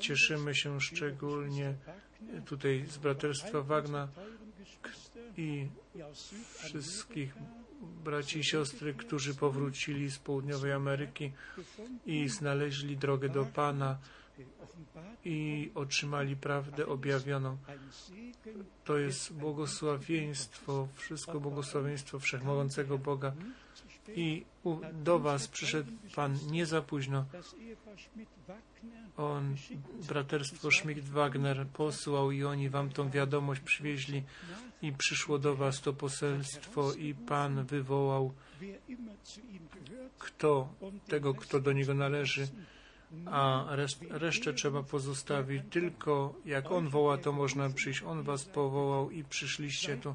Cieszymy 0.00 0.54
się 0.54 0.80
szczególnie 0.80 1.74
tutaj 2.46 2.86
z 2.88 2.98
Braterstwa 2.98 3.62
Wagna 3.62 4.08
i 5.40 5.68
wszystkich 6.56 7.34
braci 8.04 8.38
i 8.38 8.44
siostry, 8.44 8.94
którzy 8.94 9.34
powrócili 9.34 10.10
z 10.10 10.18
południowej 10.18 10.72
Ameryki 10.72 11.32
i 12.06 12.28
znaleźli 12.28 12.96
drogę 12.96 13.28
do 13.28 13.44
Pana 13.44 13.98
i 15.24 15.70
otrzymali 15.74 16.36
prawdę 16.36 16.86
objawioną. 16.86 17.56
To 18.84 18.98
jest 18.98 19.32
błogosławieństwo, 19.32 20.88
wszystko 20.96 21.40
błogosławieństwo 21.40 22.18
Wszechmogącego 22.18 22.98
Boga. 22.98 23.32
I 24.08 24.44
do 24.92 25.18
Was 25.18 25.48
przyszedł 25.48 25.92
Pan 26.14 26.38
nie 26.50 26.66
za 26.66 26.82
późno. 26.82 27.24
On, 29.16 29.56
braterstwo 30.08 30.68
Schmidt-Wagner 30.68 31.66
posłał 31.66 32.30
i 32.30 32.44
oni 32.44 32.70
Wam 32.70 32.90
tą 32.90 33.10
wiadomość 33.10 33.60
przywieźli 33.60 34.22
i 34.82 34.92
przyszło 34.92 35.38
do 35.38 35.56
Was 35.56 35.80
to 35.80 35.92
poselstwo 35.92 36.94
i 36.94 37.14
Pan 37.14 37.64
wywołał 37.64 38.32
kto, 40.18 40.68
tego, 41.08 41.34
kto 41.34 41.60
do 41.60 41.72
Niego 41.72 41.94
należy, 41.94 42.48
a 43.26 43.66
reszt, 43.70 44.04
resztę 44.10 44.52
trzeba 44.52 44.82
pozostawić. 44.82 45.62
Tylko 45.70 46.34
jak 46.44 46.70
On 46.70 46.88
woła, 46.88 47.18
to 47.18 47.32
można 47.32 47.70
przyjść. 47.70 48.02
On 48.02 48.22
Was 48.22 48.44
powołał 48.44 49.10
i 49.10 49.24
przyszliście 49.24 49.96
tu. 49.96 50.14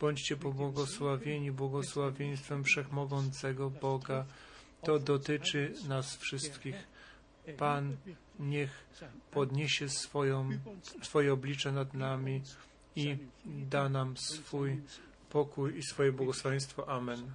Bądźcie 0.00 0.36
pobłogosławieni 0.36 1.52
błogosławieństwem 1.52 2.64
Wszechmogącego 2.64 3.70
Boga. 3.70 4.24
To 4.82 4.98
dotyczy 4.98 5.74
nas 5.88 6.16
wszystkich. 6.16 6.76
Pan 7.56 7.96
niech 8.38 8.86
podniesie 9.30 9.88
swoją, 9.88 10.50
swoje 11.02 11.32
oblicze 11.32 11.72
nad 11.72 11.94
nami 11.94 12.42
i 12.96 13.16
da 13.46 13.88
nam 13.88 14.16
swój 14.16 14.80
pokój 15.30 15.78
i 15.78 15.82
swoje 15.82 16.12
błogosławieństwo. 16.12 16.88
Amen. 16.88 17.30